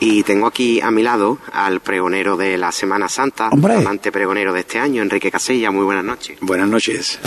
Y 0.00 0.22
tengo 0.24 0.46
aquí 0.46 0.80
a 0.80 0.90
mi 0.90 1.02
lado 1.02 1.38
al 1.52 1.80
pregonero 1.80 2.36
de 2.36 2.58
la 2.58 2.72
Semana 2.72 3.08
Santa, 3.08 3.48
Hombre. 3.50 3.74
amante 3.74 4.10
pregonero 4.10 4.52
de 4.52 4.60
este 4.60 4.78
año, 4.78 5.02
Enrique 5.02 5.30
Casella. 5.30 5.70
Muy 5.70 5.84
buenas 5.84 6.04
noches. 6.04 6.36
Buenas 6.40 6.68
noches. 6.68 7.18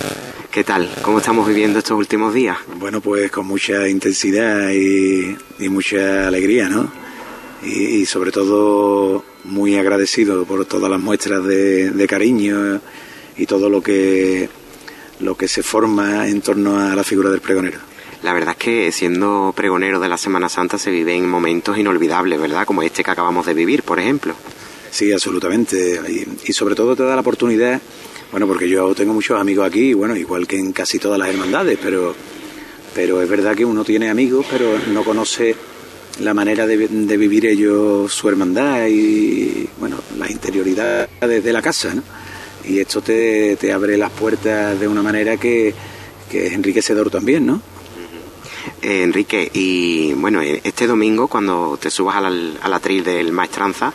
¿Qué 0.50 0.64
tal? 0.64 0.90
¿Cómo 1.00 1.18
estamos 1.18 1.48
viviendo 1.48 1.78
estos 1.78 1.96
últimos 1.96 2.34
días? 2.34 2.58
Bueno, 2.76 3.00
pues 3.00 3.30
con 3.30 3.46
mucha 3.46 3.88
intensidad 3.88 4.70
y, 4.70 5.36
mucha 5.70 6.28
alegría, 6.28 6.68
¿no? 6.68 6.92
Y 7.64 8.06
sobre 8.06 8.32
todo 8.32 9.24
muy 9.44 9.76
agradecido 9.76 10.44
por 10.44 10.64
todas 10.64 10.90
las 10.90 11.00
muestras 11.00 11.44
de, 11.44 12.06
cariño 12.08 12.80
y 13.36 13.46
todo 13.46 13.70
lo 13.70 13.82
que, 13.82 14.48
lo 15.20 15.36
que 15.36 15.48
se 15.48 15.62
forma 15.62 16.28
en 16.28 16.40
torno 16.42 16.78
a 16.78 16.94
la 16.94 17.04
figura 17.04 17.30
del 17.30 17.40
pregonero. 17.40 17.78
La 18.22 18.32
verdad 18.32 18.56
es 18.58 18.64
que 18.64 18.92
siendo 18.92 19.52
pregonero 19.56 19.98
de 19.98 20.08
la 20.08 20.16
Semana 20.16 20.48
Santa 20.48 20.78
se 20.78 20.90
vive 20.90 21.14
en 21.14 21.28
momentos 21.28 21.76
inolvidables, 21.76 22.40
¿verdad? 22.40 22.66
Como 22.66 22.82
este 22.82 23.02
que 23.02 23.10
acabamos 23.10 23.46
de 23.46 23.54
vivir, 23.54 23.82
por 23.82 23.98
ejemplo. 23.98 24.34
Sí, 24.90 25.10
absolutamente. 25.10 26.00
Y, 26.44 26.52
sobre 26.52 26.74
todo 26.74 26.94
te 26.94 27.02
da 27.02 27.14
la 27.14 27.22
oportunidad, 27.22 27.80
bueno, 28.30 28.46
porque 28.46 28.68
yo 28.68 28.94
tengo 28.94 29.12
muchos 29.12 29.40
amigos 29.40 29.66
aquí, 29.66 29.94
bueno, 29.94 30.14
igual 30.16 30.46
que 30.46 30.58
en 30.58 30.72
casi 30.72 30.98
todas 30.98 31.18
las 31.18 31.28
hermandades, 31.30 31.78
pero, 31.82 32.14
pero 32.94 33.20
es 33.20 33.28
verdad 33.28 33.56
que 33.56 33.64
uno 33.64 33.84
tiene 33.84 34.10
amigos, 34.10 34.46
pero 34.48 34.78
no 34.92 35.02
conoce 35.02 35.56
la 36.20 36.34
manera 36.34 36.66
de, 36.66 36.76
vivir 36.76 37.46
ellos 37.46 38.12
su 38.12 38.28
hermandad 38.28 38.86
y, 38.86 39.68
bueno, 39.78 39.96
la 40.18 40.30
interioridad 40.30 41.08
desde 41.20 41.52
la 41.52 41.62
casa, 41.62 41.94
¿no? 41.94 42.02
Y 42.64 42.78
esto 42.78 43.00
te, 43.00 43.56
te 43.56 43.72
abre 43.72 43.96
las 43.96 44.10
puertas 44.10 44.78
de 44.78 44.86
una 44.86 45.02
manera 45.02 45.36
que, 45.36 45.74
que 46.30 46.46
es 46.46 46.52
enriquecedor 46.52 47.10
también, 47.10 47.46
¿no? 47.46 47.60
Eh, 48.82 49.02
Enrique, 49.02 49.50
y 49.52 50.12
bueno, 50.14 50.42
eh, 50.42 50.60
este 50.64 50.86
domingo 50.86 51.28
cuando 51.28 51.78
te 51.80 51.90
subas 51.90 52.16
al, 52.16 52.58
al 52.60 52.72
atril 52.72 53.02
del 53.04 53.32
Maestranza, 53.32 53.92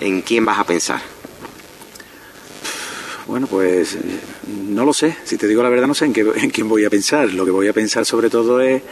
¿en 0.00 0.22
quién 0.22 0.44
vas 0.44 0.58
a 0.58 0.64
pensar? 0.64 1.00
Bueno, 3.26 3.46
pues 3.46 3.96
no 4.68 4.84
lo 4.84 4.92
sé. 4.92 5.16
Si 5.24 5.36
te 5.36 5.46
digo 5.46 5.62
la 5.62 5.68
verdad, 5.68 5.86
no 5.86 5.94
sé 5.94 6.06
en, 6.06 6.12
qué, 6.12 6.20
en 6.36 6.50
quién 6.50 6.68
voy 6.68 6.84
a 6.84 6.90
pensar. 6.90 7.32
Lo 7.32 7.44
que 7.44 7.50
voy 7.50 7.68
a 7.68 7.72
pensar 7.72 8.04
sobre 8.04 8.28
todo 8.30 8.60
es 8.60 8.82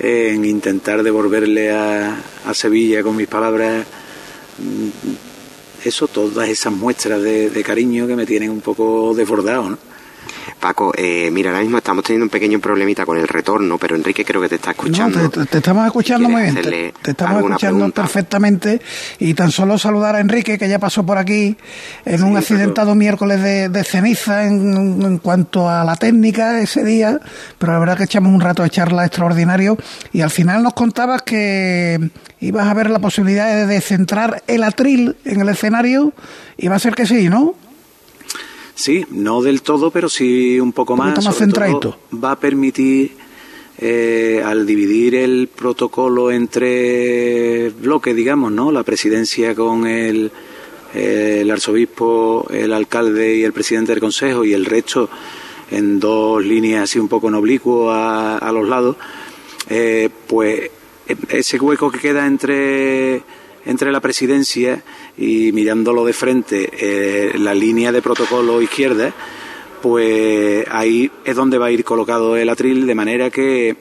en 0.00 0.44
intentar 0.44 1.02
devolverle 1.02 1.70
a, 1.70 2.16
a 2.46 2.54
Sevilla 2.54 3.02
con 3.02 3.16
mis 3.16 3.28
palabras 3.28 3.84
mm, 4.58 5.86
eso, 5.86 6.08
todas 6.08 6.48
esas 6.48 6.72
muestras 6.72 7.22
de, 7.22 7.50
de, 7.50 7.62
cariño 7.62 8.06
que 8.06 8.16
me 8.16 8.26
tienen 8.26 8.50
un 8.50 8.60
poco 8.60 9.14
desbordado, 9.14 9.70
¿no? 9.70 9.89
Paco, 10.58 10.92
eh, 10.96 11.30
mira, 11.32 11.50
ahora 11.50 11.62
mismo 11.62 11.78
estamos 11.78 12.04
teniendo 12.04 12.24
un 12.24 12.30
pequeño 12.30 12.60
problemita 12.60 13.06
con 13.06 13.18
el 13.18 13.26
retorno, 13.26 13.78
pero 13.78 13.96
Enrique 13.96 14.24
creo 14.24 14.40
que 14.40 14.48
te 14.48 14.56
está 14.56 14.70
escuchando. 14.70 15.30
te, 15.30 15.58
estamos 15.58 15.86
escuchando 15.86 16.28
muy 16.28 16.42
bien. 16.42 16.54
Te, 16.54 17.10
estamos 17.10 17.42
escuchando 17.42 17.90
perfectamente. 17.90 18.80
Y 19.18 19.34
tan 19.34 19.50
solo 19.50 19.78
saludar 19.78 20.16
a 20.16 20.20
Enrique, 20.20 20.58
que 20.58 20.68
ya 20.68 20.78
pasó 20.78 21.04
por 21.04 21.18
aquí 21.18 21.56
en 22.04 22.22
un 22.22 22.36
accidentado 22.36 22.94
miércoles 22.94 23.42
de, 23.42 23.84
ceniza 23.84 24.46
en, 24.46 25.18
cuanto 25.18 25.68
a 25.68 25.84
la 25.84 25.96
técnica 25.96 26.60
ese 26.60 26.84
día, 26.84 27.20
pero 27.58 27.72
la 27.72 27.78
verdad 27.78 27.96
que 27.96 28.04
echamos 28.04 28.32
un 28.32 28.40
rato 28.40 28.62
de 28.62 28.70
charla 28.70 29.06
extraordinario. 29.06 29.76
Y 30.12 30.20
al 30.20 30.30
final 30.30 30.62
nos 30.62 30.74
contabas 30.74 31.22
que 31.22 32.10
ibas 32.40 32.66
a 32.66 32.74
ver 32.74 32.90
la 32.90 32.98
posibilidad 32.98 33.66
de 33.66 33.80
centrar 33.80 34.42
el 34.46 34.62
atril 34.64 35.16
en 35.24 35.40
el 35.40 35.48
escenario, 35.48 36.12
y 36.56 36.68
va 36.68 36.76
a 36.76 36.78
ser 36.78 36.94
que 36.94 37.06
sí, 37.06 37.28
¿no? 37.28 37.54
Sí, 38.80 39.04
no 39.10 39.42
del 39.42 39.60
todo, 39.60 39.90
pero 39.90 40.08
sí 40.08 40.58
un 40.58 40.72
poco 40.72 40.96
más. 40.96 41.18
Un 41.18 41.24
más 41.24 41.36
centradito. 41.36 41.98
Va 42.12 42.32
a 42.32 42.40
permitir, 42.40 43.12
eh, 43.76 44.42
al 44.42 44.64
dividir 44.64 45.16
el 45.16 45.50
protocolo 45.54 46.30
entre 46.30 47.68
bloques, 47.68 48.16
digamos, 48.16 48.52
¿no? 48.52 48.72
La 48.72 48.82
presidencia 48.82 49.54
con 49.54 49.86
el, 49.86 50.32
el 50.94 51.50
arzobispo, 51.50 52.46
el 52.50 52.72
alcalde 52.72 53.36
y 53.36 53.44
el 53.44 53.52
presidente 53.52 53.92
del 53.92 54.00
consejo 54.00 54.46
y 54.46 54.54
el 54.54 54.64
resto 54.64 55.10
en 55.70 56.00
dos 56.00 56.42
líneas 56.42 56.84
así 56.84 56.98
un 56.98 57.08
poco 57.08 57.28
en 57.28 57.34
oblicuo 57.34 57.90
a, 57.90 58.38
a 58.38 58.50
los 58.50 58.66
lados, 58.66 58.96
eh, 59.68 60.08
pues 60.26 60.70
ese 61.28 61.58
hueco 61.58 61.90
que 61.90 61.98
queda 61.98 62.26
entre 62.26 63.22
entre 63.66 63.92
la 63.92 64.00
presidencia 64.00 64.82
y 65.16 65.52
mirándolo 65.52 66.04
de 66.04 66.12
frente 66.12 66.70
eh, 66.72 67.38
la 67.38 67.54
línea 67.54 67.92
de 67.92 68.02
protocolo 68.02 68.62
izquierda, 68.62 69.12
pues 69.82 70.66
ahí 70.70 71.10
es 71.24 71.36
donde 71.36 71.58
va 71.58 71.66
a 71.66 71.70
ir 71.70 71.84
colocado 71.84 72.36
el 72.36 72.48
atril 72.48 72.86
de 72.86 72.94
manera 72.94 73.30
que, 73.30 73.76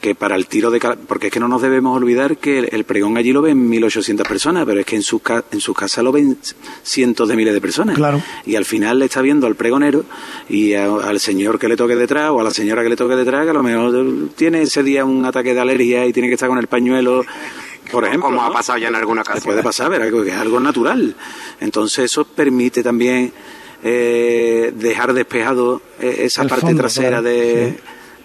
que 0.00 0.14
para 0.14 0.36
el 0.36 0.46
tiro 0.46 0.70
de... 0.70 0.80
Porque 1.06 1.26
es 1.26 1.32
que 1.32 1.40
no 1.40 1.48
nos 1.48 1.62
debemos 1.62 1.96
olvidar 1.96 2.38
que 2.38 2.58
el, 2.58 2.84
pregón 2.84 3.16
allí 3.16 3.32
lo 3.32 3.42
ven 3.42 3.70
1.800 3.70 4.26
personas, 4.26 4.64
pero 4.64 4.80
es 4.80 4.86
que 4.86 4.96
en 4.96 5.02
sus 5.02 5.20
en 5.50 5.60
sus 5.60 5.76
casas 5.76 6.04
lo 6.04 6.12
ven 6.12 6.38
cientos 6.82 7.28
de 7.28 7.36
miles 7.36 7.54
de 7.54 7.60
personas. 7.60 7.96
Claro. 7.96 8.22
Y 8.46 8.56
al 8.56 8.64
final 8.64 8.98
le 8.98 9.06
está 9.06 9.20
viendo 9.20 9.46
al 9.46 9.56
pregonero 9.56 10.04
y 10.48 10.74
al 10.74 11.20
señor 11.20 11.58
que 11.58 11.68
le 11.68 11.76
toque 11.76 11.96
detrás 11.96 12.30
o 12.30 12.40
a 12.40 12.44
la 12.44 12.50
señora 12.50 12.82
que 12.82 12.88
le 12.88 12.96
toque 12.96 13.16
detrás, 13.16 13.44
que 13.44 13.50
a 13.50 13.54
lo 13.54 13.62
mejor 13.62 14.30
tiene 14.36 14.62
ese 14.62 14.82
día 14.82 15.04
un 15.04 15.24
ataque 15.24 15.54
de 15.54 15.60
alergia 15.60 16.06
y 16.06 16.12
tiene 16.12 16.28
que 16.28 16.34
estar 16.34 16.48
con 16.48 16.58
el 16.58 16.66
pañuelo 16.66 17.24
por 17.90 18.04
ejemplo. 18.04 18.28
Como 18.28 18.42
ha 18.42 18.52
pasado 18.52 18.78
ya 18.78 18.88
en 18.88 18.94
alguna 18.94 19.22
ocasión. 19.22 19.44
Puede 19.44 19.62
pasar, 19.62 19.90
pero 19.90 20.24
es 20.24 20.34
algo 20.34 20.60
natural. 20.60 21.14
Entonces 21.60 22.06
eso 22.06 22.24
permite 22.24 22.82
también 22.82 23.32
eh, 23.82 24.72
dejar 24.74 25.12
despejado 25.12 25.82
eh, 26.00 26.22
esa 26.24 26.44
parte 26.44 26.74
trasera 26.74 27.22
de, 27.22 27.78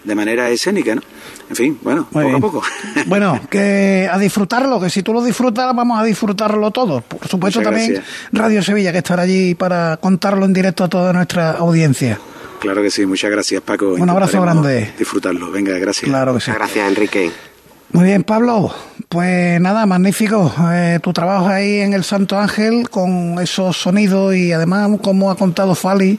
de 0.04 0.14
manera 0.14 0.48
escénica, 0.50 0.94
¿no? 0.94 1.02
En 1.48 1.54
fin, 1.54 1.78
bueno, 1.80 2.08
poco 2.10 2.36
a 2.36 2.40
poco. 2.40 2.62
Bueno, 3.06 3.40
que 3.48 4.08
a 4.10 4.18
disfrutarlo, 4.18 4.80
que 4.80 4.90
si 4.90 5.02
tú 5.02 5.12
lo 5.12 5.22
disfrutas, 5.22 5.74
vamos 5.74 5.98
a 6.00 6.04
disfrutarlo 6.04 6.70
todos. 6.72 7.04
Por 7.04 7.26
supuesto, 7.28 7.62
también 7.62 8.02
Radio 8.32 8.62
Sevilla, 8.62 8.90
que 8.90 8.98
estará 8.98 9.22
allí 9.22 9.54
para 9.54 9.96
contarlo 9.98 10.44
en 10.44 10.52
directo 10.52 10.82
a 10.84 10.88
toda 10.88 11.12
nuestra 11.12 11.52
audiencia. 11.52 12.18
Claro 12.58 12.82
que 12.82 12.90
sí, 12.90 13.06
muchas 13.06 13.30
gracias, 13.30 13.62
Paco. 13.62 13.90
Un 13.90 14.10
abrazo 14.10 14.40
grande. 14.42 14.92
Disfrutarlo, 14.98 15.50
venga, 15.50 15.78
gracias. 15.78 16.08
Claro 16.08 16.34
que 16.34 16.40
sí. 16.40 16.50
Gracias, 16.50 16.88
Enrique. 16.88 17.30
Muy 17.92 18.04
bien, 18.04 18.24
Pablo. 18.24 18.74
Pues 19.08 19.60
nada, 19.60 19.86
magnífico. 19.86 20.52
Eh, 20.72 20.98
tu 21.00 21.12
trabajo 21.12 21.46
ahí 21.46 21.78
en 21.78 21.92
el 21.92 22.02
Santo 22.02 22.36
Ángel 22.38 22.90
con 22.90 23.38
esos 23.40 23.76
sonidos 23.76 24.34
y 24.34 24.52
además, 24.52 24.90
como 25.00 25.30
ha 25.30 25.36
contado 25.36 25.76
Fali, 25.76 26.18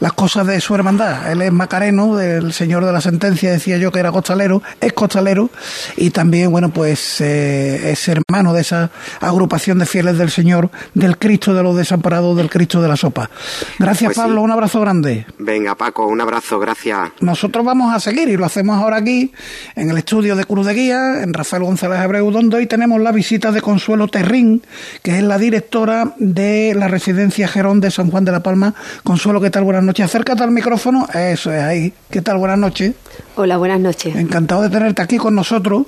las 0.00 0.12
cosas 0.12 0.46
de 0.46 0.60
su 0.60 0.74
hermandad. 0.74 1.32
Él 1.32 1.40
es 1.40 1.50
macareno, 1.50 2.14
del 2.14 2.52
señor 2.52 2.84
de 2.84 2.92
la 2.92 3.00
sentencia, 3.00 3.50
decía 3.50 3.78
yo 3.78 3.90
que 3.90 4.00
era 4.00 4.12
costalero, 4.12 4.62
es 4.82 4.92
costalero 4.92 5.48
y 5.96 6.10
también, 6.10 6.50
bueno, 6.50 6.68
pues 6.68 7.22
eh, 7.22 7.92
es 7.92 8.06
hermano 8.08 8.52
de 8.52 8.60
esa 8.60 8.90
agrupación 9.20 9.78
de 9.78 9.86
fieles 9.86 10.18
del 10.18 10.30
Señor, 10.30 10.70
del 10.92 11.16
Cristo 11.16 11.54
de 11.54 11.62
los 11.62 11.74
desamparados, 11.74 12.36
del 12.36 12.50
Cristo 12.50 12.82
de 12.82 12.88
la 12.88 12.96
Sopa. 12.96 13.30
Gracias, 13.78 14.08
pues 14.08 14.18
Pablo. 14.18 14.42
Un 14.42 14.50
abrazo 14.50 14.82
grande. 14.82 15.24
Venga, 15.38 15.74
Paco, 15.74 16.06
un 16.06 16.20
abrazo. 16.20 16.58
Gracias. 16.58 17.12
Nosotros 17.20 17.64
vamos 17.64 17.94
a 17.94 17.98
seguir 17.98 18.28
y 18.28 18.36
lo 18.36 18.44
hacemos 18.44 18.76
ahora 18.76 18.98
aquí, 18.98 19.32
en 19.74 19.88
el 19.88 19.96
estudio 19.96 20.36
de 20.36 20.44
Cruz 20.44 20.66
de 20.66 20.74
Guía, 20.74 21.22
en 21.22 21.32
Rafael 21.32 21.62
González 21.62 21.98
Abreu 21.98 22.25
donde 22.30 22.56
hoy 22.56 22.66
tenemos 22.66 23.00
la 23.00 23.12
visita 23.12 23.52
de 23.52 23.60
Consuelo 23.60 24.08
Terrín, 24.08 24.62
que 25.02 25.16
es 25.16 25.22
la 25.22 25.38
directora 25.38 26.14
de 26.18 26.74
la 26.76 26.88
residencia 26.88 27.48
Gerón 27.48 27.80
de 27.80 27.90
San 27.90 28.10
Juan 28.10 28.24
de 28.24 28.32
la 28.32 28.40
Palma. 28.40 28.74
Consuelo, 29.04 29.40
¿qué 29.40 29.50
tal? 29.50 29.64
Buenas 29.64 29.84
noches. 29.84 30.04
Acércate 30.04 30.42
al 30.42 30.50
micrófono. 30.50 31.06
Eso 31.14 31.52
es 31.52 31.62
ahí. 31.62 31.92
¿Qué 32.10 32.22
tal? 32.22 32.38
Buenas 32.38 32.58
noches. 32.58 32.94
Hola, 33.36 33.56
buenas 33.56 33.80
noches. 33.80 34.14
Encantado 34.16 34.62
de 34.62 34.70
tenerte 34.70 35.02
aquí 35.02 35.16
con 35.16 35.34
nosotros. 35.34 35.86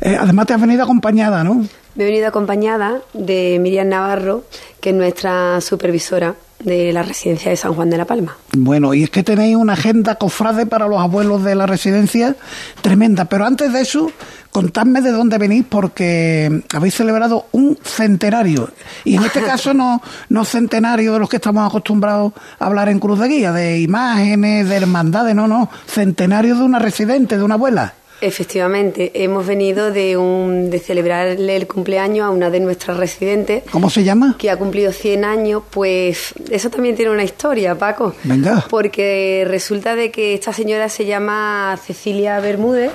Eh, 0.00 0.16
además, 0.18 0.46
te 0.46 0.54
has 0.54 0.60
venido 0.60 0.82
acompañada, 0.82 1.44
¿no? 1.44 1.66
Me 1.94 2.04
he 2.04 2.06
venido 2.06 2.26
acompañada 2.26 3.00
de 3.12 3.58
Miriam 3.60 3.88
Navarro, 3.88 4.44
que 4.80 4.90
es 4.90 4.96
nuestra 4.96 5.60
supervisora 5.60 6.34
de 6.64 6.92
la 6.92 7.02
residencia 7.02 7.50
de 7.50 7.56
San 7.56 7.74
Juan 7.74 7.90
de 7.90 7.96
la 7.96 8.04
Palma. 8.04 8.36
Bueno, 8.56 8.94
y 8.94 9.04
es 9.04 9.10
que 9.10 9.22
tenéis 9.22 9.56
una 9.56 9.74
agenda 9.74 10.16
cofrade 10.16 10.66
para 10.66 10.86
los 10.86 11.00
abuelos 11.00 11.42
de 11.42 11.54
la 11.54 11.66
residencia 11.66 12.36
tremenda, 12.80 13.24
pero 13.26 13.44
antes 13.44 13.72
de 13.72 13.80
eso, 13.80 14.10
contadme 14.50 15.00
de 15.00 15.10
dónde 15.10 15.38
venís 15.38 15.64
porque 15.68 16.62
habéis 16.74 16.94
celebrado 16.94 17.46
un 17.52 17.78
centenario, 17.82 18.70
y 19.04 19.16
en 19.16 19.24
este 19.24 19.42
caso 19.44 19.74
no, 19.74 20.02
no 20.28 20.44
centenario 20.44 21.12
de 21.12 21.18
los 21.18 21.28
que 21.28 21.36
estamos 21.36 21.66
acostumbrados 21.68 22.32
a 22.58 22.66
hablar 22.66 22.88
en 22.88 22.98
Cruz 22.98 23.18
de 23.18 23.28
Guía, 23.28 23.52
de 23.52 23.80
imágenes, 23.80 24.68
de 24.68 24.76
hermandades, 24.76 25.34
no, 25.34 25.46
no, 25.46 25.68
centenario 25.86 26.56
de 26.56 26.62
una 26.62 26.78
residente, 26.78 27.36
de 27.36 27.42
una 27.42 27.54
abuela. 27.54 27.94
Efectivamente, 28.22 29.10
hemos 29.14 29.44
venido 29.44 29.90
de, 29.90 30.16
un, 30.16 30.70
de 30.70 30.78
celebrarle 30.78 31.56
el 31.56 31.66
cumpleaños 31.66 32.24
a 32.24 32.30
una 32.30 32.50
de 32.50 32.60
nuestras 32.60 32.96
residentes. 32.96 33.64
¿Cómo 33.72 33.90
se 33.90 34.04
llama? 34.04 34.36
Que 34.38 34.48
ha 34.48 34.56
cumplido 34.56 34.92
100 34.92 35.24
años, 35.24 35.64
pues 35.70 36.32
eso 36.48 36.70
también 36.70 36.94
tiene 36.94 37.10
una 37.10 37.24
historia, 37.24 37.76
Paco. 37.76 38.14
Venga. 38.22 38.64
Porque 38.70 39.44
resulta 39.48 39.96
de 39.96 40.12
que 40.12 40.34
esta 40.34 40.52
señora 40.52 40.88
se 40.88 41.04
llama 41.04 41.76
Cecilia 41.84 42.38
Bermúdez, 42.38 42.92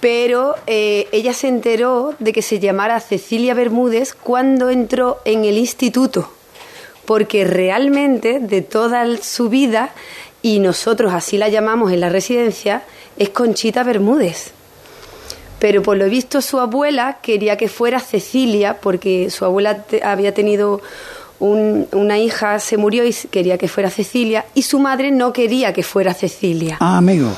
pero 0.00 0.54
eh, 0.66 1.08
ella 1.12 1.32
se 1.32 1.48
enteró 1.48 2.14
de 2.18 2.34
que 2.34 2.42
se 2.42 2.58
llamara 2.58 3.00
Cecilia 3.00 3.54
Bermúdez 3.54 4.14
cuando 4.14 4.68
entró 4.68 5.18
en 5.24 5.46
el 5.46 5.56
instituto, 5.56 6.30
porque 7.06 7.44
realmente 7.44 8.38
de 8.38 8.60
toda 8.60 9.16
su 9.22 9.48
vida, 9.48 9.94
y 10.42 10.58
nosotros 10.58 11.12
así 11.12 11.38
la 11.38 11.48
llamamos 11.48 11.92
en 11.92 12.00
la 12.00 12.08
residencia, 12.08 12.82
es 13.16 13.30
Conchita 13.30 13.82
Bermúdez. 13.82 14.52
Pero 15.58 15.82
por 15.82 15.96
lo 15.98 16.08
visto 16.08 16.40
su 16.40 16.58
abuela 16.58 17.18
quería 17.20 17.56
que 17.56 17.68
fuera 17.68 18.00
Cecilia, 18.00 18.78
porque 18.80 19.28
su 19.30 19.44
abuela 19.44 19.84
había 20.02 20.32
tenido 20.32 20.80
una 21.38 22.18
hija, 22.18 22.58
se 22.58 22.76
murió 22.76 23.04
y 23.04 23.12
quería 23.12 23.58
que 23.58 23.68
fuera 23.68 23.90
Cecilia, 23.90 24.46
y 24.54 24.62
su 24.62 24.78
madre 24.78 25.10
no 25.10 25.32
quería 25.32 25.72
que 25.72 25.82
fuera 25.82 26.14
Cecilia. 26.14 26.76
Ah, 26.80 26.98
amigo. 26.98 27.30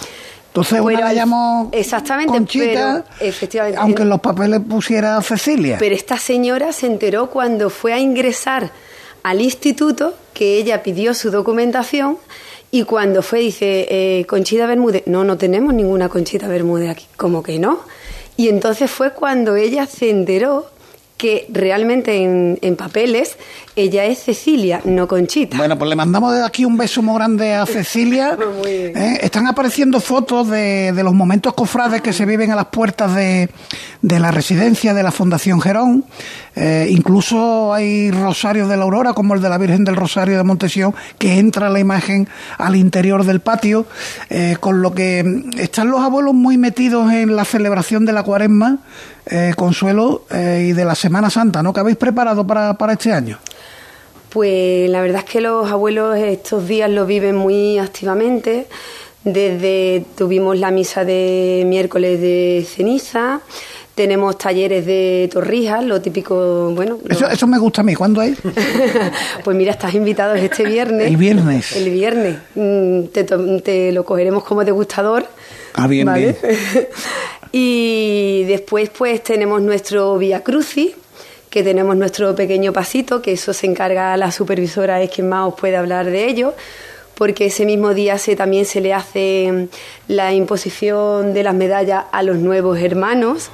Entonces 0.49 0.83
bueno, 0.83 1.01
la 1.01 1.15
llamó 1.15 1.71
exactamente, 1.73 2.31
Conchita, 2.31 3.07
efectivamente, 3.21 3.79
aunque 3.81 4.03
en 4.03 4.11
los 4.11 4.21
papeles 4.21 4.61
pusiera 4.61 5.21
Cecilia. 5.23 5.77
Pero 5.79 5.95
esta 5.95 6.19
señora 6.19 6.73
se 6.73 6.87
enteró 6.87 7.31
cuando 7.31 7.71
fue 7.71 7.95
a 7.95 7.99
ingresar 7.99 8.71
al 9.23 9.41
instituto 9.41 10.15
que 10.35 10.59
ella 10.59 10.83
pidió 10.83 11.15
su 11.15 11.31
documentación 11.31 12.19
y 12.75 12.85
cuando 12.85 13.21
fue, 13.21 13.41
dice, 13.41 13.87
eh, 13.91 14.25
Conchita 14.27 14.65
Bermúdez, 14.65 15.03
no, 15.05 15.25
no 15.25 15.37
tenemos 15.37 15.75
ninguna 15.75 16.09
Conchita 16.09 16.49
Bermúdez 16.49 16.89
aquí, 16.89 17.07
como 17.19 17.43
que 17.43 17.59
no. 17.59 17.81
Y 18.39 18.49
entonces 18.49 18.91
fue 18.91 19.13
cuando 19.13 19.57
ella 19.57 19.87
se 19.87 20.09
enteró 20.09 20.73
que 21.19 21.47
realmente 21.51 22.23
en, 22.23 22.59
en, 22.63 22.75
papeles 22.75 23.37
ella 23.77 24.07
es 24.07 24.25
Cecilia, 24.25 24.81
no 24.85 25.07
Conchita. 25.07 25.59
Bueno, 25.59 25.79
pues 25.79 25.91
le 25.91 25.97
mandamos 25.97 26.35
de 26.35 26.43
aquí 26.43 26.65
un 26.65 26.79
beso 26.79 27.03
muy 27.03 27.15
grande 27.15 27.55
a 27.55 27.67
Cecilia. 27.67 28.39
¿Eh? 28.67 29.19
Están 29.21 29.47
apareciendo 29.47 30.01
fotos 30.01 30.49
de, 30.49 30.93
de, 30.93 31.03
los 31.05 31.13
momentos 31.13 31.53
cofrades 31.53 32.01
que 32.01 32.15
se 32.15 32.25
viven 32.25 32.51
a 32.53 32.57
las 32.57 32.67
puertas 32.67 33.15
de, 33.15 33.51
de 34.01 34.19
la 34.19 34.31
residencia 34.31 34.95
de 34.95 35.03
la 35.03 35.13
Fundación 35.13 35.61
Gerón. 35.61 36.07
Eh, 36.55 36.89
incluso 36.91 37.73
hay 37.73 38.11
rosarios 38.11 38.69
de 38.69 38.77
la 38.77 38.85
Aurora, 38.85 39.15
como 39.15 39.35
el 39.35 39.41
de 39.41 39.49
la 39.49 39.59
Virgen 39.59 39.85
del 39.85 39.97
Rosario 39.97 40.37
de 40.37 40.43
Montesión, 40.43 40.95
que 41.19 41.39
entra 41.39 41.71
la 41.71 41.81
imagen 41.81 42.29
al 42.59 42.77
interior 42.77 43.25
del 43.25 43.41
patio, 43.41 43.87
eh, 44.29 44.57
con 44.61 44.83
lo 44.83 44.93
que 44.93 45.25
están 45.59 45.91
los 45.91 46.01
abuelos 46.01 46.35
muy 46.35 46.59
metidos 46.59 47.13
en 47.13 47.35
la 47.37 47.45
celebración 47.45 48.05
de 48.05 48.13
la 48.13 48.23
cuaresma, 48.23 48.79
eh, 49.27 49.53
Consuelo, 49.57 50.25
y 50.31 50.73
de 50.73 50.85
la 50.85 50.95
Semana 50.95 51.31
Santa, 51.31 51.63
¿no? 51.63 51.73
¿Qué 51.73 51.81
habéis 51.81 51.97
preparado 51.97 52.47
para, 52.47 52.75
para 52.75 52.95
este 52.95 53.13
año? 53.13 53.39
Pues 54.31 54.89
la 54.91 55.01
verdad 55.03 55.23
es 55.25 55.31
que 55.31 55.41
los 55.41 55.71
abuelos 55.71 56.17
estos 56.17 56.67
días 56.67 56.91
lo 56.91 57.07
viven 57.07 57.37
muy 57.37 57.79
activamente. 57.79 58.67
Desde 59.25 60.05
tuvimos 60.17 60.59
la 60.59 60.71
misa 60.71 61.05
de 61.05 61.63
miércoles 61.67 62.21
de 62.21 62.67
ceniza, 62.69 63.41
tenemos 63.95 64.39
talleres 64.39 64.87
de 64.87 65.29
torrijas, 65.33 65.85
lo 65.85 66.01
típico, 66.01 66.73
bueno... 66.75 66.99
Eso, 67.09 67.29
eso 67.29 67.47
me 67.47 67.59
gusta 67.59 67.83
a 67.83 67.85
mí, 67.85 67.95
¿cuándo 67.95 68.21
hay? 68.21 68.35
pues 69.45 69.57
mira, 69.57 69.73
estás 69.73 69.95
invitado 69.95 70.35
este 70.35 70.65
viernes. 70.65 71.07
El 71.07 71.17
viernes. 71.17 71.77
El 71.77 71.91
viernes. 71.91 72.37
Mm, 72.55 73.05
te, 73.13 73.25
te 73.25 73.93
lo 73.93 74.05
cogeremos 74.05 74.45
como 74.45 74.65
degustador. 74.65 75.27
Ah, 75.75 75.87
bien, 75.87 76.07
¿vale? 76.07 76.37
bien. 76.43 76.89
y 77.53 78.45
después 78.45 78.91
pues 78.91 79.23
tenemos 79.23 79.61
nuestro 79.61 80.17
Via 80.17 80.43
Crucis, 80.43 80.93
que 81.51 81.63
tenemos 81.63 81.95
nuestro 81.95 82.35
pequeño 82.35 82.73
pasito, 82.73 83.21
que 83.21 83.33
eso 83.33 83.53
se 83.53 83.67
encarga 83.67 84.17
la 84.17 84.33
supervisora, 84.33 85.03
es 85.03 85.11
quien 85.11 85.29
más 85.29 85.49
os 85.49 85.55
puede 85.55 85.77
hablar 85.77 86.07
de 86.07 86.29
ello 86.29 86.55
porque 87.15 87.47
ese 87.47 87.67
mismo 87.67 87.93
día 87.95 88.17
se, 88.17 88.35
también 88.37 88.65
se 88.65 88.81
le 88.81 88.95
hace 88.95 89.69
la 90.09 90.33
imposición 90.33 91.35
de 91.35 91.43
las 91.43 91.55
medallas 91.55 92.07
a 92.11 92.23
los 92.23 92.39
nuevos 92.39 92.79
hermanos 92.81 93.51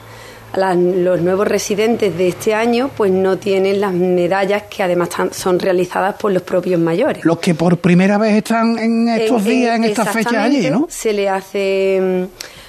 los 0.56 1.20
nuevos 1.20 1.46
residentes 1.46 2.16
de 2.16 2.28
este 2.28 2.54
año 2.54 2.90
pues 2.96 3.12
no 3.12 3.38
tienen 3.38 3.80
las 3.80 3.92
medallas 3.92 4.64
que 4.64 4.82
además 4.82 5.10
son 5.32 5.58
realizadas 5.58 6.14
por 6.16 6.32
los 6.32 6.42
propios 6.42 6.80
mayores. 6.80 7.24
Los 7.24 7.38
que 7.38 7.54
por 7.54 7.78
primera 7.78 8.18
vez 8.18 8.36
están 8.36 8.78
en 8.78 9.08
estos 9.08 9.44
días, 9.44 9.76
en 9.76 9.84
estas 9.84 10.10
fechas 10.10 10.34
allí, 10.34 10.70
¿no? 10.70 10.86
Se 10.88 11.12
le 11.12 11.28
hace 11.28 12.28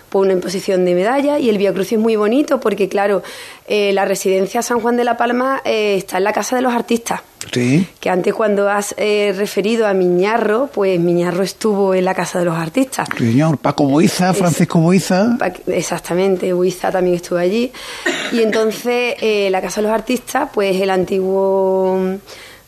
por 0.10 0.26
una 0.26 0.34
imposición 0.34 0.86
de 0.86 0.96
medalla 0.96 1.40
y 1.40 1.50
el 1.50 1.58
Via 1.58 1.74
Crucis 1.74 1.94
es 1.94 2.00
muy 2.00 2.16
bonito 2.16 2.60
porque, 2.60 2.90
claro, 2.90 3.24
eh, 3.68 3.94
la 3.94 4.06
residencia 4.06 4.62
San 4.62 4.80
Juan 4.80 4.98
de 4.98 5.04
la 5.04 5.18
Palma 5.18 5.62
eh, 5.64 5.96
está 5.98 6.18
en 6.18 6.24
la 6.24 6.34
Casa 6.34 6.56
de 6.56 6.62
los 6.62 6.74
Artistas. 6.74 7.22
Sí. 7.52 7.88
Que 8.00 8.10
antes 8.10 8.34
cuando 8.34 8.70
has 8.70 8.94
eh, 8.98 9.34
referido 9.36 9.88
a 9.88 9.94
Miñarro, 9.94 10.70
pues 10.74 11.00
Miñarro 11.00 11.44
estuvo 11.44 11.94
en 11.94 12.06
la 12.06 12.14
Casa 12.14 12.40
de 12.40 12.46
los 12.46 12.56
Artistas. 12.56 13.08
Señor, 13.18 13.58
Paco 13.58 13.86
Boiza, 13.86 14.34
Francisco 14.34 14.80
Boiza. 14.80 15.38
Exactamente, 15.68 16.52
Boiza 16.54 16.92
también 16.92 17.16
estuvo 17.16 17.40
allí. 17.40 17.72
Y 18.32 18.42
entonces 18.42 19.16
la 19.52 19.62
Casa 19.62 19.82
de 19.82 19.88
los 19.88 19.96
Artistas, 19.96 20.50
pues 20.54 20.80
el 20.80 20.90
antiguo 20.90 22.20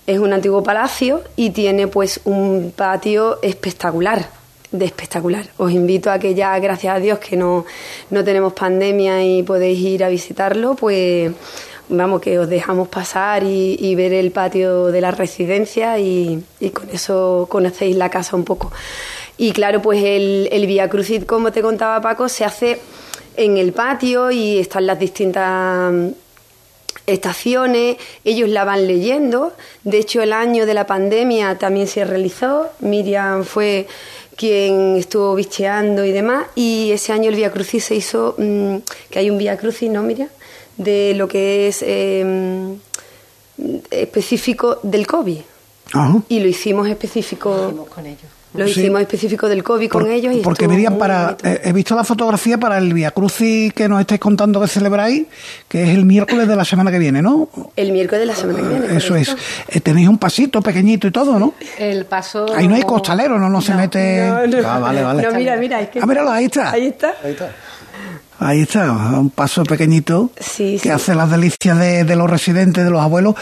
es 0.08 0.20
un 0.20 0.34
antiguo 0.34 0.64
palacio 0.64 1.22
y 1.36 1.52
tiene 1.52 1.88
pues 1.88 2.22
un 2.26 2.74
patio 2.76 3.40
espectacular 3.42 4.41
de 4.72 4.86
espectacular. 4.86 5.46
Os 5.58 5.72
invito 5.72 6.10
a 6.12 6.20
que 6.20 6.34
ya, 6.34 6.58
gracias 6.60 6.96
a 6.96 7.00
Dios, 7.00 7.20
que 7.20 7.36
no, 7.36 7.66
no 8.10 8.24
tenemos 8.24 8.54
pandemia 8.54 9.24
y 9.24 9.44
podéis 9.44 9.80
ir 9.80 10.04
a 10.04 10.10
visitarlo, 10.10 10.76
pues 10.76 11.32
vamos, 11.90 12.22
que 12.22 12.40
os 12.40 12.50
dejamos 12.50 12.88
pasar 12.88 13.44
y, 13.44 13.96
ver 13.96 14.14
el 14.14 14.32
patio 14.32 14.88
de 14.88 15.02
la 15.02 15.12
residencia 15.12 16.00
y, 16.00 16.44
con 16.74 16.90
eso 16.90 17.48
conocéis 17.50 17.96
la 17.96 18.10
casa 18.10 18.36
un 18.36 18.46
poco. 18.46 18.72
Y 19.38 19.52
claro, 19.52 19.82
pues 19.82 20.04
el, 20.04 20.50
el 20.52 20.68
Via 20.68 20.90
Crucis, 20.90 21.26
como 21.26 21.52
te 21.52 21.62
contaba 21.62 22.00
Paco, 22.02 22.30
se 22.30 22.46
hace 22.46 22.80
en 23.36 23.58
el 23.58 23.74
patio 23.74 24.32
y 24.32 24.60
están 24.60 24.86
las 24.86 25.00
distintas 25.00 25.94
estaciones, 27.08 27.98
ellos 28.24 28.50
la 28.50 28.64
van 28.64 28.88
leyendo. 28.88 29.54
De 29.84 29.98
hecho, 29.98 30.22
el 30.22 30.34
año 30.34 30.66
de 30.66 30.74
la 30.74 30.86
pandemia 30.86 31.58
también 31.58 31.88
se 31.88 32.06
realizó. 32.06 32.70
Miriam 32.80 33.44
fue 33.44 33.88
quien 34.36 34.98
estuvo 34.98 35.36
bicheando 35.36 36.06
y 36.06 36.12
demás. 36.12 36.48
Y 36.56 36.92
ese 36.92 37.14
año 37.14 37.30
el 37.30 37.36
Via 37.36 37.52
Crucis 37.52 37.86
se 37.86 37.96
hizo, 37.96 38.36
mm, 38.38 38.78
que 39.10 39.20
hay 39.20 39.30
un 39.30 39.38
Via 39.38 39.58
Crucis, 39.58 39.90
¿no, 39.90 40.04
Miriam? 40.04 40.30
De 40.78 41.14
lo 41.16 41.28
que 41.28 41.68
es 41.68 41.84
em, 41.86 42.78
específico 43.90 44.80
del 44.84 45.06
COVID. 45.06 45.42
Y 46.30 46.40
lo 46.40 46.48
hicimos 46.48 46.88
específico. 46.88 47.88
con 47.94 48.06
ellos. 48.06 48.41
Lo 48.54 48.68
hicimos 48.68 49.00
específico 49.00 49.48
del 49.48 49.64
COVID 49.64 49.90
con 49.90 50.12
ellos. 50.12 50.36
Y 50.36 50.40
porque 50.42 50.68
Miriam, 50.68 50.98
para, 50.98 51.38
eh, 51.44 51.62
he 51.64 51.72
visto 51.74 51.96
la 51.96 52.04
fotografía 52.04 52.58
para 52.58 52.78
el 52.78 52.94
Via 52.94 53.12
Crucis 53.12 53.72
que 53.74 53.88
nos 53.88 54.02
estáis 54.02 54.20
contando 54.20 54.60
que 54.60 54.68
celebráis, 54.68 55.26
que 55.70 55.84
es 55.84 55.90
el 55.90 56.06
miércoles 56.06 56.48
de 56.48 56.56
la 56.56 56.66
semana 56.66 56.92
que 56.92 57.00
viene, 57.00 57.22
¿no? 57.22 57.50
El 57.76 57.94
miércoles 57.94 58.22
de 58.22 58.26
la 58.26 58.36
semana 58.36 58.60
que 58.60 58.68
viene. 58.68 58.98
Eso 58.98 59.16
es. 59.16 59.36
Eh, 59.70 59.80
tenéis 59.80 60.10
un 60.10 60.18
pasito 60.18 60.62
pequeñito 60.62 61.08
y 61.08 61.12
todo, 61.12 61.40
¿no? 61.40 61.54
El 61.78 62.06
paso. 62.06 62.46
Ahí 62.54 62.68
no 62.68 62.76
hay 62.76 62.84
costalero, 62.84 63.40
no, 63.40 63.50
no 63.50 63.62
se 63.62 63.74
mete. 63.74 64.26
No, 64.28 64.68
Ah, 64.68 64.80
vale, 64.80 65.02
vale. 65.02 65.24
No, 65.24 65.32
mira, 65.32 65.56
mira. 65.56 65.82
Es 65.82 65.90
que... 65.90 66.00
Ah, 66.00 66.06
míralo, 66.06 66.32
ahí 66.32 66.46
está. 66.46 66.72
Ahí 66.72 66.88
está. 66.88 67.14
Ahí 67.24 67.32
está. 67.32 67.52
Ahí 68.40 68.62
está, 68.62 68.92
un 68.92 69.30
paso 69.30 69.64
pequeñito 69.64 70.32
sí, 70.40 70.80
que 70.82 70.92
hace 70.92 71.14
las 71.14 71.30
delicias 71.30 71.78
de, 71.78 72.04
de, 72.06 72.16
los 72.16 72.28
residentes, 72.28 72.84
de 72.84 72.90
los 72.90 73.00
abuelos. 73.00 73.36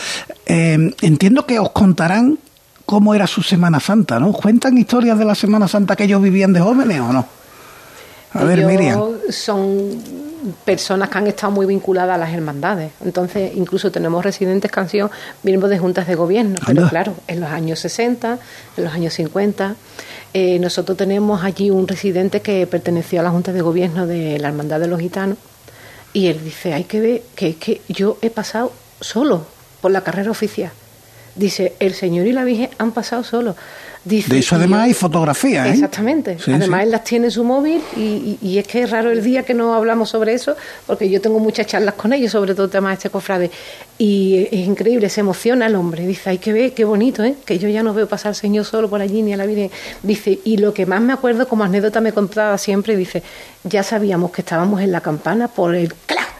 Eh, 0.45 0.93
entiendo 1.01 1.45
que 1.45 1.57
os 1.57 1.71
contarán 1.71 2.37
cómo 2.89 3.13
era 3.13 3.27
su 3.27 3.43
Semana 3.43 3.79
Santa, 3.79 4.19
¿no? 4.19 4.33
¿Cuentan 4.33 4.75
historias 4.75 5.19
de 5.19 5.23
la 5.23 5.35
Semana 5.35 5.67
Santa 5.67 5.95
que 5.95 6.05
ellos 6.05 6.23
vivían 6.23 6.53
de 6.53 6.59
jóvenes 6.59 6.99
o 6.99 7.13
no? 7.13 7.23
A 8.33 8.43
ver, 8.43 8.65
Miriam. 8.65 8.99
Son 9.29 9.91
personas 10.65 11.07
que 11.07 11.19
han 11.19 11.27
estado 11.27 11.51
muy 11.51 11.67
vinculadas 11.67 12.15
a 12.15 12.17
las 12.17 12.33
hermandades. 12.33 12.93
Entonces, 13.05 13.51
incluso 13.55 13.91
tenemos 13.91 14.25
residentes 14.25 14.71
que 14.71 14.79
han 14.79 14.89
sido 14.89 15.11
miembros 15.43 15.69
de 15.69 15.77
juntas 15.77 16.07
de 16.07 16.15
gobierno. 16.15 16.57
Pero 16.65 16.89
claro, 16.89 17.13
en 17.27 17.41
los 17.41 17.51
años 17.51 17.77
60, 17.77 18.39
en 18.77 18.83
los 18.83 18.91
años 18.91 19.13
50, 19.13 19.75
eh, 20.33 20.57
nosotros 20.57 20.97
tenemos 20.97 21.43
allí 21.43 21.69
un 21.69 21.87
residente 21.87 22.41
que 22.41 22.65
perteneció 22.65 23.19
a 23.19 23.23
la 23.23 23.29
junta 23.29 23.53
de 23.53 23.61
gobierno 23.61 24.07
de 24.07 24.39
la 24.39 24.47
Hermandad 24.47 24.79
de 24.79 24.87
los 24.87 24.99
Gitanos. 24.99 25.37
Y 26.11 26.25
él 26.25 26.43
dice, 26.43 26.73
hay 26.73 26.85
que 26.85 26.99
ver 26.99 27.21
que 27.35 27.49
es 27.49 27.55
que 27.57 27.81
yo 27.87 28.17
he 28.23 28.31
pasado 28.31 28.73
solo 28.99 29.45
por 29.79 29.91
la 29.91 30.01
carrera 30.01 30.31
oficial. 30.31 30.71
Dice, 31.39 31.73
el 31.79 31.93
Señor 31.93 32.27
y 32.27 32.33
la 32.33 32.43
Virgen 32.43 32.69
han 32.77 32.91
pasado 32.91 33.23
solos. 33.23 33.55
Dice, 34.03 34.33
de 34.33 34.39
eso 34.39 34.55
además 34.55 34.81
hay 34.83 34.93
fotografías. 34.93 35.67
¿eh? 35.67 35.71
Exactamente. 35.71 36.37
además 36.47 36.83
él 36.83 36.91
las 36.91 37.03
tiene 37.05 37.27
en 37.27 37.31
su 37.31 37.45
móvil 37.45 37.81
y, 37.95 38.57
es 38.57 38.67
que 38.67 38.81
es 38.81 38.89
raro 38.89 39.09
el 39.09 39.23
día 39.23 39.43
que 39.43 39.53
no 39.53 39.73
hablamos 39.73 40.09
sobre 40.09 40.33
eso, 40.33 40.57
porque 40.85 41.09
yo 41.09 41.21
tengo 41.21 41.39
muchas 41.39 41.65
charlas 41.67 41.95
con 41.95 42.11
ellos, 42.11 42.33
sobre 42.33 42.55
todo 42.55 42.67
temas 42.67 42.91
de 42.91 42.95
este 42.95 43.09
cofrade. 43.09 43.51
Y 43.97 44.49
es 44.51 44.67
increíble, 44.67 45.07
se 45.09 45.21
emociona 45.21 45.67
el 45.67 45.75
hombre. 45.75 46.05
Dice, 46.05 46.29
hay 46.29 46.39
que 46.39 46.51
ver, 46.51 46.73
qué 46.73 46.83
bonito, 46.83 47.23
¿eh? 47.23 47.35
que 47.45 47.57
yo 47.57 47.69
ya 47.69 47.83
no 47.83 47.93
veo 47.93 48.07
pasar 48.07 48.31
al 48.31 48.35
Señor 48.35 48.65
solo 48.65 48.89
por 48.89 48.99
allí 49.01 49.21
ni 49.21 49.31
a 49.31 49.37
la 49.37 49.45
Virgen. 49.45 49.71
Dice, 50.03 50.39
y 50.43 50.57
lo 50.57 50.73
que 50.73 50.85
más 50.85 50.99
me 50.99 51.13
acuerdo 51.13 51.47
como 51.47 51.63
anécdota 51.63 52.01
me 52.01 52.11
contaba 52.11 52.57
siempre, 52.57 52.97
dice, 52.97 53.23
ya 53.63 53.83
sabíamos 53.83 54.31
que 54.31 54.41
estábamos 54.41 54.81
en 54.81 54.91
la 54.91 54.99
campana 54.99 55.47
por 55.47 55.73
el 55.73 55.93
clac 55.93 56.38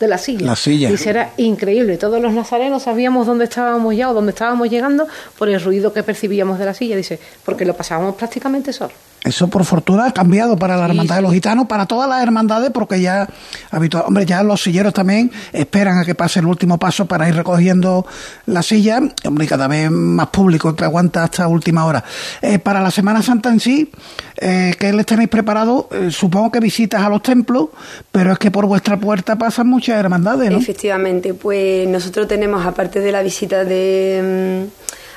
de 0.00 0.08
la 0.08 0.18
silla. 0.18 0.46
La 0.46 0.56
silla. 0.56 0.90
Y 0.90 1.08
era 1.08 1.32
increíble. 1.36 1.98
Todos 1.98 2.20
los 2.20 2.32
nazarenos 2.32 2.84
sabíamos 2.84 3.26
dónde 3.26 3.44
estábamos 3.44 3.94
ya 3.94 4.10
o 4.10 4.14
dónde 4.14 4.30
estábamos 4.30 4.70
llegando 4.70 5.06
por 5.38 5.48
el 5.48 5.60
ruido 5.60 5.92
que 5.92 6.02
percibíamos 6.02 6.58
de 6.58 6.64
la 6.64 6.74
silla. 6.74 6.96
Dice, 6.96 7.20
porque 7.44 7.64
lo 7.64 7.76
pasábamos 7.76 8.16
prácticamente 8.16 8.72
solo. 8.72 8.92
Eso 9.22 9.48
por 9.48 9.64
fortuna 9.66 10.06
ha 10.06 10.12
cambiado 10.12 10.56
para 10.56 10.76
la 10.78 10.86
hermandad 10.86 11.16
de 11.16 11.22
los 11.22 11.32
gitanos, 11.32 11.66
para 11.66 11.84
todas 11.84 12.08
las 12.08 12.22
hermandades, 12.22 12.70
porque 12.72 13.00
ya 13.02 13.28
habitual, 13.70 14.04
hombre, 14.06 14.24
ya 14.24 14.42
los 14.42 14.62
silleros 14.62 14.94
también 14.94 15.30
esperan 15.52 15.98
a 15.98 16.04
que 16.06 16.14
pase 16.14 16.40
el 16.40 16.46
último 16.46 16.78
paso 16.78 17.04
para 17.04 17.28
ir 17.28 17.34
recogiendo 17.34 18.06
la 18.46 18.62
silla, 18.62 19.00
hombre, 19.26 19.46
cada 19.46 19.68
vez 19.68 19.90
más 19.90 20.28
público 20.28 20.74
que 20.74 20.84
aguanta 20.84 21.22
hasta 21.24 21.46
última 21.48 21.84
hora. 21.84 22.02
Eh, 22.40 22.58
para 22.58 22.80
la 22.80 22.90
Semana 22.90 23.20
Santa 23.20 23.50
en 23.50 23.60
sí, 23.60 23.92
eh, 24.38 24.74
¿qué 24.78 24.90
les 24.92 25.04
tenéis 25.04 25.28
preparado? 25.28 25.88
Eh, 25.92 26.10
supongo 26.10 26.50
que 26.50 26.60
visitas 26.60 27.02
a 27.02 27.10
los 27.10 27.22
templos, 27.22 27.68
pero 28.10 28.32
es 28.32 28.38
que 28.38 28.50
por 28.50 28.64
vuestra 28.64 28.98
puerta 28.98 29.36
pasan 29.36 29.68
muchas 29.68 30.00
hermandades, 30.00 30.50
¿no? 30.50 30.58
Efectivamente, 30.58 31.34
pues 31.34 31.86
nosotros 31.86 32.26
tenemos, 32.26 32.64
aparte 32.64 33.00
de 33.00 33.12
la 33.12 33.22
visita 33.22 33.64
de... 33.64 34.66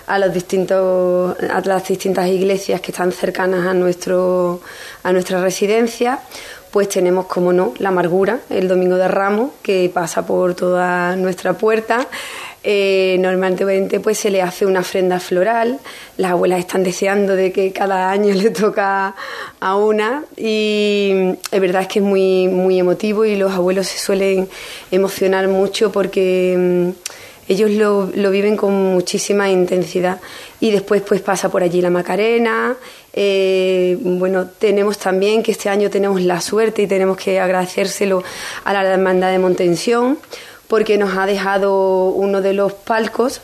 A 0.07 0.19
los 0.19 0.33
distintos 0.33 1.37
a 1.39 1.61
las 1.61 1.87
distintas 1.87 2.27
iglesias 2.27 2.81
que 2.81 2.91
están 2.91 3.11
cercanas 3.11 3.65
a 3.65 3.73
nuestro 3.73 4.61
a 5.03 5.13
nuestra 5.13 5.41
residencia 5.41 6.19
pues 6.73 6.89
tenemos 6.89 7.27
como 7.27 7.53
no 7.53 7.75
la 7.77 7.89
amargura 7.89 8.39
el 8.49 8.67
domingo 8.67 8.95
de 8.95 9.07
Ramos 9.07 9.51
que 9.61 9.91
pasa 9.93 10.25
por 10.25 10.55
toda 10.55 11.15
nuestra 11.15 11.53
puerta. 11.53 12.07
Eh, 12.63 13.17
normalmente 13.19 13.99
pues 13.99 14.17
se 14.17 14.31
le 14.31 14.41
hace 14.41 14.65
una 14.65 14.79
ofrenda 14.79 15.19
floral. 15.19 15.79
Las 16.17 16.31
abuelas 16.31 16.57
están 16.57 16.83
deseando 16.83 17.35
de 17.35 17.51
que 17.51 17.71
cada 17.71 18.09
año 18.09 18.33
le 18.33 18.49
toca 18.49 19.13
a 19.59 19.75
una. 19.75 20.23
Y 20.35 21.37
es 21.51 21.61
verdad 21.61 21.83
es 21.83 21.89
que 21.89 21.99
es 21.99 22.05
muy 22.05 22.47
muy 22.47 22.79
emotivo 22.79 23.23
y 23.23 23.35
los 23.35 23.51
abuelos 23.51 23.85
se 23.85 23.99
suelen 23.99 24.49
emocionar 24.89 25.47
mucho 25.47 25.91
porque 25.91 26.55
mm, 26.57 26.89
ellos 27.47 27.71
lo, 27.71 28.09
lo, 28.15 28.31
viven 28.31 28.55
con 28.55 28.73
muchísima 28.73 29.49
intensidad 29.49 30.19
y 30.59 30.71
después 30.71 31.01
pues 31.01 31.21
pasa 31.21 31.49
por 31.49 31.63
allí 31.63 31.81
la 31.81 31.89
Macarena. 31.89 32.75
Eh, 33.11 33.97
bueno, 34.01 34.47
tenemos 34.47 34.97
también 34.97 35.43
que 35.43 35.51
este 35.51 35.69
año 35.69 35.89
tenemos 35.89 36.21
la 36.21 36.41
suerte 36.41 36.81
y 36.81 36.87
tenemos 36.87 37.17
que 37.17 37.39
agradecérselo 37.39 38.23
a 38.63 38.73
la 38.73 38.83
Hermandad 38.83 39.31
de 39.31 39.39
Montensión 39.39 40.17
porque 40.67 40.97
nos 40.97 41.17
ha 41.17 41.25
dejado 41.25 42.09
uno 42.09 42.41
de 42.41 42.53
los 42.53 42.73
palcos 42.73 43.41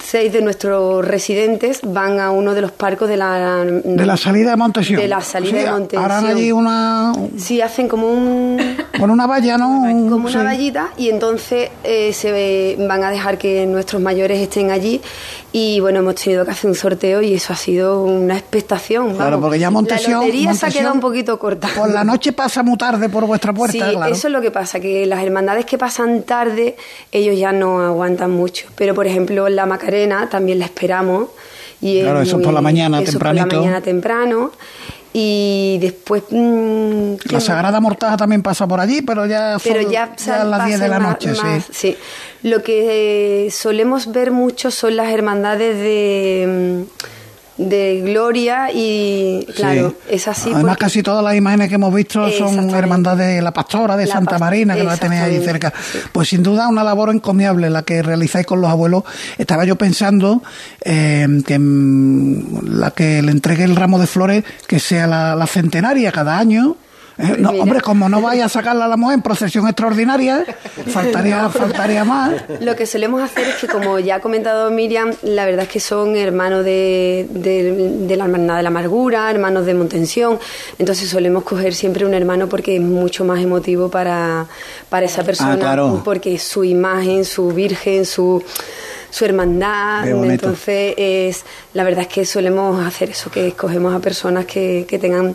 seis 0.00 0.32
de 0.32 0.42
nuestros 0.42 1.04
residentes 1.06 1.80
van 1.82 2.20
a 2.20 2.30
uno 2.30 2.54
de 2.54 2.60
los 2.60 2.72
parcos 2.72 3.08
de 3.08 3.16
la 3.16 3.64
de 3.64 4.06
la 4.06 4.16
salida 4.16 4.50
de 4.50 4.56
Montesión. 4.56 5.00
de 5.00 5.08
la 5.08 5.20
salida 5.20 5.62
de 5.62 5.70
Montesión. 5.70 6.04
harán 6.04 6.26
allí 6.26 6.52
una 6.52 7.12
sí 7.36 7.60
hacen 7.60 7.88
como 7.88 8.10
un 8.10 8.58
con 8.98 9.10
una 9.10 9.26
valla 9.26 9.56
no 9.56 9.82
como 10.10 10.28
una 10.28 10.42
vallita 10.42 10.90
y 10.96 11.08
entonces 11.08 11.70
eh, 11.84 12.12
se 12.12 12.76
van 12.86 13.02
a 13.02 13.10
dejar 13.10 13.38
que 13.38 13.66
nuestros 13.66 14.02
mayores 14.02 14.40
estén 14.40 14.70
allí 14.70 15.00
y 15.52 15.80
bueno 15.80 16.00
hemos 16.00 16.16
tenido 16.16 16.44
que 16.44 16.50
hacer 16.50 16.68
un 16.68 16.76
sorteo 16.76 17.22
y 17.22 17.34
eso 17.34 17.52
ha 17.52 17.56
sido 17.56 18.02
una 18.02 18.36
expectación 18.36 19.14
claro 19.14 19.40
porque 19.40 19.58
ya 19.58 19.70
Montesión 19.70 20.12
la 20.12 20.18
lotería 20.18 20.54
se 20.54 20.66
ha 20.66 20.70
quedado 20.70 20.94
un 20.94 21.00
poquito 21.00 21.38
corta. 21.38 21.68
por 21.74 21.90
la 21.90 22.04
noche 22.04 22.32
pasa 22.32 22.62
muy 22.62 22.76
tarde 22.76 23.08
por 23.08 23.26
vuestra 23.26 23.52
puerta 23.52 23.72
sí 23.72 23.78
claro. 23.78 24.12
eso 24.12 24.26
es 24.28 24.32
lo 24.32 24.42
que 24.42 24.50
pasa 24.50 24.80
que 24.80 25.06
las 25.06 25.22
hermandades 25.22 25.64
que 25.64 25.78
pasan 25.78 26.22
tarde 26.22 26.76
ellos 27.12 27.38
ya 27.38 27.52
no 27.52 27.80
aguantan 27.80 28.30
mucho. 28.30 28.66
Pero 28.76 28.94
por 28.94 29.06
ejemplo 29.06 29.48
la 29.48 29.66
Macarena 29.78 30.28
también 30.28 30.58
la 30.58 30.64
esperamos. 30.64 31.28
Y 31.80 32.00
claro, 32.00 32.22
eso 32.22 32.40
por 32.40 32.52
la 32.52 32.60
mañana 32.60 33.02
tempranito. 33.02 33.46
Por 33.46 33.54
la 33.54 33.60
mañana 33.60 33.80
temprano. 33.80 34.52
Y 35.12 35.78
después. 35.80 36.24
Mmm, 36.30 37.14
la 37.30 37.40
Sagrada 37.40 37.80
Mortaja 37.80 38.16
también 38.16 38.42
pasa 38.42 38.66
por 38.66 38.80
allí, 38.80 39.02
pero 39.02 39.26
ya, 39.26 39.56
pero 39.62 39.80
ya, 39.90 40.14
ya 40.16 40.42
a 40.42 40.44
las 40.44 40.66
10 40.66 40.80
de 40.80 40.88
la 40.88 40.98
noche, 40.98 41.32
más, 41.32 41.64
sí. 41.64 41.72
sí. 41.72 41.96
Lo 42.42 42.62
que 42.62 43.48
solemos 43.50 44.12
ver 44.12 44.32
mucho 44.32 44.70
son 44.70 44.96
las 44.96 45.10
hermandades 45.10 45.76
de 45.78 46.84
de 47.58 48.00
gloria 48.04 48.70
y 48.72 49.46
claro, 49.56 49.94
es 50.08 50.28
así. 50.28 50.50
Además 50.54 50.76
casi 50.76 51.02
todas 51.02 51.24
las 51.24 51.34
imágenes 51.34 51.68
que 51.68 51.74
hemos 51.74 51.92
visto 51.92 52.30
son 52.30 52.70
hermandades 52.70 53.36
de 53.36 53.42
la 53.42 53.52
Pastora, 53.52 53.96
de 53.96 54.06
Santa 54.06 54.38
Marina, 54.38 54.74
que 54.74 54.84
la 54.84 54.96
tenéis 54.96 55.22
ahí 55.22 55.44
cerca. 55.44 55.72
Pues 56.12 56.28
sin 56.28 56.42
duda 56.42 56.68
una 56.68 56.84
labor 56.84 57.10
encomiable 57.10 57.68
la 57.68 57.82
que 57.82 58.02
realizáis 58.02 58.46
con 58.46 58.60
los 58.60 58.70
abuelos. 58.70 59.02
Estaba 59.36 59.64
yo 59.64 59.76
pensando 59.76 60.42
eh, 60.82 61.26
que 61.44 61.58
la 61.58 62.92
que 62.92 63.22
le 63.22 63.32
entregue 63.32 63.64
el 63.64 63.76
ramo 63.76 63.98
de 63.98 64.06
flores 64.06 64.44
que 64.66 64.78
sea 64.78 65.06
la, 65.06 65.46
centenaria 65.48 66.12
cada 66.12 66.38
año 66.38 66.76
no, 67.38 67.50
hombre, 67.50 67.80
como 67.80 68.08
no 68.08 68.20
vaya 68.22 68.44
a 68.44 68.48
sacarla 68.48 68.84
a 68.84 68.88
la 68.88 68.96
mujer 68.96 69.16
en 69.16 69.22
procesión 69.22 69.66
extraordinaria, 69.66 70.44
faltaría, 70.86 71.48
faltaría 71.48 72.04
más. 72.04 72.32
Lo 72.60 72.76
que 72.76 72.86
solemos 72.86 73.22
hacer 73.22 73.48
es 73.48 73.56
que, 73.56 73.66
como 73.66 73.98
ya 73.98 74.16
ha 74.16 74.20
comentado 74.20 74.70
Miriam, 74.70 75.12
la 75.22 75.44
verdad 75.44 75.64
es 75.64 75.68
que 75.68 75.80
son 75.80 76.16
hermanos 76.16 76.64
de, 76.64 77.26
de, 77.30 78.16
la 78.16 78.24
hermandad 78.24 78.56
de 78.56 78.62
la 78.62 78.68
amargura, 78.68 79.30
hermanos 79.30 79.66
de 79.66 79.74
Montensión, 79.74 80.38
entonces 80.78 81.08
solemos 81.08 81.42
coger 81.42 81.74
siempre 81.74 82.06
un 82.06 82.14
hermano 82.14 82.48
porque 82.48 82.76
es 82.76 82.82
mucho 82.82 83.24
más 83.24 83.40
emotivo 83.40 83.90
para, 83.90 84.46
para 84.88 85.06
esa 85.06 85.24
persona, 85.24 85.58
ah, 85.60 86.00
porque 86.04 86.38
su 86.38 86.64
imagen, 86.64 87.24
su 87.24 87.48
virgen, 87.48 88.04
su 88.04 88.42
su 89.10 89.24
hermandad. 89.24 90.06
Entonces, 90.08 90.94
es, 90.96 91.44
la 91.74 91.84
verdad 91.84 92.02
es 92.02 92.08
que 92.08 92.24
solemos 92.24 92.84
hacer 92.84 93.10
eso, 93.10 93.30
que 93.30 93.48
escogemos 93.48 93.94
a 93.94 94.00
personas 94.00 94.46
que, 94.46 94.86
que 94.88 94.98
tengan 94.98 95.34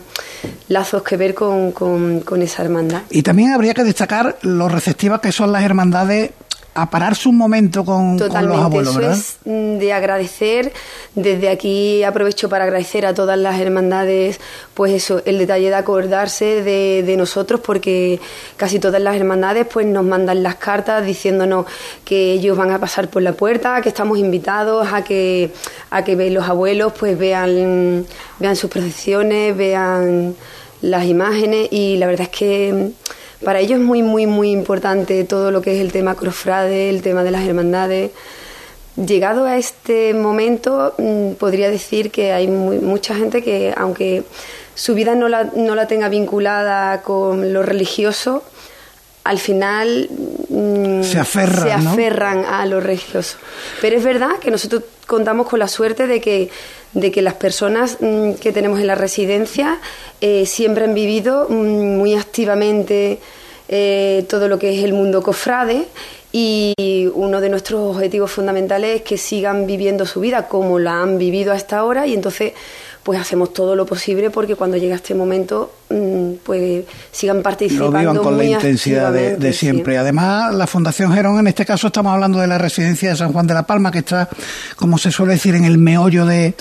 lazos 0.68 1.02
que 1.02 1.16
ver 1.16 1.34
con, 1.34 1.72
con, 1.72 2.20
con, 2.20 2.42
esa 2.42 2.62
hermandad. 2.62 3.02
Y 3.10 3.22
también 3.22 3.52
habría 3.52 3.74
que 3.74 3.84
destacar 3.84 4.36
lo 4.42 4.68
receptivas 4.68 5.20
que 5.20 5.32
son 5.32 5.52
las 5.52 5.62
hermandades 5.62 6.30
a 6.74 6.90
pararse 6.90 7.28
un 7.28 7.36
momento 7.36 7.84
con, 7.84 8.18
los 8.18 8.32
abuelos, 8.32 8.96
eso 8.96 9.10
es 9.10 9.36
mm, 9.44 9.78
de 9.78 9.92
agradecer. 9.92 10.72
Desde 11.14 11.48
aquí 11.48 12.02
aprovecho 12.02 12.48
para 12.48 12.64
agradecer 12.64 13.06
a 13.06 13.14
todas 13.14 13.38
las 13.38 13.60
hermandades, 13.60 14.40
pues 14.74 14.92
eso, 14.92 15.22
el 15.24 15.38
detalle 15.38 15.68
de 15.68 15.76
acordarse 15.76 16.62
de, 16.62 17.04
de, 17.06 17.16
nosotros, 17.16 17.60
porque 17.60 18.20
casi 18.56 18.80
todas 18.80 19.00
las 19.00 19.14
hermandades 19.14 19.66
pues 19.72 19.86
nos 19.86 20.04
mandan 20.04 20.42
las 20.42 20.56
cartas 20.56 21.06
diciéndonos 21.06 21.66
que 22.04 22.32
ellos 22.32 22.58
van 22.58 22.72
a 22.72 22.80
pasar 22.80 23.08
por 23.08 23.22
la 23.22 23.32
puerta, 23.32 23.80
que 23.80 23.88
estamos 23.88 24.18
invitados 24.18 24.92
a 24.92 25.04
que 25.04 25.52
a 25.90 26.02
que 26.02 26.30
los 26.30 26.48
abuelos 26.48 26.92
pues 26.98 27.16
vean 27.16 28.04
vean 28.40 28.56
sus 28.56 28.68
procesiones, 28.68 29.56
vean 29.56 30.34
las 30.82 31.04
imágenes. 31.04 31.68
Y 31.70 31.96
la 31.98 32.06
verdad 32.06 32.28
es 32.30 32.36
que 32.36 32.92
para 33.44 33.60
ellos 33.60 33.78
es 33.78 33.84
muy, 33.84 34.02
muy, 34.02 34.26
muy 34.26 34.50
importante 34.50 35.24
todo 35.24 35.50
lo 35.50 35.62
que 35.62 35.76
es 35.76 35.80
el 35.80 35.92
tema 35.92 36.14
cofrade, 36.14 36.90
el 36.90 37.02
tema 37.02 37.22
de 37.22 37.30
las 37.30 37.46
hermandades. 37.46 38.10
Llegado 38.96 39.44
a 39.44 39.56
este 39.56 40.14
momento, 40.14 40.94
mm, 40.98 41.32
podría 41.32 41.70
decir 41.70 42.10
que 42.10 42.32
hay 42.32 42.46
mucha 42.48 43.14
gente 43.14 43.42
que, 43.42 43.74
aunque 43.76 44.22
su 44.74 44.94
vida 44.94 45.14
no 45.14 45.28
la, 45.28 45.44
no 45.56 45.74
la 45.74 45.86
tenga 45.86 46.08
vinculada 46.08 47.02
con 47.02 47.52
lo 47.52 47.62
religioso, 47.62 48.42
al 49.24 49.38
final 49.38 50.08
mm, 50.50 51.02
se 51.02 51.18
aferran, 51.18 51.62
se 51.62 51.72
aferran 51.72 52.44
a 52.44 52.64
lo 52.66 52.80
religioso. 52.80 53.38
Pero 53.80 53.96
es 53.96 54.04
verdad 54.04 54.38
que 54.38 54.50
nosotros 54.50 54.84
contamos 55.06 55.48
con 55.48 55.58
la 55.58 55.68
suerte 55.68 56.06
de 56.06 56.20
que, 56.20 56.50
de 56.92 57.10
que 57.10 57.22
las 57.22 57.34
personas 57.34 57.98
mm, 58.00 58.34
que 58.34 58.52
tenemos 58.52 58.80
en 58.80 58.86
la 58.86 58.94
residencia 58.94 59.80
eh, 60.20 60.44
siempre 60.46 60.84
han 60.84 60.94
vivido 60.94 61.46
mm, 61.48 61.96
muy 61.96 62.14
activamente 62.14 63.18
eh, 63.68 64.26
todo 64.28 64.46
lo 64.48 64.58
que 64.58 64.78
es 64.78 64.84
el 64.84 64.92
mundo 64.92 65.22
cofrade. 65.22 65.86
Y 66.36 66.74
uno 67.14 67.40
de 67.40 67.48
nuestros 67.48 67.94
objetivos 67.94 68.28
fundamentales 68.28 68.96
es 68.96 69.02
que 69.02 69.16
sigan 69.16 69.68
viviendo 69.68 70.04
su 70.04 70.18
vida 70.18 70.48
como 70.48 70.80
la 70.80 71.00
han 71.00 71.16
vivido 71.16 71.52
hasta 71.52 71.78
ahora. 71.78 72.08
Y 72.08 72.14
entonces 72.14 72.54
pues 73.04 73.20
hacemos 73.20 73.52
todo 73.52 73.76
lo 73.76 73.84
posible 73.84 74.30
porque 74.30 74.56
cuando 74.56 74.78
llega 74.78 74.96
este 74.96 75.14
momento 75.14 75.70
mm, 75.90 76.36
pues 76.42 76.84
sigan 77.12 77.42
participando. 77.42 77.92
Lo 77.92 77.98
vivan 77.98 78.16
con 78.16 78.38
la 78.38 78.44
intensidad 78.44 79.12
de, 79.12 79.52
siempre. 79.52 79.98
Además, 79.98 80.54
la 80.54 80.66
Fundación 80.66 81.12
Gerón, 81.12 81.38
en 81.38 81.46
este 81.46 81.66
caso 81.66 81.88
estamos 81.88 82.14
hablando 82.14 82.38
de 82.38 82.46
la 82.46 82.56
residencia 82.56 83.10
de 83.10 83.16
San 83.16 83.32
Juan 83.32 83.46
de 83.46 83.52
la 83.52 83.64
Palma, 83.64 83.92
que 83.92 83.98
está, 83.98 84.30
como 84.76 84.96
se 84.96 85.10
suele 85.10 85.34
decir, 85.34 85.54
en 85.54 85.66
el 85.66 85.76
meollo 85.76 86.24
de, 86.24 86.54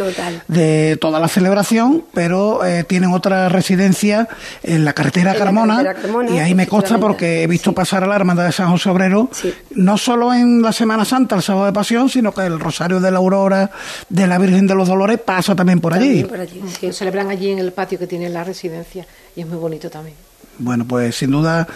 de 0.49 0.97
toda 0.99 1.21
la 1.21 1.29
celebración, 1.29 2.03
pero 2.13 2.65
eh, 2.65 2.83
tienen 2.83 3.13
otra 3.13 3.47
residencia 3.47 4.27
en 4.63 4.83
la 4.83 4.91
carretera, 4.91 5.35
Carmona, 5.35 5.81
y 6.29 6.39
ahí 6.39 6.53
me 6.53 6.67
consta 6.67 6.97
porque 6.97 7.43
he 7.43 7.47
visto 7.47 7.71
pasar 7.71 8.03
a 8.03 8.07
la 8.07 8.17
Hermandad 8.17 8.45
de 8.45 8.51
San 8.51 8.69
José 8.69 8.89
Obrero, 8.89 9.29
no 9.71 9.97
solo 9.97 10.33
en 10.33 10.61
la 10.61 10.73
Semana 10.73 11.05
Santa, 11.05 11.37
el 11.37 11.41
sábado 11.41 11.67
de 11.67 11.71
Pasión, 11.71 12.09
sino 12.09 12.33
que 12.33 12.41
el 12.41 12.59
Rosario 12.59 12.99
de 12.99 13.11
la 13.11 13.19
Aurora 13.19 13.71
de 14.09 14.27
la 14.27 14.37
Virgen 14.37 14.67
de 14.67 14.75
los 14.75 14.89
Dolores 14.89 15.19
pasa 15.19 15.55
también 15.55 15.79
por 15.79 15.93
allí 15.93 16.25
allí. 16.41 16.61
Sí. 16.79 16.87
Lo 16.87 16.93
celebran 16.93 17.29
allí 17.29 17.51
en 17.51 17.59
el 17.59 17.71
patio 17.71 17.99
que 17.99 18.07
tiene 18.07 18.29
la 18.29 18.43
residencia 18.43 19.05
y 19.35 19.41
es 19.41 19.47
muy 19.47 19.57
bonito 19.57 19.89
también. 19.89 20.15
Bueno, 20.59 20.85
pues 20.87 21.15
sin 21.15 21.31
duda 21.31 21.67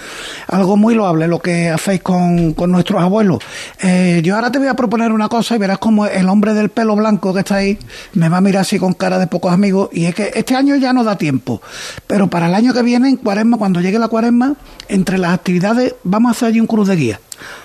algo 0.47 0.77
muy 0.77 0.93
loable 0.93 1.27
lo 1.27 1.39
que 1.39 1.69
hacéis 1.69 2.01
con, 2.01 2.53
con 2.53 2.71
nuestros 2.71 3.01
abuelos. 3.01 3.39
Eh, 3.81 4.21
yo 4.23 4.35
ahora 4.35 4.51
te 4.51 4.59
voy 4.59 4.67
a 4.67 4.75
proponer 4.75 5.11
una 5.11 5.29
cosa 5.29 5.55
y 5.55 5.57
verás 5.57 5.79
como 5.79 6.05
el 6.05 6.29
hombre 6.29 6.53
del 6.53 6.69
pelo 6.69 6.95
blanco 6.95 7.33
que 7.33 7.39
está 7.39 7.55
ahí 7.55 7.79
me 8.13 8.29
va 8.29 8.37
a 8.37 8.41
mirar 8.41 8.61
así 8.61 8.77
con 8.77 8.93
cara 8.93 9.17
de 9.17 9.25
pocos 9.25 9.51
amigos. 9.51 9.89
Y 9.93 10.05
es 10.05 10.13
que 10.13 10.31
este 10.35 10.55
año 10.55 10.75
ya 10.75 10.93
no 10.93 11.03
da 11.03 11.17
tiempo, 11.17 11.61
pero 12.05 12.27
para 12.27 12.47
el 12.47 12.53
año 12.53 12.71
que 12.73 12.83
viene, 12.83 13.09
en 13.09 13.17
cuaresma, 13.17 13.57
cuando 13.57 13.81
llegue 13.81 13.97
la 13.97 14.09
cuaresma, 14.09 14.55
entre 14.89 15.17
las 15.17 15.33
actividades 15.33 15.95
vamos 16.03 16.29
a 16.29 16.31
hacer 16.33 16.49
allí 16.49 16.59
un 16.59 16.67
cruz 16.67 16.87
de 16.87 16.95
guía. 16.95 17.19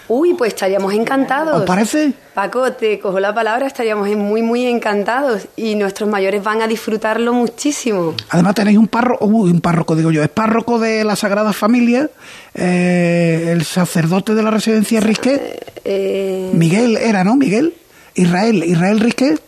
Uy, 0.08 0.34
pues 0.34 0.54
estaríamos 0.54 0.92
encantados. 0.92 1.60
¿Os 1.60 1.66
parece? 1.66 2.12
Paco, 2.34 2.72
te 2.72 2.98
cojo 2.98 3.20
la 3.20 3.34
palabra, 3.34 3.66
estaríamos 3.66 4.08
muy, 4.16 4.42
muy 4.42 4.66
encantados 4.66 5.48
y 5.56 5.74
nuestros 5.74 6.08
mayores 6.08 6.42
van 6.42 6.62
a 6.62 6.66
disfrutarlo 6.66 7.32
muchísimo. 7.32 8.14
Además 8.30 8.54
tenéis 8.54 8.78
un 8.78 8.88
párroco, 8.88 9.26
uy, 9.26 9.50
un 9.50 9.60
párroco 9.60 9.94
digo 9.96 10.10
yo, 10.10 10.22
es 10.22 10.28
párroco 10.28 10.78
de 10.78 11.04
la 11.04 11.16
Sagrada 11.16 11.52
Familia, 11.52 12.10
eh, 12.54 13.48
el 13.52 13.64
sacerdote 13.64 14.34
de 14.34 14.42
la 14.42 14.50
residencia 14.50 15.00
Risquet, 15.00 15.80
eh, 15.84 16.50
Miguel 16.54 16.96
era, 16.96 17.22
¿no? 17.24 17.36
Miguel, 17.36 17.74
Israel, 18.14 18.64
Israel 18.64 19.00
Risquet 19.00 19.40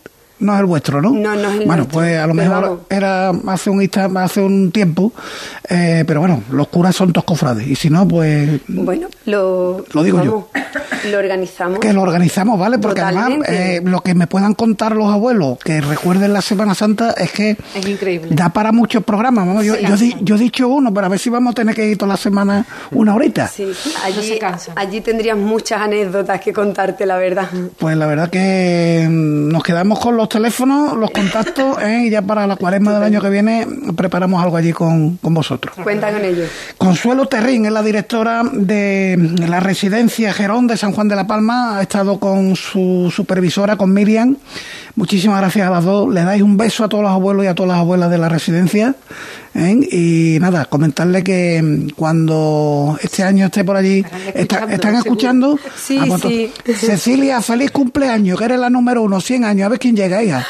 no 0.45 0.53
es 0.53 0.59
el 0.59 0.65
vuestro, 0.65 1.01
¿no? 1.01 1.11
No, 1.11 1.35
no 1.35 1.49
es 1.49 1.61
el 1.61 1.65
Bueno, 1.65 1.87
pues 1.87 2.17
a 2.17 2.27
lo 2.27 2.33
mejor 2.33 2.81
era 2.89 3.29
hace 3.29 3.69
un 3.69 3.89
hace 4.15 4.41
un 4.41 4.71
tiempo, 4.71 5.11
eh, 5.69 6.03
pero 6.07 6.19
bueno, 6.19 6.43
los 6.51 6.67
curas 6.67 6.95
son 6.95 7.11
todos 7.11 7.25
cofrades 7.25 7.67
y 7.67 7.75
si 7.75 7.89
no, 7.89 8.07
pues 8.07 8.61
bueno, 8.67 9.07
lo, 9.25 9.85
lo 9.91 10.03
digo 10.03 10.23
yo. 10.23 10.49
Lo 11.11 11.19
organizamos. 11.19 11.79
Que 11.79 11.93
lo 11.93 12.01
organizamos, 12.01 12.59
¿vale? 12.59 12.79
Porque 12.79 13.01
además 13.01 13.47
eh, 13.47 13.81
lo 13.83 14.01
que 14.01 14.15
me 14.15 14.27
puedan 14.27 14.53
contar 14.53 14.95
los 14.95 15.11
abuelos 15.11 15.57
que 15.59 15.81
recuerden 15.81 16.33
la 16.33 16.41
Semana 16.41 16.73
Santa 16.73 17.11
es 17.11 17.31
que 17.31 17.57
es 17.75 17.87
increíble. 17.87 18.29
Da 18.31 18.49
para 18.49 18.71
muchos 18.71 19.03
programas. 19.03 19.47
Vamos, 19.47 19.65
yo, 19.65 19.75
yo, 19.75 20.35
he 20.35 20.39
dicho 20.39 20.67
uno, 20.67 20.93
pero 20.93 21.05
a 21.05 21.09
ver 21.09 21.19
si 21.19 21.29
vamos 21.29 21.51
a 21.51 21.55
tener 21.55 21.75
que 21.75 21.87
ir 21.87 21.97
toda 21.97 22.13
la 22.13 22.17
semana 22.17 22.65
una 22.91 23.13
horita. 23.15 23.47
Sí, 23.47 23.71
allí, 24.03 24.39
allí 24.75 25.01
tendrías 25.01 25.37
muchas 25.37 25.81
anécdotas 25.81 26.39
que 26.41 26.53
contarte, 26.53 27.05
la 27.05 27.17
verdad. 27.17 27.49
Pues 27.77 27.95
la 27.97 28.07
verdad 28.07 28.29
que 28.29 29.05
mm, 29.07 29.49
nos 29.49 29.63
quedamos 29.63 29.99
con 29.99 30.17
los 30.17 30.29
teléfonos, 30.35 30.97
los 30.97 31.11
contactos, 31.11 31.81
¿eh? 31.81 32.07
y 32.07 32.09
ya 32.09 32.21
para 32.21 32.45
la 32.45 32.57
cuaresma 32.57 32.93
del 32.93 33.03
año 33.03 33.21
que 33.21 33.29
viene 33.29 33.65
preparamos 33.95 34.43
algo 34.43 34.57
allí 34.57 34.73
con, 34.73 35.15
con 35.15 35.33
vosotros. 35.33 35.73
Cuenta 35.81 36.11
con 36.11 36.25
ellos. 36.25 36.49
Consuelo 36.85 37.25
Terrín 37.25 37.65
es 37.65 37.71
la 37.71 37.81
directora 37.81 38.43
de 38.43 39.17
la 39.39 39.59
residencia 39.59 40.31
Gerón 40.33 40.67
de 40.67 40.77
San 40.77 40.91
Juan 40.91 41.07
de 41.07 41.15
la 41.15 41.25
Palma, 41.25 41.79
ha 41.79 41.81
estado 41.81 42.19
con 42.19 42.55
su 42.55 43.11
supervisora, 43.11 43.75
con 43.75 43.91
Miriam. 43.91 44.37
Muchísimas 44.95 45.39
gracias 45.39 45.67
a 45.67 45.71
las 45.71 45.83
dos. 45.83 46.13
Le 46.13 46.21
dais 46.21 46.43
un 46.43 46.57
beso 46.57 46.83
a 46.83 46.87
todos 46.87 47.03
los 47.03 47.11
abuelos 47.11 47.43
y 47.43 47.47
a 47.47 47.55
todas 47.55 47.69
las 47.71 47.79
abuelas 47.79 48.11
de 48.11 48.19
la 48.19 48.29
residencia. 48.29 48.93
¿eh? 49.55 49.79
Y 49.91 50.39
nada, 50.39 50.65
comentarle 50.65 51.23
que 51.23 51.89
cuando 51.95 52.97
este 53.01 53.23
año 53.23 53.47
esté 53.47 53.63
por 53.63 53.77
allí, 53.77 54.05
¿están 54.35 54.95
escuchando? 54.95 55.57
Sí, 55.75 55.99
sí. 56.21 56.51
Cecilia, 56.75 57.41
feliz 57.41 57.71
cumpleaños, 57.71 58.37
que 58.37 58.45
eres 58.45 58.59
la 58.59 58.69
número 58.69 59.01
uno, 59.01 59.19
100 59.19 59.43
años, 59.43 59.65
a 59.65 59.69
ver 59.69 59.79
quién 59.79 59.95
llega, 59.95 60.23
hija. 60.23 60.45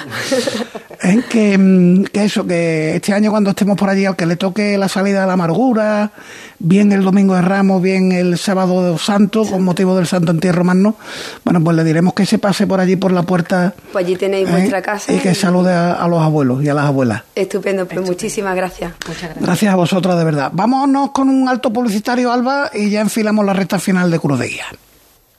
¿Eh? 1.01 1.21
Que, 1.29 2.03
que 2.11 2.23
eso, 2.23 2.45
que 2.45 2.95
este 2.95 3.13
año 3.13 3.31
cuando 3.31 3.51
estemos 3.51 3.77
por 3.77 3.89
allí, 3.89 4.05
al 4.05 4.15
que 4.15 4.25
le 4.25 4.35
toque 4.35 4.77
la 4.77 4.89
salida 4.89 5.21
de 5.21 5.27
la 5.27 5.33
amargura, 5.33 6.11
bien 6.59 6.91
el 6.91 7.03
domingo 7.03 7.35
de 7.35 7.41
Ramos, 7.41 7.81
bien 7.81 8.11
el 8.11 8.37
sábado 8.37 8.91
de 8.91 8.97
Santo, 8.97 9.45
con 9.45 9.63
motivo 9.63 9.95
del 9.95 10.07
Santo 10.07 10.31
Entierro 10.31 10.63
Magno, 10.63 10.95
bueno, 11.43 11.63
pues 11.63 11.75
le 11.75 11.83
diremos 11.83 12.13
que 12.13 12.25
se 12.25 12.39
pase 12.39 12.67
por 12.67 12.79
allí 12.79 12.95
por 12.95 13.11
la 13.11 13.23
puerta. 13.23 13.73
Pues 13.91 14.05
allí 14.05 14.15
tenéis 14.15 14.47
¿eh? 14.47 14.51
vuestra 14.51 14.81
casa. 14.81 15.13
Y 15.13 15.19
que 15.19 15.35
salude 15.35 15.73
a, 15.73 16.07
los 16.07 16.21
abuelos 16.21 16.63
y 16.63 16.69
a 16.69 16.73
las 16.73 16.85
abuelas. 16.85 17.23
Estupendo, 17.35 17.87
pues 17.87 18.01
muchísimas 18.01 18.55
gracias. 18.55 18.93
Muchas 19.07 19.23
gracias. 19.23 19.45
Gracias 19.45 19.73
a 19.73 19.75
vosotros, 19.75 20.17
de 20.17 20.23
verdad. 20.23 20.51
Vámonos 20.53 21.11
con 21.11 21.29
un 21.29 21.47
alto 21.49 21.71
publicitario, 21.71 22.31
Alba, 22.31 22.71
y 22.73 22.89
ya 22.89 23.01
enfilamos 23.01 23.45
la 23.45 23.53
recta 23.53 23.79
final 23.79 24.09
de 24.11 24.19
Cruz 24.19 24.39
de 24.39 24.47
Guía. 24.47 24.65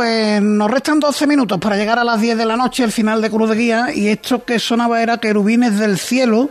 Pues 0.00 0.40
nos 0.40 0.70
restan 0.70 0.98
12 0.98 1.26
minutos 1.26 1.58
para 1.58 1.76
llegar 1.76 1.98
a 1.98 2.04
las 2.04 2.22
10 2.22 2.38
de 2.38 2.46
la 2.46 2.56
noche, 2.56 2.82
el 2.84 2.90
final 2.90 3.20
de 3.20 3.28
Cruz 3.28 3.50
de 3.50 3.54
Guía, 3.54 3.88
y 3.94 4.08
esto 4.08 4.46
que 4.46 4.58
sonaba 4.58 5.02
era 5.02 5.18
Querubines 5.18 5.78
del 5.78 5.98
Cielo, 5.98 6.48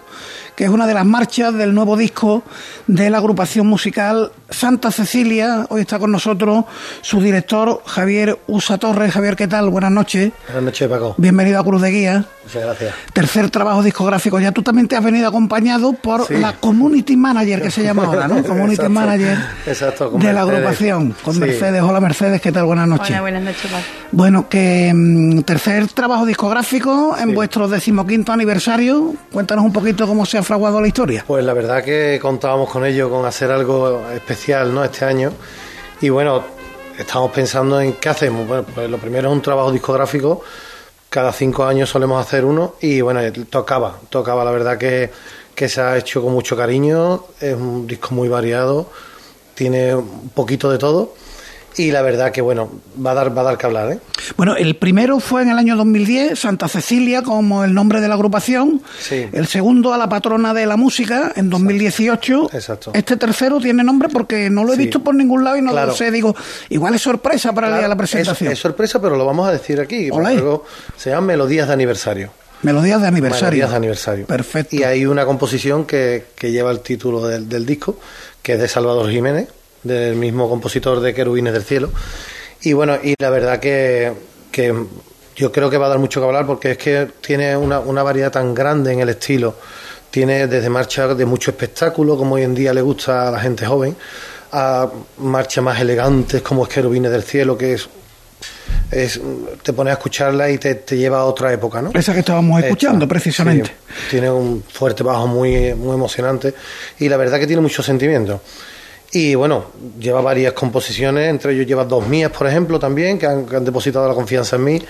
que 0.56 0.66
es 0.66 0.70
una 0.70 0.86
de 0.86 0.94
las 0.94 1.06
marchas 1.06 1.54
del 1.56 1.74
nuevo 1.74 1.98
disco 1.98 2.44
de 2.86 3.10
la 3.10 3.18
agrupación 3.18 3.66
musical 3.66 4.32
Santa 4.50 4.92
Cecilia. 4.92 5.66
Hoy 5.70 5.82
está 5.82 6.00
con 6.00 6.12
nosotros 6.12 6.66
su 7.02 7.22
director 7.22 7.82
Javier 7.86 8.38
Usa 8.48 8.78
Torres. 8.78 9.14
Javier, 9.14 9.36
¿qué 9.36 9.48
tal? 9.48 9.70
Buenas 9.70 9.92
noches. 9.92 10.32
Buenas 10.48 10.64
noches, 10.64 10.90
Paco. 10.90 11.16
Bienvenido 11.18 11.60
a 11.60 11.64
Cruz 11.64 11.82
de 11.82 11.92
Guía. 11.92 12.26
Muchas 12.44 12.64
gracias. 12.64 12.96
Tercer 13.14 13.50
trabajo 13.52 13.84
discográfico. 13.84 14.40
Ya 14.40 14.52
tú 14.52 14.64
también 14.64 14.88
te 14.88 14.98
has 14.98 15.04
venido 15.04 15.28
acompañado 15.28 15.94
por 15.94 16.30
la 16.32 16.54
Community 16.54 17.16
Manager, 17.16 17.62
que 17.62 17.72
se 17.72 17.84
llama 17.84 18.06
ahora, 18.06 18.28
¿no? 18.28 18.44
Community 18.48 18.90
Manager 18.90 19.38
de 20.20 20.34
la 20.34 20.42
agrupación, 20.42 21.16
con 21.24 21.40
Mercedes. 21.40 21.82
Hola 21.82 22.02
Mercedes, 22.02 22.42
¿qué 22.42 22.52
tal? 22.52 22.66
Buenas 22.66 22.88
noches. 22.88 23.12
Hola, 23.12 23.22
buenas 23.22 23.39
Bueno, 24.12 24.50
que 24.50 24.92
mm, 24.94 25.42
tercer 25.42 25.88
trabajo 25.88 26.26
discográfico 26.26 27.16
en 27.18 27.34
vuestro 27.34 27.68
decimoquinto 27.68 28.32
aniversario. 28.32 29.14
Cuéntanos 29.32 29.66
un 29.66 29.74
poquito 29.74 30.08
cómo 30.08 30.26
se 30.26 30.38
ha 30.38 30.44
fraguado 30.44 30.82
la 30.82 30.88
historia. 30.88 31.24
Pues 31.28 31.44
la 31.44 31.54
verdad 31.54 31.84
que 31.84 32.20
contábamos 32.22 32.70
con 32.70 32.86
ello, 32.86 33.10
con 33.10 33.26
hacer 33.26 33.52
algo 33.52 34.10
especial 34.14 34.74
¿no? 34.74 34.84
este 34.84 35.06
año. 35.06 35.32
Y 36.02 36.10
bueno, 36.10 36.44
estamos 36.98 37.32
pensando 37.32 37.80
en 37.80 37.94
qué 37.94 38.10
hacemos. 38.10 38.48
Bueno, 38.48 38.66
pues 38.74 38.90
lo 38.90 38.98
primero 38.98 39.30
es 39.30 39.36
un 39.36 39.42
trabajo 39.42 39.72
discográfico. 39.72 40.42
Cada 41.10 41.32
cinco 41.32 41.66
años 41.66 41.90
solemos 41.90 42.26
hacer 42.26 42.46
uno 42.46 42.76
y 42.82 43.02
bueno, 43.02 43.22
tocaba, 43.50 44.00
tocaba. 44.10 44.44
La 44.44 44.52
verdad 44.52 44.78
que, 44.78 45.10
que 45.56 45.68
se 45.68 45.82
ha 45.82 45.98
hecho 45.98 46.22
con 46.22 46.34
mucho 46.34 46.56
cariño. 46.56 47.26
Es 47.40 47.56
un 47.56 47.88
disco 47.88 48.14
muy 48.14 48.30
variado, 48.30 48.90
tiene 49.56 49.96
un 49.96 50.30
poquito 50.30 50.70
de 50.70 50.78
todo 50.78 51.14
y 51.80 51.92
la 51.92 52.02
verdad 52.02 52.34
que 52.34 52.42
bueno, 52.42 52.70
va 53.04 53.12
a 53.12 53.14
dar, 53.14 53.38
va 53.38 53.40
a 53.40 53.46
dar 53.46 53.58
que 53.58 53.66
hablar. 53.66 53.90
¿eh? 53.94 54.00
Bueno, 54.36 54.58
el 54.58 54.76
primero 54.76 55.22
fue 55.22 55.44
en 55.44 55.50
el 55.50 55.58
año 55.58 55.78
2010, 55.78 56.38
Santa 56.38 56.68
Cecilia 56.68 57.22
como 57.22 57.64
el 57.64 57.74
nombre 57.74 58.02
de 58.02 58.10
la 58.10 58.16
agrupación. 58.16 58.82
Sí. 59.00 59.30
El 59.32 59.48
segundo 59.48 59.94
a 59.94 59.98
la 59.98 60.10
patrona 60.10 60.54
de 60.54 60.66
la 60.66 60.76
música 60.76 61.32
en 61.38 61.50
2018. 61.50 62.50
Exacto. 62.52 62.92
Este 62.94 63.16
tercero 63.16 63.62
tiene 63.62 63.82
nombre 63.82 64.10
porque 64.10 64.50
no 64.50 64.66
lo 64.66 64.74
he 64.74 64.76
visto 64.76 65.02
por 65.02 65.16
ningún 65.16 65.46
lado 65.46 65.56
y 65.56 65.62
no 65.62 65.72
lo 65.72 65.96
sé. 65.96 66.12
Digo, 66.12 66.36
igual 66.68 66.96
es 66.96 67.02
sorpresa 67.02 67.54
para 67.54 67.88
la 67.88 67.96
presentación. 67.96 68.52
Es, 68.52 68.60
sorpresa, 68.60 69.02
pero 69.02 69.16
lo 69.16 69.26
vamos 69.26 69.48
a 69.48 69.54
decir 69.54 69.80
aquí. 69.80 70.10
Luego 70.10 70.66
se 70.98 71.12
llama 71.12 71.28
Melodías 71.28 71.68
de 71.68 71.74
Aniversario. 71.76 72.32
Melodías 72.62 73.02
de 73.02 73.08
aniversario. 73.08 73.46
Melodías 73.46 73.70
de 73.70 73.76
aniversario. 73.78 74.26
Perfecto. 74.26 74.76
Y 74.76 74.84
hay 74.84 75.06
una 75.06 75.26
composición 75.26 75.86
que, 75.86 76.26
que 76.36 76.52
lleva 76.52 76.72
el 76.72 76.82
título 76.82 77.26
del, 77.26 77.48
del 77.48 77.66
disco, 77.66 77.98
que 78.44 78.56
es 78.56 78.60
de 78.60 78.68
Salvador 78.68 79.10
Jiménez 79.10 79.48
del 79.84 80.16
mismo 80.16 80.50
compositor 80.50 81.00
de 81.00 81.14
Querubines 81.14 81.54
del 81.54 81.64
Cielo. 81.64 81.92
Y 82.62 82.74
bueno, 82.74 82.98
y 83.02 83.16
la 83.20 83.30
verdad 83.30 83.60
que, 83.60 84.12
que 84.52 84.74
yo 85.36 85.52
creo 85.52 85.70
que 85.70 85.78
va 85.78 85.86
a 85.86 85.90
dar 85.90 86.00
mucho 86.00 86.20
que 86.20 86.26
hablar 86.26 86.46
porque 86.46 86.72
es 86.72 86.78
que 86.78 87.08
tiene 87.22 87.56
una, 87.56 87.80
una 87.80 88.04
variedad 88.04 88.32
tan 88.32 88.54
grande 88.54 88.92
en 88.94 89.00
el 89.00 89.10
estilo. 89.10 89.56
Tiene 90.12 90.48
desde 90.48 90.70
marcha 90.70 91.14
de 91.14 91.26
mucho 91.26 91.52
espectáculo, 91.52 92.18
como 92.18 92.36
hoy 92.36 92.44
en 92.44 92.56
día 92.56 92.74
le 92.74 92.82
gusta 92.82 93.28
a 93.28 93.32
la 93.32 93.40
gente 93.40 93.66
joven, 93.66 93.96
a 94.52 94.90
marchas 95.20 95.64
más 95.64 95.80
elegantes 95.80 96.42
como 96.42 96.64
es 96.64 96.70
Querubines 96.70 97.12
del 97.12 97.24
Cielo, 97.24 97.58
que 97.58 97.74
es 97.74 97.90
es, 98.92 99.20
te 99.62 99.74
pones 99.74 99.92
a 99.92 99.94
escucharla 99.94 100.50
y 100.50 100.58
te, 100.58 100.76
te, 100.76 100.98
lleva 100.98 101.20
a 101.20 101.26
otra 101.26 101.54
época, 101.54 101.82
¿no? 101.82 101.92
Esa 101.94 102.14
que 102.14 102.20
estábamos 102.20 102.64
escuchando, 102.64 103.08
precisamente. 103.08 103.72
tiene 104.10 104.32
un 104.32 104.64
fuerte 104.64 105.04
bajo 105.04 105.28
muy, 105.28 105.74
muy 105.76 105.94
emocionante 105.94 106.54
y 106.98 107.08
la 107.08 107.18
verdad 107.18 107.40
que 107.40 107.48
tiene 107.48 107.62
mucho 107.62 107.84
sentimiento. 107.84 108.42
Y 109.12 109.34
bueno, 109.34 109.66
lleva 110.00 110.22
varias 110.22 110.54
composiciones, 110.54 111.30
entre 111.30 111.54
ellos 111.54 111.66
lleva 111.66 111.84
dos 111.84 112.08
mías, 112.08 112.32
por 112.32 112.46
ejemplo, 112.46 112.80
también, 112.80 113.18
que 113.18 113.26
han, 113.26 113.66
depositado 113.66 114.08
la 114.08 114.14
confianza 114.14 114.58
en 114.58 114.64
mí, 114.64 114.82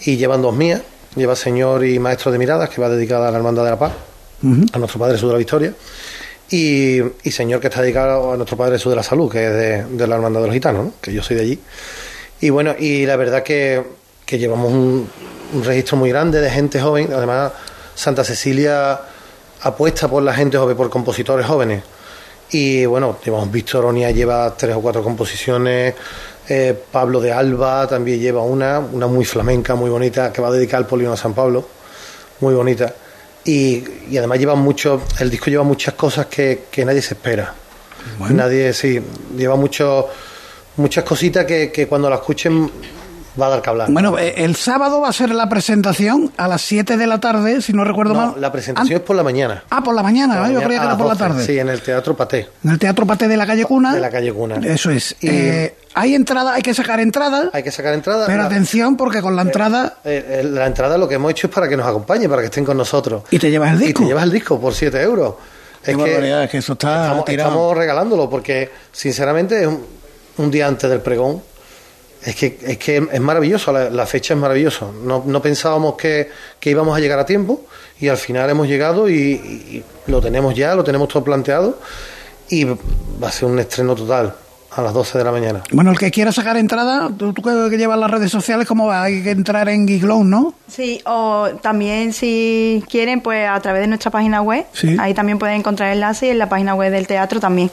y 0.00 0.16
llevan 0.16 0.40
dos 0.40 0.54
mías. 0.54 0.80
Lleva 1.16 1.36
Señor 1.36 1.84
y 1.84 1.98
Maestro 1.98 2.32
de 2.32 2.38
Miradas, 2.38 2.70
que 2.70 2.80
va 2.80 2.88
dedicada 2.88 3.28
a 3.28 3.30
la 3.30 3.38
Hermandad 3.38 3.64
de 3.64 3.70
la 3.70 3.78
Paz, 3.78 3.92
a 4.72 4.78
nuestro 4.78 4.98
Padre 4.98 5.14
Jesús 5.14 5.28
de 5.28 5.32
la 5.32 5.38
Victoria, 5.38 5.74
y, 6.50 7.00
Señor, 7.30 7.60
que 7.60 7.66
está 7.66 7.82
dedicado 7.82 8.32
a 8.32 8.36
nuestro 8.36 8.56
Padre 8.56 8.76
Jesús 8.76 8.90
de 8.90 8.96
la 8.96 9.02
Salud, 9.02 9.30
que 9.30 9.44
es 9.44 9.88
de, 9.98 10.06
la 10.06 10.14
Hermandad 10.14 10.40
de 10.40 10.46
los 10.46 10.54
Gitanos, 10.54 10.92
que 11.00 11.12
yo 11.12 11.22
soy 11.22 11.36
de 11.36 11.42
allí. 11.42 11.60
Y 12.40 12.50
bueno, 12.50 12.74
y 12.78 13.04
la 13.04 13.16
verdad 13.16 13.42
que, 13.42 13.82
que 14.24 14.38
llevamos 14.38 14.72
un, 14.72 15.08
un 15.52 15.64
registro 15.64 15.98
muy 15.98 16.08
grande 16.08 16.40
de 16.40 16.50
gente 16.50 16.80
joven, 16.80 17.10
además 17.12 17.52
Santa 17.94 18.24
Cecilia 18.24 18.98
apuesta 19.60 20.08
por 20.08 20.22
la 20.22 20.32
gente 20.32 20.56
joven, 20.56 20.76
por 20.76 20.88
compositores 20.88 21.44
jóvenes 21.44 21.82
y 22.50 22.86
bueno, 22.86 23.18
hemos 23.24 23.50
visto, 23.50 23.80
Ronia 23.82 24.10
lleva 24.10 24.54
tres 24.56 24.74
o 24.76 24.80
cuatro 24.80 25.02
composiciones, 25.02 25.94
eh, 26.48 26.74
Pablo 26.90 27.20
de 27.20 27.32
Alba 27.32 27.86
también 27.86 28.20
lleva 28.20 28.42
una, 28.42 28.78
una 28.78 29.06
muy 29.06 29.24
flamenca, 29.24 29.74
muy 29.74 29.90
bonita, 29.90 30.32
que 30.32 30.40
va 30.40 30.48
a 30.48 30.52
dedicar 30.52 30.78
al 30.78 30.86
Polino 30.86 31.12
a 31.12 31.16
San 31.16 31.34
Pablo, 31.34 31.66
muy 32.40 32.54
bonita. 32.54 32.94
Y, 33.44 33.84
y 34.10 34.16
además 34.16 34.38
lleva 34.38 34.54
mucho, 34.54 35.02
el 35.18 35.30
disco 35.30 35.50
lleva 35.50 35.62
muchas 35.62 35.94
cosas 35.94 36.26
que, 36.26 36.64
que 36.70 36.84
nadie 36.84 37.02
se 37.02 37.14
espera. 37.14 37.54
Nadie, 38.30 38.72
sí, 38.72 39.00
lleva 39.36 39.56
mucho, 39.56 40.08
muchas 40.76 41.04
cositas 41.04 41.44
que, 41.44 41.70
que 41.70 41.86
cuando 41.86 42.08
la 42.08 42.16
escuchen 42.16 42.70
va 43.40 43.46
a 43.46 43.50
dar 43.50 43.62
que 43.62 43.70
hablar. 43.70 43.90
Bueno, 43.90 44.18
eh, 44.18 44.34
el 44.38 44.56
sábado 44.56 45.00
va 45.00 45.08
a 45.08 45.12
ser 45.12 45.30
la 45.30 45.48
presentación 45.48 46.32
a 46.36 46.48
las 46.48 46.62
7 46.62 46.96
de 46.96 47.06
la 47.06 47.20
tarde, 47.20 47.62
si 47.62 47.72
no 47.72 47.84
recuerdo 47.84 48.14
mal. 48.14 48.34
La 48.38 48.52
presentación 48.52 49.00
es 49.00 49.04
por 49.04 49.16
la 49.16 49.22
mañana. 49.22 49.64
Ah, 49.70 49.82
por 49.82 49.94
la 49.94 50.02
mañana, 50.02 50.50
yo 50.50 50.60
creía 50.60 50.80
que 50.80 50.86
era 50.86 50.96
por 50.96 51.06
la 51.06 51.16
tarde. 51.16 51.44
Sí, 51.44 51.58
en 51.58 51.68
el 51.68 51.80
Teatro 51.80 52.16
Paté. 52.16 52.48
En 52.64 52.70
el 52.70 52.78
Teatro 52.78 53.06
Paté 53.06 53.28
de 53.28 53.36
la 53.36 53.46
calle 53.46 53.64
Cuna. 53.64 53.94
De 53.94 54.00
la 54.00 54.10
calle 54.10 54.32
Cuna. 54.32 54.56
Eso 54.56 54.90
es. 54.90 55.16
Eh, 55.22 55.76
hay 55.94 56.14
entrada, 56.14 56.54
hay 56.54 56.62
que 56.62 56.74
sacar 56.74 57.00
entrada. 57.00 57.50
Hay 57.52 57.62
que 57.62 57.70
sacar 57.70 57.94
entrada. 57.94 58.26
Pero 58.26 58.42
atención, 58.42 58.96
porque 58.96 59.20
con 59.20 59.36
la 59.36 59.42
eh, 59.42 59.46
entrada. 59.46 59.98
la 60.04 60.66
entrada 60.66 60.98
lo 60.98 61.08
que 61.08 61.14
hemos 61.14 61.30
hecho 61.30 61.46
es 61.46 61.52
para 61.52 61.68
que 61.68 61.76
nos 61.76 61.86
acompañe, 61.86 62.28
para 62.28 62.42
que 62.42 62.46
estén 62.46 62.64
con 62.64 62.76
nosotros. 62.76 63.22
Y 63.30 63.38
te 63.38 63.50
llevas 63.50 63.72
el 63.72 63.78
disco. 63.78 64.02
Y 64.02 64.04
te 64.04 64.08
llevas 64.08 64.24
el 64.24 64.32
disco 64.32 64.60
por 64.60 64.74
7 64.74 65.00
euros. 65.02 65.34
Es 65.82 65.96
que, 65.96 66.42
es 66.44 66.50
que 66.50 66.58
eso 66.58 66.72
está 66.72 67.04
estamos, 67.04 67.28
estamos, 67.28 67.76
regalándolo 67.76 68.28
porque, 68.28 68.70
sinceramente, 68.92 69.62
es 69.62 69.68
un 70.36 70.50
día 70.50 70.66
antes 70.66 70.90
del 70.90 71.00
pregón 71.00 71.40
es 72.24 72.34
que, 72.34 72.58
es 72.62 72.78
que 72.78 72.96
es 72.96 73.20
maravilloso, 73.20 73.72
la, 73.72 74.06
fecha 74.06 74.34
es 74.34 74.40
maravillosa. 74.40 74.86
No, 75.04 75.22
no 75.26 75.40
pensábamos 75.40 75.94
que, 75.96 76.28
íbamos 76.62 76.96
a 76.96 77.00
llegar 77.00 77.18
a 77.18 77.26
tiempo 77.26 77.64
y 78.00 78.08
al 78.08 78.16
final 78.16 78.50
hemos 78.50 78.66
llegado 78.66 79.08
y, 79.08 79.82
lo 80.06 80.20
tenemos 80.20 80.54
ya, 80.54 80.74
lo 80.74 80.84
tenemos 80.84 81.08
todo 81.08 81.22
planteado 81.22 81.78
y 82.48 82.64
va 82.64 83.28
a 83.28 83.30
ser 83.30 83.48
un 83.48 83.58
estreno 83.58 83.94
total 83.94 84.34
a 84.70 84.82
las 84.82 84.92
12 84.92 85.18
de 85.18 85.24
la 85.24 85.32
mañana. 85.32 85.62
Bueno, 85.72 85.90
el 85.90 85.98
que 85.98 86.10
quiera 86.10 86.32
sacar 86.32 86.56
entrada, 86.56 87.10
tú, 87.16 87.32
que 87.34 87.76
llevas 87.76 87.98
las 87.98 88.10
redes 88.10 88.30
sociales, 88.30 88.66
¿cómo 88.66 88.86
va? 88.86 89.04
Hay 89.04 89.22
que 89.22 89.30
entrar 89.30 89.68
en 89.68 89.86
Giglow, 89.86 90.24
¿no? 90.24 90.54
Sí, 90.66 91.00
o 91.06 91.48
también 91.62 92.12
si 92.12 92.84
quieren, 92.88 93.20
pues 93.20 93.48
a 93.48 93.58
través 93.60 93.82
de 93.82 93.86
nuestra 93.86 94.10
página 94.10 94.42
web, 94.42 94.66
ahí 94.98 95.14
también 95.14 95.38
pueden 95.38 95.56
encontrar 95.56 95.92
enlace 95.92 96.26
y 96.26 96.30
en 96.30 96.38
la 96.38 96.48
página 96.48 96.74
web 96.74 96.92
del 96.92 97.06
teatro 97.06 97.40
también. 97.40 97.70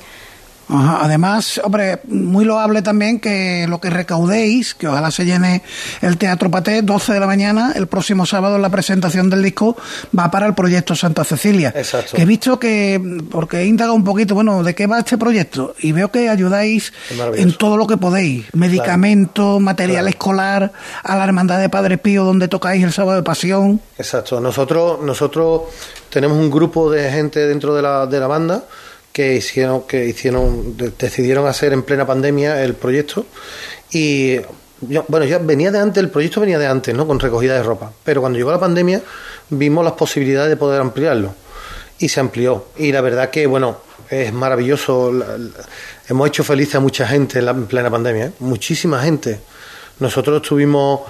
Además, 0.68 1.62
hombre, 1.64 2.00
muy 2.06 2.44
loable 2.44 2.82
también 2.82 3.20
que 3.20 3.68
lo 3.68 3.80
que 3.80 3.90
recaudéis, 3.90 4.74
que 4.74 4.88
ojalá 4.88 5.12
se 5.12 5.26
llene 5.26 5.62
el 6.02 6.18
Teatro 6.18 6.50
Paté, 6.50 6.82
12 6.82 7.14
de 7.14 7.20
la 7.20 7.28
mañana, 7.28 7.74
el 7.76 7.88
próximo 7.88 8.26
sábado 8.26 8.56
en 8.56 8.62
la 8.62 8.70
presentación 8.70 9.30
del 9.30 9.44
disco, 9.44 9.78
va 10.18 10.32
para 10.32 10.48
el 10.48 10.56
proyecto 10.56 10.96
Santa 10.96 11.24
Cecilia. 11.24 11.72
Exacto. 11.76 12.16
Que 12.16 12.24
he 12.24 12.26
visto 12.26 12.60
que, 12.60 13.20
porque 13.30 13.60
he 13.60 13.66
indagado 13.66 13.94
un 13.94 14.04
poquito, 14.04 14.34
bueno, 14.34 14.64
¿de 14.64 14.74
qué 14.74 14.88
va 14.88 15.00
este 15.00 15.18
proyecto? 15.18 15.76
Y 15.80 15.92
veo 15.92 16.10
que 16.12 16.30
ayudáis 16.30 16.94
en 17.36 17.56
todo 17.58 17.78
lo 17.78 17.86
que 17.86 17.98
podéis, 17.98 18.46
medicamentos, 18.54 19.62
material 19.62 20.08
escolar, 20.08 20.72
a 21.04 21.16
la 21.16 21.24
Hermandad 21.24 21.60
de 21.60 21.70
Padre 21.70 21.98
Pío, 21.98 22.24
donde 22.24 22.48
tocáis 22.48 22.84
el 22.84 22.92
sábado 22.92 23.18
de 23.18 23.24
Pasión. 23.24 23.82
Exacto. 23.98 24.40
Nosotros, 24.40 25.00
nosotros 25.02 25.62
tenemos 26.10 26.38
un 26.38 26.50
grupo 26.50 26.90
de 26.90 27.12
gente 27.12 27.46
dentro 27.46 27.76
de 27.76 27.82
la, 27.82 28.08
de 28.08 28.20
la 28.20 28.28
banda 28.28 28.64
que 29.16 29.34
hicieron, 29.36 29.84
que 29.84 30.06
hicieron, 30.08 30.76
decidieron 30.76 31.48
hacer 31.48 31.72
en 31.72 31.84
plena 31.84 32.06
pandemia 32.06 32.62
el 32.62 32.74
proyecto 32.74 33.26
y 33.90 34.42
bueno, 34.82 35.24
ya 35.24 35.38
venía 35.38 35.72
de 35.72 35.80
antes, 35.80 36.04
el 36.04 36.10
proyecto 36.10 36.42
venía 36.42 36.60
de 36.60 36.68
antes, 36.68 36.94
¿no? 36.94 37.08
Con 37.08 37.18
recogida 37.18 37.54
de 37.54 37.64
ropa, 37.64 37.94
pero 38.04 38.20
cuando 38.20 38.38
llegó 38.38 38.52
la 38.52 38.60
pandemia 38.60 39.02
vimos 39.52 39.86
las 39.86 39.94
posibilidades 39.94 40.50
de 40.50 40.58
poder 40.58 40.82
ampliarlo 40.82 41.34
y 41.98 42.10
se 42.10 42.20
amplió 42.20 42.66
y 42.76 42.92
la 42.92 43.00
verdad 43.00 43.30
que 43.30 43.48
bueno 43.48 43.78
es 44.10 44.34
maravilloso, 44.34 45.14
hemos 46.10 46.28
hecho 46.28 46.44
feliz 46.44 46.76
a 46.76 46.82
mucha 46.82 47.08
gente 47.08 47.40
en, 47.40 47.46
la, 47.46 47.54
plena 47.54 47.90
pandemia, 47.90 48.26
¿eh? 48.26 48.32
muchísima 48.40 49.02
gente. 49.02 49.40
Nosotros 50.00 50.42
estuvimos 50.42 51.04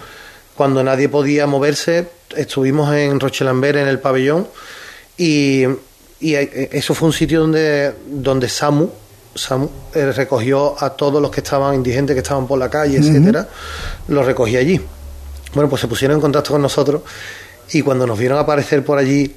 cuando 0.54 0.84
nadie 0.84 1.10
podía 1.10 1.48
moverse, 1.48 2.08
estuvimos 2.38 2.94
en 2.94 3.20
Rochelambert 3.20 3.80
en 3.80 3.88
el 3.88 3.98
pabellón 3.98 4.48
y 5.18 5.66
y 6.20 6.36
eh, 6.36 6.70
eso 6.72 6.94
fue 6.94 7.08
un 7.08 7.14
sitio 7.14 7.42
donde, 7.42 7.94
donde 8.08 8.50
Samu, 8.50 8.90
Samu 9.34 9.70
eh, 9.94 10.12
recogió 10.12 10.82
a 10.82 10.92
todos 10.92 11.22
los 11.22 11.32
que 11.32 11.42
estaban 11.42 11.76
indigentes, 11.76 12.14
que 12.14 12.22
estaban 12.22 12.48
por 12.48 12.58
la 12.58 12.70
calle, 12.70 12.98
etcétera, 12.98 13.48
los 14.08 14.26
recogía 14.26 14.60
allí. 14.60 14.80
Bueno, 15.54 15.70
pues 15.70 15.82
se 15.82 15.88
pusieron 15.88 16.16
en 16.16 16.22
contacto 16.22 16.52
con 16.52 16.62
nosotros 16.62 17.02
y 17.72 17.82
cuando 17.82 18.06
nos 18.06 18.18
vieron 18.18 18.38
aparecer 18.38 18.84
por 18.84 18.98
allí 18.98 19.36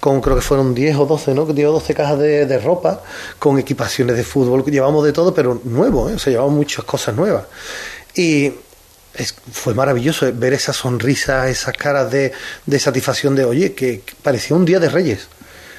con 0.00 0.20
creo 0.20 0.34
que 0.34 0.42
fueron 0.42 0.74
10 0.74 0.96
o 0.96 1.06
12, 1.06 1.34
¿no? 1.34 1.46
Que 1.46 1.52
dio 1.52 1.70
12 1.72 1.94
cajas 1.94 2.18
de, 2.18 2.58
ropa, 2.58 3.02
con 3.38 3.58
equipaciones 3.58 4.16
de 4.16 4.24
fútbol, 4.24 4.64
llevamos 4.64 5.04
de 5.04 5.12
todo, 5.12 5.34
pero 5.34 5.60
nuevo, 5.64 6.08
¿eh? 6.08 6.14
o 6.14 6.18
sea, 6.18 6.32
llevamos 6.32 6.54
muchas 6.54 6.84
cosas 6.84 7.14
nuevas. 7.14 7.44
Y, 8.14 8.52
fue 9.52 9.74
maravilloso 9.74 10.30
ver 10.32 10.54
esa 10.54 10.72
sonrisa, 10.72 11.48
esas 11.48 11.76
caras 11.76 12.10
de, 12.10 12.32
satisfacción 12.78 13.34
de, 13.34 13.44
oye, 13.44 13.74
que, 13.74 14.02
parecía 14.22 14.56
un 14.56 14.64
día 14.64 14.80
de 14.80 14.88
reyes. 14.88 15.28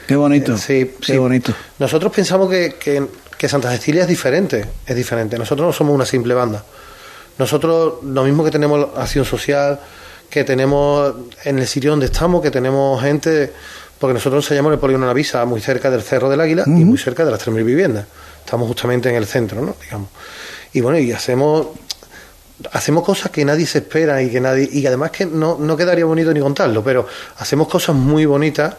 Qué 0.08 0.16
bonito. 0.16 0.54
Eh, 0.54 0.58
sí, 0.58 0.92
qué 1.06 1.18
bonito. 1.18 1.54
Nosotros 1.80 2.12
pensamos 2.12 2.50
que, 2.50 2.76
que, 3.38 3.50
Santa 3.50 3.72
Cecilia 3.72 4.04
es 4.04 4.08
diferente, 4.08 4.66
es 4.86 4.96
diferente. 4.96 5.38
Nosotros 5.38 5.68
no 5.68 5.74
somos 5.74 5.96
una 5.96 6.06
simple 6.06 6.34
banda. 6.34 6.64
Nosotros, 7.38 8.04
lo 8.04 8.24
mismo 8.24 8.44
que 8.44 8.52
tenemos 8.52 8.90
acción 8.96 9.26
social, 9.26 9.80
que 10.30 10.44
tenemos 10.44 11.14
en 11.44 11.60
el 11.60 11.68
sitio 11.68 11.92
donde 11.92 12.06
estamos, 12.06 12.42
que 12.42 12.52
tenemos 12.52 13.02
gente, 13.02 13.52
porque 13.98 14.14
nosotros 14.14 14.46
ensayamos 14.46 14.70
en 14.70 14.74
el 14.74 14.80
Polígono 14.80 15.08
Navisa, 15.08 15.44
muy 15.46 15.60
cerca 15.60 15.90
del 15.90 16.02
Cerro 16.02 16.30
del 16.30 16.40
Águila 16.40 16.64
y 16.68 16.86
muy 16.86 16.98
cerca 16.98 17.26
de 17.26 17.32
las 17.32 17.46
3.000 17.46 17.64
viviendas. 17.64 18.06
Estamos 18.46 18.68
justamente 18.68 19.10
en 19.10 19.16
el 19.16 19.26
centro, 19.26 19.62
¿no? 19.62 19.76
Digamos. 19.82 20.10
Y 20.74 20.82
bueno, 20.82 21.00
y 21.00 21.12
hacemos 21.12 21.68
hacemos 22.72 23.04
cosas 23.04 23.32
que 23.32 23.44
nadie 23.44 23.66
se 23.66 23.80
espera 23.80 24.22
y 24.22 24.30
que 24.30 24.40
nadie 24.40 24.70
y 24.72 24.86
además 24.86 25.12
que 25.12 25.26
no, 25.26 25.58
no 25.60 25.76
quedaría 25.76 26.06
bonito 26.06 26.34
ni 26.34 26.40
contarlo, 26.40 26.84
pero 26.84 27.08
hacemos 27.38 27.68
cosas 27.68 27.96
muy 27.96 28.26
bonitas 28.26 28.76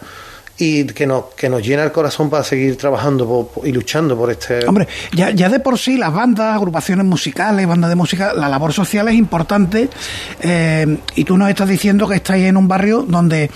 y 0.65 0.85
que 0.85 1.09
nos, 1.09 1.25
que 1.35 1.49
nos 1.49 1.61
llena 1.61 1.83
el 1.83 1.91
corazón 1.91 2.31
para 2.31 2.45
seguir 2.45 2.77
trabajando 2.77 3.51
y 3.65 3.73
luchando 3.73 4.17
por 4.17 4.31
este... 4.31 4.65
Hombre, 4.65 4.87
ya, 5.13 5.31
ya 5.31 5.49
de 5.49 5.59
por 5.59 5.77
sí 5.77 5.97
las 5.97 6.15
bandas, 6.15 6.55
agrupaciones 6.55 7.05
musicales, 7.05 7.67
bandas 7.67 7.91
de 7.91 7.97
música, 7.97 8.33
la 8.33 8.49
labor 8.49 8.73
social 8.73 9.09
es 9.09 9.15
importante 9.15 9.89
eh, 10.41 10.99
y 11.17 11.25
tú 11.25 11.37
nos 11.37 11.49
estás 11.49 11.69
diciendo 11.69 12.07
que 12.07 12.15
estáis 12.15 12.45
en 12.45 12.57
un 12.57 12.69
barrio 12.69 13.03
donde 13.03 13.51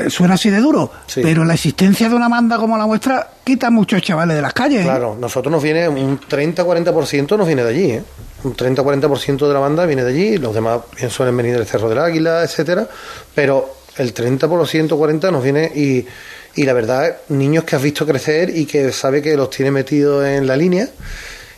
eh, 0.00 0.10
suena 0.10 0.34
así 0.34 0.50
de 0.50 0.58
duro, 0.58 0.90
pero 1.14 1.44
la 1.44 1.54
existencia 1.54 2.08
de 2.08 2.16
una 2.16 2.28
banda 2.28 2.58
como 2.58 2.76
la 2.76 2.84
vuestra 2.84 3.30
quita 3.44 3.70
muchos 3.70 4.02
chavales 4.02 4.34
de 4.34 4.42
las 4.42 4.52
calles. 4.52 4.80
¿eh? 4.80 4.84
Claro, 4.84 5.16
nosotros 5.20 5.52
nos 5.52 5.62
viene 5.62 5.88
un 5.88 6.18
30-40% 6.18 7.38
nos 7.38 7.46
viene 7.46 7.62
de 7.62 7.70
allí, 7.70 7.90
¿eh? 7.92 8.02
un 8.42 8.56
30-40% 8.56 9.46
de 9.46 9.54
la 9.54 9.60
banda 9.60 9.86
viene 9.86 10.02
de 10.02 10.10
allí, 10.10 10.36
los 10.36 10.52
demás 10.52 10.80
bien 10.96 11.10
suelen 11.10 11.36
venir 11.36 11.56
del 11.56 11.66
Cerro 11.66 11.88
del 11.88 11.98
Águila, 11.98 12.42
etcétera, 12.42 12.88
pero 13.36 13.78
el 13.96 14.12
30 14.12 14.48
por 14.48 14.58
los 14.58 14.70
140 14.70 15.30
nos 15.30 15.42
viene 15.42 15.70
y, 15.74 16.06
y 16.54 16.64
la 16.64 16.72
verdad, 16.72 17.16
niños 17.28 17.64
que 17.64 17.76
has 17.76 17.82
visto 17.82 18.06
crecer 18.06 18.56
y 18.56 18.66
que 18.66 18.92
sabe 18.92 19.22
que 19.22 19.36
los 19.36 19.50
tiene 19.50 19.70
metidos 19.70 20.26
en 20.26 20.46
la 20.46 20.56
línea 20.56 20.88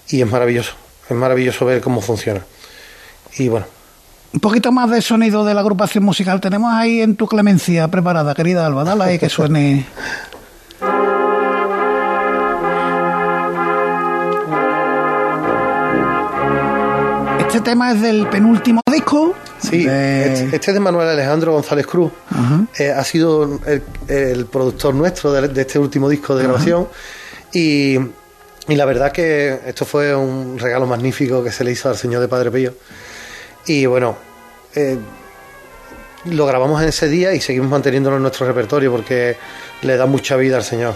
y 0.08 0.20
es 0.20 0.30
maravilloso, 0.30 0.74
es 1.08 1.16
maravilloso 1.16 1.64
ver 1.64 1.80
cómo 1.80 2.00
funciona. 2.00 2.42
Y 3.38 3.48
bueno. 3.48 3.66
Un 4.34 4.40
poquito 4.40 4.72
más 4.72 4.90
de 4.90 5.02
sonido 5.02 5.44
de 5.44 5.54
la 5.54 5.60
agrupación 5.60 6.04
musical 6.04 6.40
tenemos 6.40 6.72
ahí 6.72 7.02
en 7.02 7.16
tu 7.16 7.26
clemencia 7.26 7.88
preparada, 7.88 8.34
querida 8.34 8.66
Alba, 8.66 8.84
dale 8.84 9.04
ahí 9.04 9.18
que 9.18 9.28
suene. 9.28 9.86
tema 17.62 17.92
es 17.92 18.02
del 18.02 18.26
penúltimo 18.28 18.80
disco. 18.90 19.34
Sí, 19.58 19.80
este, 19.80 20.56
este, 20.56 20.56
es 20.56 20.74
de 20.74 20.80
Manuel 20.80 21.08
Alejandro 21.08 21.52
González 21.52 21.86
Cruz. 21.86 22.12
Eh, 22.78 22.90
ha 22.90 23.04
sido 23.04 23.60
el, 24.08 24.46
productor 24.46 24.94
nuestro 24.94 25.32
de, 25.32 25.60
este 25.60 25.78
último 25.78 26.08
disco 26.08 26.34
de 26.36 26.44
grabación. 26.44 26.88
Y, 27.52 27.98
la 28.68 28.84
verdad 28.84 29.10
que 29.12 29.60
esto 29.66 29.84
fue 29.84 30.14
un 30.14 30.58
regalo 30.58 30.86
magnífico 30.86 31.42
que 31.42 31.50
se 31.50 31.64
le 31.64 31.72
hizo 31.72 31.88
al 31.88 31.96
señor 31.96 32.20
de 32.20 32.28
Padre 32.28 32.50
Pío. 32.50 32.74
Y 33.66 33.86
bueno, 33.86 34.16
eh, 34.74 34.98
lo 36.26 36.46
grabamos 36.46 36.80
en 36.82 36.88
ese 36.88 37.08
día 37.08 37.34
y 37.34 37.40
seguimos 37.40 37.70
manteniéndolo 37.70 38.16
en 38.16 38.22
nuestro 38.22 38.46
repertorio 38.46 38.92
porque 38.92 39.36
le 39.82 39.96
da 39.96 40.06
mucha 40.06 40.36
vida 40.36 40.56
al 40.56 40.64
señor. 40.64 40.94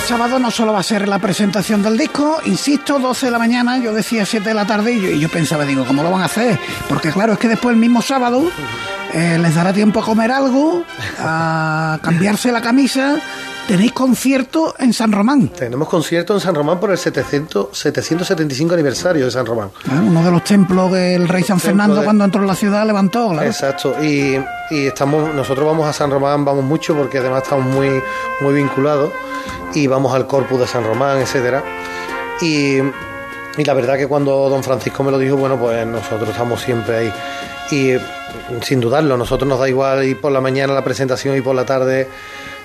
El 0.00 0.06
sábado 0.06 0.38
no 0.38 0.50
solo 0.50 0.72
va 0.72 0.80
a 0.80 0.82
ser 0.82 1.06
la 1.08 1.18
presentación 1.18 1.82
del 1.82 1.98
disco, 1.98 2.40
insisto, 2.46 2.98
12 2.98 3.26
de 3.26 3.32
la 3.32 3.38
mañana, 3.38 3.76
yo 3.78 3.92
decía 3.92 4.24
7 4.24 4.48
de 4.48 4.54
la 4.54 4.64
tarde 4.64 4.94
y 4.94 5.20
yo, 5.20 5.28
pensaba, 5.28 5.66
digo, 5.66 5.84
¿cómo 5.84 6.02
lo 6.02 6.10
van 6.10 6.22
a 6.22 6.24
hacer? 6.24 6.58
Porque 6.88 7.10
claro, 7.10 7.34
es 7.34 7.38
que 7.38 7.48
después 7.48 7.74
el 7.74 7.80
mismo 7.80 8.00
sábado 8.00 8.50
eh, 9.12 9.38
les 9.38 9.54
dará 9.54 9.74
tiempo 9.74 10.00
a 10.00 10.04
comer 10.04 10.32
algo, 10.32 10.84
a 11.18 11.98
cambiarse 12.00 12.50
la 12.50 12.62
camisa 12.62 13.20
Tenéis 13.70 13.92
concierto 13.92 14.74
en 14.80 14.92
San 14.92 15.12
Román. 15.12 15.46
Tenemos 15.50 15.88
concierto 15.88 16.34
en 16.34 16.40
San 16.40 16.56
Román 16.56 16.80
por 16.80 16.90
el 16.90 16.98
700, 16.98 17.68
775 17.70 18.74
aniversario 18.74 19.26
de 19.26 19.30
San 19.30 19.46
Román. 19.46 19.70
uno 19.92 20.24
de 20.24 20.30
los 20.32 20.42
templos 20.42 20.90
que 20.90 21.14
el 21.14 21.28
rey 21.28 21.44
San 21.44 21.60
Fernando 21.60 22.02
cuando 22.02 22.24
entró 22.24 22.40
en 22.40 22.48
la 22.48 22.56
ciudad 22.56 22.84
levantó. 22.84 23.28
Claro. 23.28 23.46
Exacto. 23.46 23.94
Y, 24.02 24.40
y, 24.72 24.86
estamos, 24.88 25.32
nosotros 25.36 25.64
vamos 25.64 25.86
a 25.86 25.92
San 25.92 26.10
Román, 26.10 26.44
vamos 26.44 26.64
mucho 26.64 26.96
porque 26.96 27.18
además 27.18 27.44
estamos 27.44 27.72
muy, 27.72 28.02
muy 28.40 28.54
vinculados 28.54 29.12
y 29.72 29.86
vamos 29.86 30.12
al 30.14 30.26
Corpus 30.26 30.58
de 30.58 30.66
San 30.66 30.82
Román, 30.82 31.18
etcétera. 31.18 31.62
Y, 32.42 32.78
y 33.56 33.64
la 33.64 33.74
verdad 33.74 33.96
que 33.96 34.08
cuando 34.08 34.48
don 34.48 34.64
Francisco 34.64 35.04
me 35.04 35.12
lo 35.12 35.18
dijo, 35.18 35.36
bueno, 35.36 35.56
pues 35.60 35.86
nosotros 35.86 36.30
estamos 36.30 36.60
siempre 36.60 36.96
ahí. 36.96 37.12
Y 37.70 37.92
sin 38.64 38.80
dudarlo, 38.80 39.16
nosotros 39.16 39.48
nos 39.48 39.60
da 39.60 39.68
igual 39.68 40.02
ir 40.02 40.20
por 40.20 40.32
la 40.32 40.40
mañana 40.40 40.72
la 40.72 40.82
presentación 40.82 41.36
y 41.36 41.40
por 41.40 41.54
la 41.54 41.64
tarde 41.64 42.08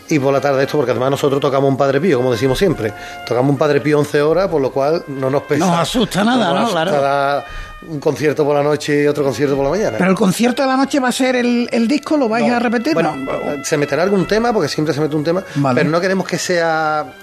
y 0.08 0.20
por 0.20 0.32
la 0.32 0.40
tarde 0.40 0.64
esto, 0.64 0.78
porque 0.78 0.92
además 0.92 1.12
nosotros 1.12 1.42
tocamos 1.42 1.70
un 1.70 1.78
Padre 1.78 2.00
Pío, 2.00 2.18
como 2.18 2.32
decimos 2.32 2.58
siempre. 2.60 2.94
Tocamos 3.28 3.50
un 3.52 3.58
Padre 3.58 3.82
Pío 3.82 3.98
11 4.00 4.22
horas, 4.22 4.48
por 4.48 4.62
lo 4.62 4.72
cual 4.72 5.04
no 5.08 5.30
nos 5.30 5.44
pesa. 5.44 5.66
No 5.66 5.78
asusta 5.78 6.24
nada, 6.24 6.54
¿no? 6.54 6.70
Claro. 6.70 7.44
Un 7.88 8.00
concierto 8.00 8.46
por 8.46 8.56
la 8.56 8.64
noche 8.64 9.04
y 9.04 9.08
otro 9.08 9.24
concierto 9.24 9.56
por 9.56 9.66
la 9.66 9.72
mañana. 9.72 9.98
Pero 9.98 10.10
el 10.10 10.16
concierto 10.16 10.62
de 10.62 10.68
la 10.68 10.78
noche 10.78 11.00
va 11.00 11.10
a 11.10 11.12
ser 11.12 11.36
el, 11.36 11.68
el 11.72 11.88
disco, 11.88 12.18
¿lo 12.18 12.30
vais 12.30 12.50
a 12.52 12.60
repetir? 12.60 12.94
Bueno, 12.94 13.16
se 13.64 13.78
meterá 13.78 14.04
algún 14.04 14.28
tema, 14.28 14.54
porque 14.54 14.70
siempre 14.70 14.94
se 14.94 15.02
mete 15.02 15.16
un 15.16 15.24
tema, 15.24 15.44
pero 15.74 15.90
no 15.90 16.00
queremos 16.00 16.28
que 16.28 16.38
sea, 16.38 17.14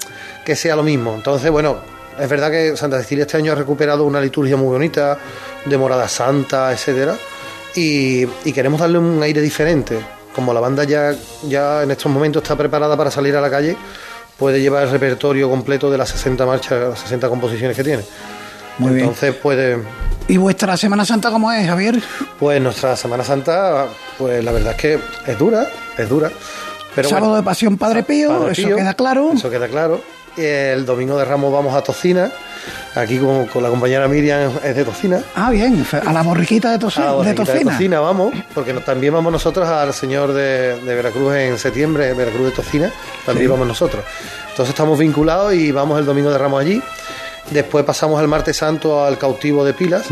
que 0.45 0.55
sea 0.55 0.75
lo 0.75 0.83
mismo. 0.83 1.15
Entonces, 1.15 1.51
bueno, 1.51 1.77
es 2.19 2.29
verdad 2.29 2.51
que 2.51 2.77
Santa 2.77 2.97
Cecilia 2.99 3.23
este 3.23 3.37
año 3.37 3.53
ha 3.53 3.55
recuperado 3.55 4.03
una 4.05 4.21
liturgia 4.21 4.55
muy 4.57 4.67
bonita, 4.67 5.17
de 5.65 5.77
morada 5.77 6.07
santa, 6.07 6.71
etcétera, 6.71 7.15
y, 7.75 8.25
y 8.45 8.53
queremos 8.53 8.79
darle 8.79 8.99
un 8.99 9.21
aire 9.23 9.41
diferente 9.41 9.99
como 10.33 10.53
la 10.53 10.59
banda 10.59 10.83
ya, 10.83 11.15
ya 11.47 11.83
en 11.83 11.91
estos 11.91 12.11
momentos 12.11 12.43
está 12.43 12.55
preparada 12.55 12.97
para 12.97 13.11
salir 13.11 13.35
a 13.35 13.41
la 13.41 13.49
calle, 13.49 13.77
puede 14.37 14.61
llevar 14.61 14.83
el 14.83 14.91
repertorio 14.91 15.49
completo 15.49 15.89
de 15.89 15.97
las 15.97 16.09
60 16.09 16.45
marchas, 16.45 16.89
las 16.89 16.99
60 16.99 17.29
composiciones 17.29 17.75
que 17.77 17.83
tiene. 17.83 18.03
Muy 18.79 18.99
Entonces 18.99 19.35
puede... 19.35 19.77
¿Y 20.27 20.37
vuestra 20.37 20.75
Semana 20.77 21.05
Santa 21.05 21.29
cómo 21.29 21.51
es, 21.51 21.67
Javier? 21.67 22.01
Pues 22.39 22.61
nuestra 22.61 22.95
Semana 22.95 23.23
Santa, 23.23 23.87
pues 24.17 24.43
la 24.43 24.51
verdad 24.51 24.71
es 24.71 24.77
que 24.77 24.99
es 25.27 25.37
dura, 25.37 25.67
es 25.97 26.09
dura. 26.09 26.31
Pero 26.95 27.09
Sábado 27.09 27.35
de 27.35 27.43
Pasión 27.43 27.77
Padre 27.77 28.03
Pío, 28.03 28.49
eso 28.49 28.67
queda 28.75 28.93
claro. 28.93 29.31
Eso 29.33 29.49
queda 29.49 29.67
claro. 29.67 30.01
El 30.37 30.85
domingo 30.85 31.17
de 31.17 31.25
Ramos 31.25 31.51
vamos 31.51 31.75
a 31.75 31.81
Tocina 31.81 32.31
Aquí 32.95 33.17
con, 33.17 33.47
con, 33.47 33.63
la 33.63 33.69
compañera 33.69 34.07
Miriam 34.07 34.51
es 34.63 34.75
de 34.75 34.85
Tocina. 34.85 35.21
Ah, 35.35 35.49
bien, 35.49 35.85
a 36.05 36.13
la 36.13 36.21
borriquita 36.21 36.71
de, 36.71 36.77
Tocina. 36.77 37.13
de 37.23 37.33
Tocina. 37.33 37.99
vamos, 37.99 38.33
porque 38.53 38.73
también 38.73 39.13
vamos 39.13 39.31
nosotros 39.31 39.67
al 39.67 39.93
señor 39.93 40.31
de, 40.31 40.79
Veracruz 40.85 41.33
en 41.35 41.57
septiembre, 41.57 42.13
Veracruz 42.13 42.45
de 42.45 42.51
Tocina, 42.51 42.91
también 43.25 43.49
vamos 43.49 43.67
nosotros. 43.67 44.03
Entonces 44.49 44.69
estamos 44.69 44.99
vinculados 44.99 45.55
y 45.55 45.71
vamos 45.71 45.99
el 45.99 46.05
domingo 46.05 46.29
de 46.31 46.37
Ramos 46.37 46.61
allí. 46.61 46.83
Después 47.49 47.83
pasamos 47.83 48.21
el 48.21 48.27
martes 48.27 48.57
santo 48.57 49.03
al 49.03 49.17
cautivo 49.17 49.65
de 49.65 49.73
Pilas. 49.73 50.05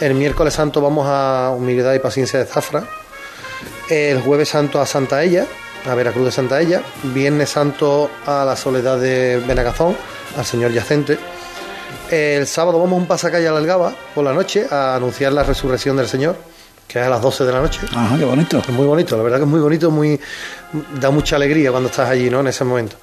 El 0.00 0.14
miércoles 0.14 0.54
santo 0.54 0.80
vamos 0.80 1.06
a 1.06 1.52
Humildad 1.54 1.92
y 1.92 1.98
Paciencia 1.98 2.38
de 2.38 2.46
Zafra. 2.46 2.84
El 3.90 4.22
jueves 4.22 4.48
santo 4.48 4.80
a 4.80 4.86
Santa 4.86 5.22
Ella, 5.22 5.46
a 5.84 5.94
Veracruz 5.94 6.26
de 6.26 6.32
Santa 6.32 6.60
Ella. 6.60 6.82
Viernes 7.02 7.50
santo 7.50 8.10
a 8.26 8.44
la 8.44 8.56
Soledad 8.56 8.98
de 8.98 9.42
Benagazón, 9.46 9.96
al 10.36 10.44
Señor 10.44 10.72
Yacente. 10.72 11.18
El 12.10 12.46
sábado 12.46 12.78
vamos 12.78 12.98
a 12.98 13.00
un 13.02 13.06
pasacalle 13.06 13.48
a 13.48 13.52
la 13.52 13.58
Algaba 13.58 13.94
por 14.14 14.24
la 14.24 14.32
noche 14.32 14.66
a 14.70 14.96
anunciar 14.96 15.32
la 15.32 15.42
resurrección 15.42 15.96
del 15.96 16.08
Señor, 16.08 16.36
que 16.86 17.00
es 17.00 17.06
a 17.06 17.08
las 17.08 17.22
12 17.22 17.44
de 17.44 17.52
la 17.52 17.60
noche. 17.60 17.80
Ajá, 17.94 18.16
qué 18.18 18.24
bonito. 18.24 18.58
Es 18.58 18.68
muy 18.68 18.86
bonito, 18.86 19.16
la 19.16 19.22
verdad 19.22 19.38
que 19.38 19.44
es 19.44 19.50
muy 19.50 19.60
bonito, 19.60 19.90
muy 19.90 20.20
da 21.00 21.10
mucha 21.10 21.36
alegría 21.36 21.70
cuando 21.70 21.88
estás 21.88 22.08
allí, 22.08 22.30
¿no? 22.30 22.40
En 22.40 22.48
ese 22.48 22.64
momento. 22.64 22.96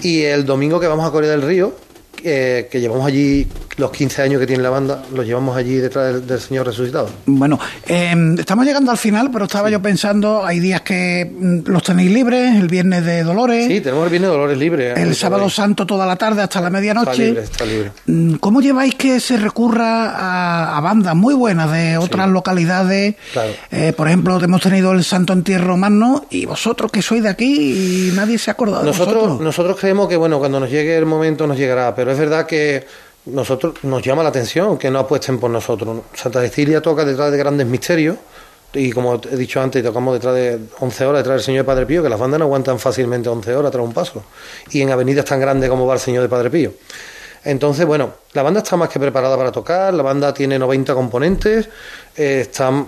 Y 0.00 0.22
el 0.22 0.44
domingo 0.44 0.80
que 0.80 0.86
vamos 0.86 1.06
a 1.06 1.10
Corea 1.10 1.30
del 1.30 1.42
Río, 1.42 1.74
que 2.16 2.80
llevamos 2.80 3.06
allí 3.06 3.46
los 3.76 3.90
15 3.90 4.22
años 4.22 4.40
que 4.40 4.46
tiene 4.46 4.62
la 4.62 4.70
banda, 4.70 5.02
los 5.12 5.26
llevamos 5.26 5.56
allí 5.56 5.76
detrás 5.76 6.26
del, 6.26 6.40
Señor 6.40 6.66
resucitado. 6.66 7.08
Bueno, 7.26 7.58
em, 7.86 8.38
estamos 8.38 8.64
llegando 8.64 8.90
al 8.90 8.98
final, 8.98 9.30
pero 9.32 9.46
estaba 9.46 9.70
yo 9.70 9.80
pensando, 9.82 10.44
hay 10.44 10.60
días 10.60 10.82
que 10.82 11.30
mm, 11.30 11.60
los 11.66 11.82
tenéis 11.82 12.10
libres, 12.10 12.56
el 12.56 12.68
viernes 12.68 13.04
de 13.04 13.24
Dolores. 13.24 13.66
Sí, 13.66 13.80
tenemos 13.80 14.04
el 14.04 14.10
viernes 14.10 14.30
de 14.30 14.36
Dolores 14.36 14.58
libre. 14.58 14.92
El 14.92 15.14
sábado 15.14 15.48
santo 15.50 15.86
toda 15.86 16.06
la 16.06 16.16
tarde 16.16 16.42
hasta 16.42 16.60
la 16.60 16.70
medianoche. 16.70 17.10
Está 17.10 17.24
libre, 17.24 17.42
está 17.42 17.66
libre. 17.66 17.92
Mm, 18.06 18.34
¿Cómo 18.34 18.60
lleváis 18.60 18.94
que 18.94 19.18
se 19.18 19.36
recurra 19.36 20.76
a, 20.76 20.80
bandas 20.80 21.16
muy 21.16 21.34
buenas 21.34 21.72
de 21.72 21.98
otras 21.98 22.28
localidades? 22.28 23.16
Claro. 23.32 23.52
Eh, 23.70 23.92
por 23.96 24.06
ejemplo, 24.06 24.40
hemos 24.40 24.60
tenido 24.60 24.92
el 24.92 25.02
Santo 25.02 25.32
Entierro 25.32 25.64
Romano 25.64 26.26
y 26.30 26.46
vosotros 26.46 26.92
que 26.92 27.02
sois 27.02 27.22
de 27.22 27.28
aquí 27.28 28.10
y 28.10 28.12
nadie 28.14 28.38
se 28.38 28.50
ha 28.50 28.52
acordado 28.52 28.84
nosotros, 28.84 29.40
Nosotros 29.40 29.78
creemos 29.80 30.08
que, 30.08 30.16
bueno, 30.16 30.38
cuando 30.38 30.60
nos 30.60 30.70
llegue 30.70 30.96
el 30.96 31.06
momento 31.06 31.46
nos 31.46 31.56
llegará, 31.56 31.94
pero 31.94 32.03
es 32.10 32.18
verdad 32.18 32.46
que 32.46 32.86
nosotros 33.26 33.76
nos 33.82 34.02
llama 34.02 34.22
la 34.22 34.28
atención 34.28 34.76
que 34.76 34.90
no 34.90 34.98
apuesten 34.98 35.38
por 35.38 35.50
nosotros. 35.50 36.02
Santa 36.14 36.40
Cecilia 36.40 36.80
toca 36.80 37.04
detrás 37.04 37.30
de 37.30 37.38
grandes 37.38 37.66
misterios, 37.66 38.16
y 38.74 38.90
como 38.90 39.20
he 39.30 39.36
dicho 39.36 39.60
antes, 39.60 39.82
tocamos 39.82 40.14
detrás 40.14 40.34
de 40.34 40.58
11 40.80 41.06
horas 41.06 41.20
detrás 41.20 41.36
del 41.36 41.44
Señor 41.44 41.64
de 41.64 41.66
Padre 41.66 41.86
Pío, 41.86 42.02
que 42.02 42.08
las 42.08 42.18
bandas 42.18 42.38
no 42.40 42.46
aguantan 42.46 42.78
fácilmente 42.78 43.28
11 43.28 43.54
horas 43.54 43.70
tras 43.70 43.84
un 43.84 43.92
paso. 43.92 44.24
Y 44.70 44.80
en 44.80 44.90
avenidas 44.90 45.24
tan 45.24 45.40
grandes 45.40 45.70
como 45.70 45.86
va 45.86 45.94
el 45.94 46.00
Señor 46.00 46.22
de 46.22 46.28
Padre 46.28 46.50
Pío. 46.50 46.72
Entonces, 47.44 47.86
bueno, 47.86 48.14
la 48.32 48.42
banda 48.42 48.60
está 48.60 48.76
más 48.76 48.88
que 48.88 48.98
preparada 48.98 49.36
para 49.36 49.52
tocar, 49.52 49.94
la 49.94 50.02
banda 50.02 50.32
tiene 50.32 50.58
90 50.58 50.94
componentes, 50.94 51.68
eh, 52.16 52.40
están 52.40 52.86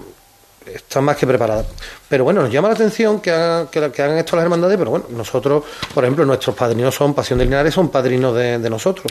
están 0.74 1.04
más 1.04 1.16
que 1.16 1.26
preparadas. 1.26 1.66
Pero 2.08 2.24
bueno, 2.24 2.42
nos 2.42 2.52
llama 2.52 2.68
la 2.68 2.74
atención 2.74 3.20
que 3.20 3.30
hagan, 3.30 3.68
que, 3.68 3.78
hagan 3.78 4.18
esto 4.18 4.36
las 4.36 4.44
hermandades, 4.44 4.76
pero 4.76 4.90
bueno, 4.90 5.06
nosotros, 5.10 5.64
por 5.94 6.04
ejemplo, 6.04 6.24
nuestros 6.24 6.54
padrinos 6.54 6.94
son, 6.94 7.14
Pasión 7.14 7.38
de 7.38 7.44
Linares, 7.44 7.74
son 7.74 7.88
padrinos 7.88 8.34
de, 8.34 8.58
nosotros. 8.70 9.06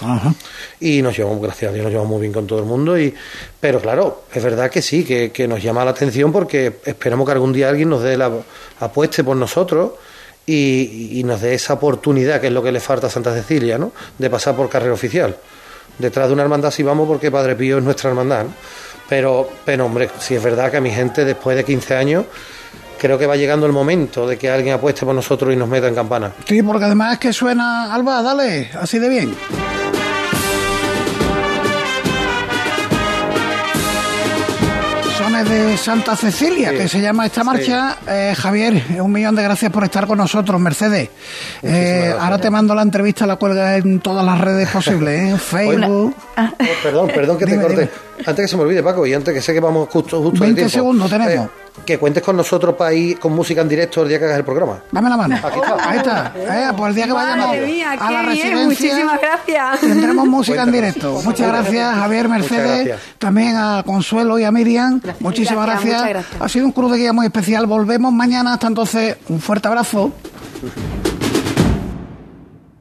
Y 0.79 1.01
nos 1.01 1.15
llevamos, 1.17 1.41
gracias 1.41 1.71
a 1.71 1.73
Dios, 1.73 1.83
nos 1.83 1.91
llevamos 1.91 2.11
muy 2.11 2.21
bien 2.21 2.33
con 2.33 2.47
todo 2.47 2.59
el 2.59 2.65
mundo. 2.65 2.97
y 2.99 3.13
Pero 3.59 3.79
claro, 3.79 4.23
es 4.33 4.43
verdad 4.43 4.69
que 4.69 4.81
sí, 4.81 5.03
que, 5.03 5.47
nos 5.47 5.61
llama 5.61 5.85
la 5.85 5.91
atención 5.91 6.31
porque 6.31 6.77
esperamos 6.85 7.25
que 7.25 7.31
algún 7.31 7.53
día 7.53 7.69
alguien 7.69 7.89
nos 7.89 8.01
dé 8.01 8.17
la 8.17 8.31
apueste 8.79 9.23
por 9.23 9.37
nosotros. 9.37 9.91
Y, 10.47 11.19
y 11.19 11.23
nos 11.23 11.41
dé 11.41 11.55
esa 11.55 11.73
oportunidad, 11.73 12.39
que 12.39 12.47
es 12.47 12.53
lo 12.53 12.61
que 12.61 12.71
le 12.71 12.79
falta 12.79 13.07
a 13.07 13.09
Santa 13.09 13.33
Cecilia, 13.33 13.79
¿no? 13.79 13.91
De 14.19 14.29
pasar 14.29 14.55
por 14.55 14.69
carrera 14.69 14.93
oficial. 14.93 15.35
Detrás 15.97 16.27
de 16.27 16.33
una 16.33 16.43
hermandad 16.43 16.69
sí 16.69 16.83
vamos 16.83 17.07
porque 17.07 17.31
Padre 17.31 17.55
Pío 17.55 17.79
es 17.79 17.83
nuestra 17.83 18.11
hermandad, 18.11 18.43
¿no? 18.43 18.51
Pero, 19.09 19.49
pero 19.63 19.85
hombre, 19.85 20.09
si 20.19 20.35
es 20.35 20.43
verdad 20.43 20.71
que 20.71 20.77
a 20.77 20.81
mi 20.81 20.91
gente 20.91 21.25
después 21.25 21.55
de 21.55 21.63
15 21.63 21.95
años 21.95 22.25
creo 22.99 23.17
que 23.17 23.27
va 23.27 23.35
llegando 23.35 23.65
el 23.65 23.71
momento 23.71 24.27
de 24.27 24.37
que 24.37 24.49
alguien 24.49 24.75
apueste 24.75 25.05
por 25.05 25.13
nosotros 25.13 25.53
y 25.53 25.55
nos 25.55 25.69
meta 25.69 25.87
en 25.87 25.95
campana. 25.95 26.31
Sí, 26.47 26.61
porque 26.63 26.85
además 26.85 27.13
es 27.13 27.19
que 27.19 27.33
suena, 27.33 27.93
Alba, 27.93 28.21
dale, 28.21 28.71
así 28.73 28.99
de 28.99 29.09
bien. 29.09 29.35
de 35.43 35.77
Santa 35.77 36.15
Cecilia, 36.15 36.71
que 36.71 36.87
se 36.87 37.01
llama 37.01 37.25
esta 37.25 37.43
marcha. 37.43 37.97
Eh, 38.07 38.33
Javier, 38.37 38.81
un 39.01 39.11
millón 39.11 39.35
de 39.35 39.43
gracias 39.43 39.69
por 39.69 39.83
estar 39.83 40.07
con 40.07 40.17
nosotros, 40.17 40.61
Mercedes. 40.61 41.09
Eh, 41.61 42.15
ahora 42.17 42.37
te 42.37 42.49
mando 42.49 42.73
la 42.73 42.81
entrevista, 42.81 43.25
la 43.25 43.35
cuelga 43.35 43.75
en 43.75 43.99
todas 43.99 44.25
las 44.25 44.39
redes 44.39 44.69
posibles, 44.69 45.33
¿eh? 45.33 45.37
Facebook. 45.37 46.15
Oh, 46.37 46.49
perdón, 46.81 47.11
perdón 47.13 47.37
que 47.37 47.45
te 47.47 47.61
corte. 47.61 47.89
Antes 48.19 48.45
que 48.45 48.47
se 48.47 48.57
me 48.57 48.63
olvide, 48.63 48.83
Paco, 48.83 49.05
y 49.05 49.13
antes 49.13 49.33
que 49.33 49.41
sé 49.41 49.53
que 49.53 49.59
vamos 49.59 49.89
justo, 49.89 50.21
justo 50.21 50.39
20 50.39 50.69
segundos 50.69 51.09
tenemos 51.09 51.49
que 51.83 51.97
cuentes 51.97 52.23
con 52.23 52.37
nosotros 52.37 52.75
para 52.75 52.93
ir 52.93 53.19
con 53.19 53.33
música 53.33 53.61
en 53.61 53.67
directo 53.67 54.03
el 54.03 54.09
día 54.09 54.19
que 54.19 54.25
hagas 54.25 54.37
el 54.37 54.45
programa. 54.45 54.79
Dame 54.91 55.09
la 55.09 55.17
mano. 55.17 55.35
Aquí 55.43 55.59
está. 55.59 55.89
Ahí 55.89 55.97
está. 55.97 56.33
Eh, 56.35 56.73
pues 56.77 56.89
el 56.89 56.95
día 56.95 57.05
que 57.05 57.13
vayamos 57.13 57.55
a 57.99 58.11
la 58.11 58.21
residencia. 58.21 58.65
muchísimas 58.65 59.19
gracias. 59.19 59.79
Tendremos 59.81 60.27
música 60.27 60.63
en 60.63 60.71
directo. 60.71 61.21
Muchas 61.23 61.47
gracias, 61.47 61.95
Javier 61.95 62.29
Mercedes. 62.29 62.99
También 63.17 63.55
a 63.57 63.83
Consuelo 63.85 64.39
y 64.39 64.43
a 64.43 64.51
Miriam. 64.51 65.01
Muchísimas 65.19 65.65
gracias. 65.65 66.25
Ha 66.39 66.49
sido 66.49 66.65
un 66.65 66.71
cruz 66.71 66.91
de 66.91 66.99
guía 66.99 67.13
muy 67.13 67.25
especial. 67.25 67.65
Volvemos 67.65 68.13
mañana. 68.13 68.53
Hasta 68.53 68.67
entonces, 68.67 69.17
un 69.27 69.41
fuerte 69.41 69.67
abrazo. 69.67 70.11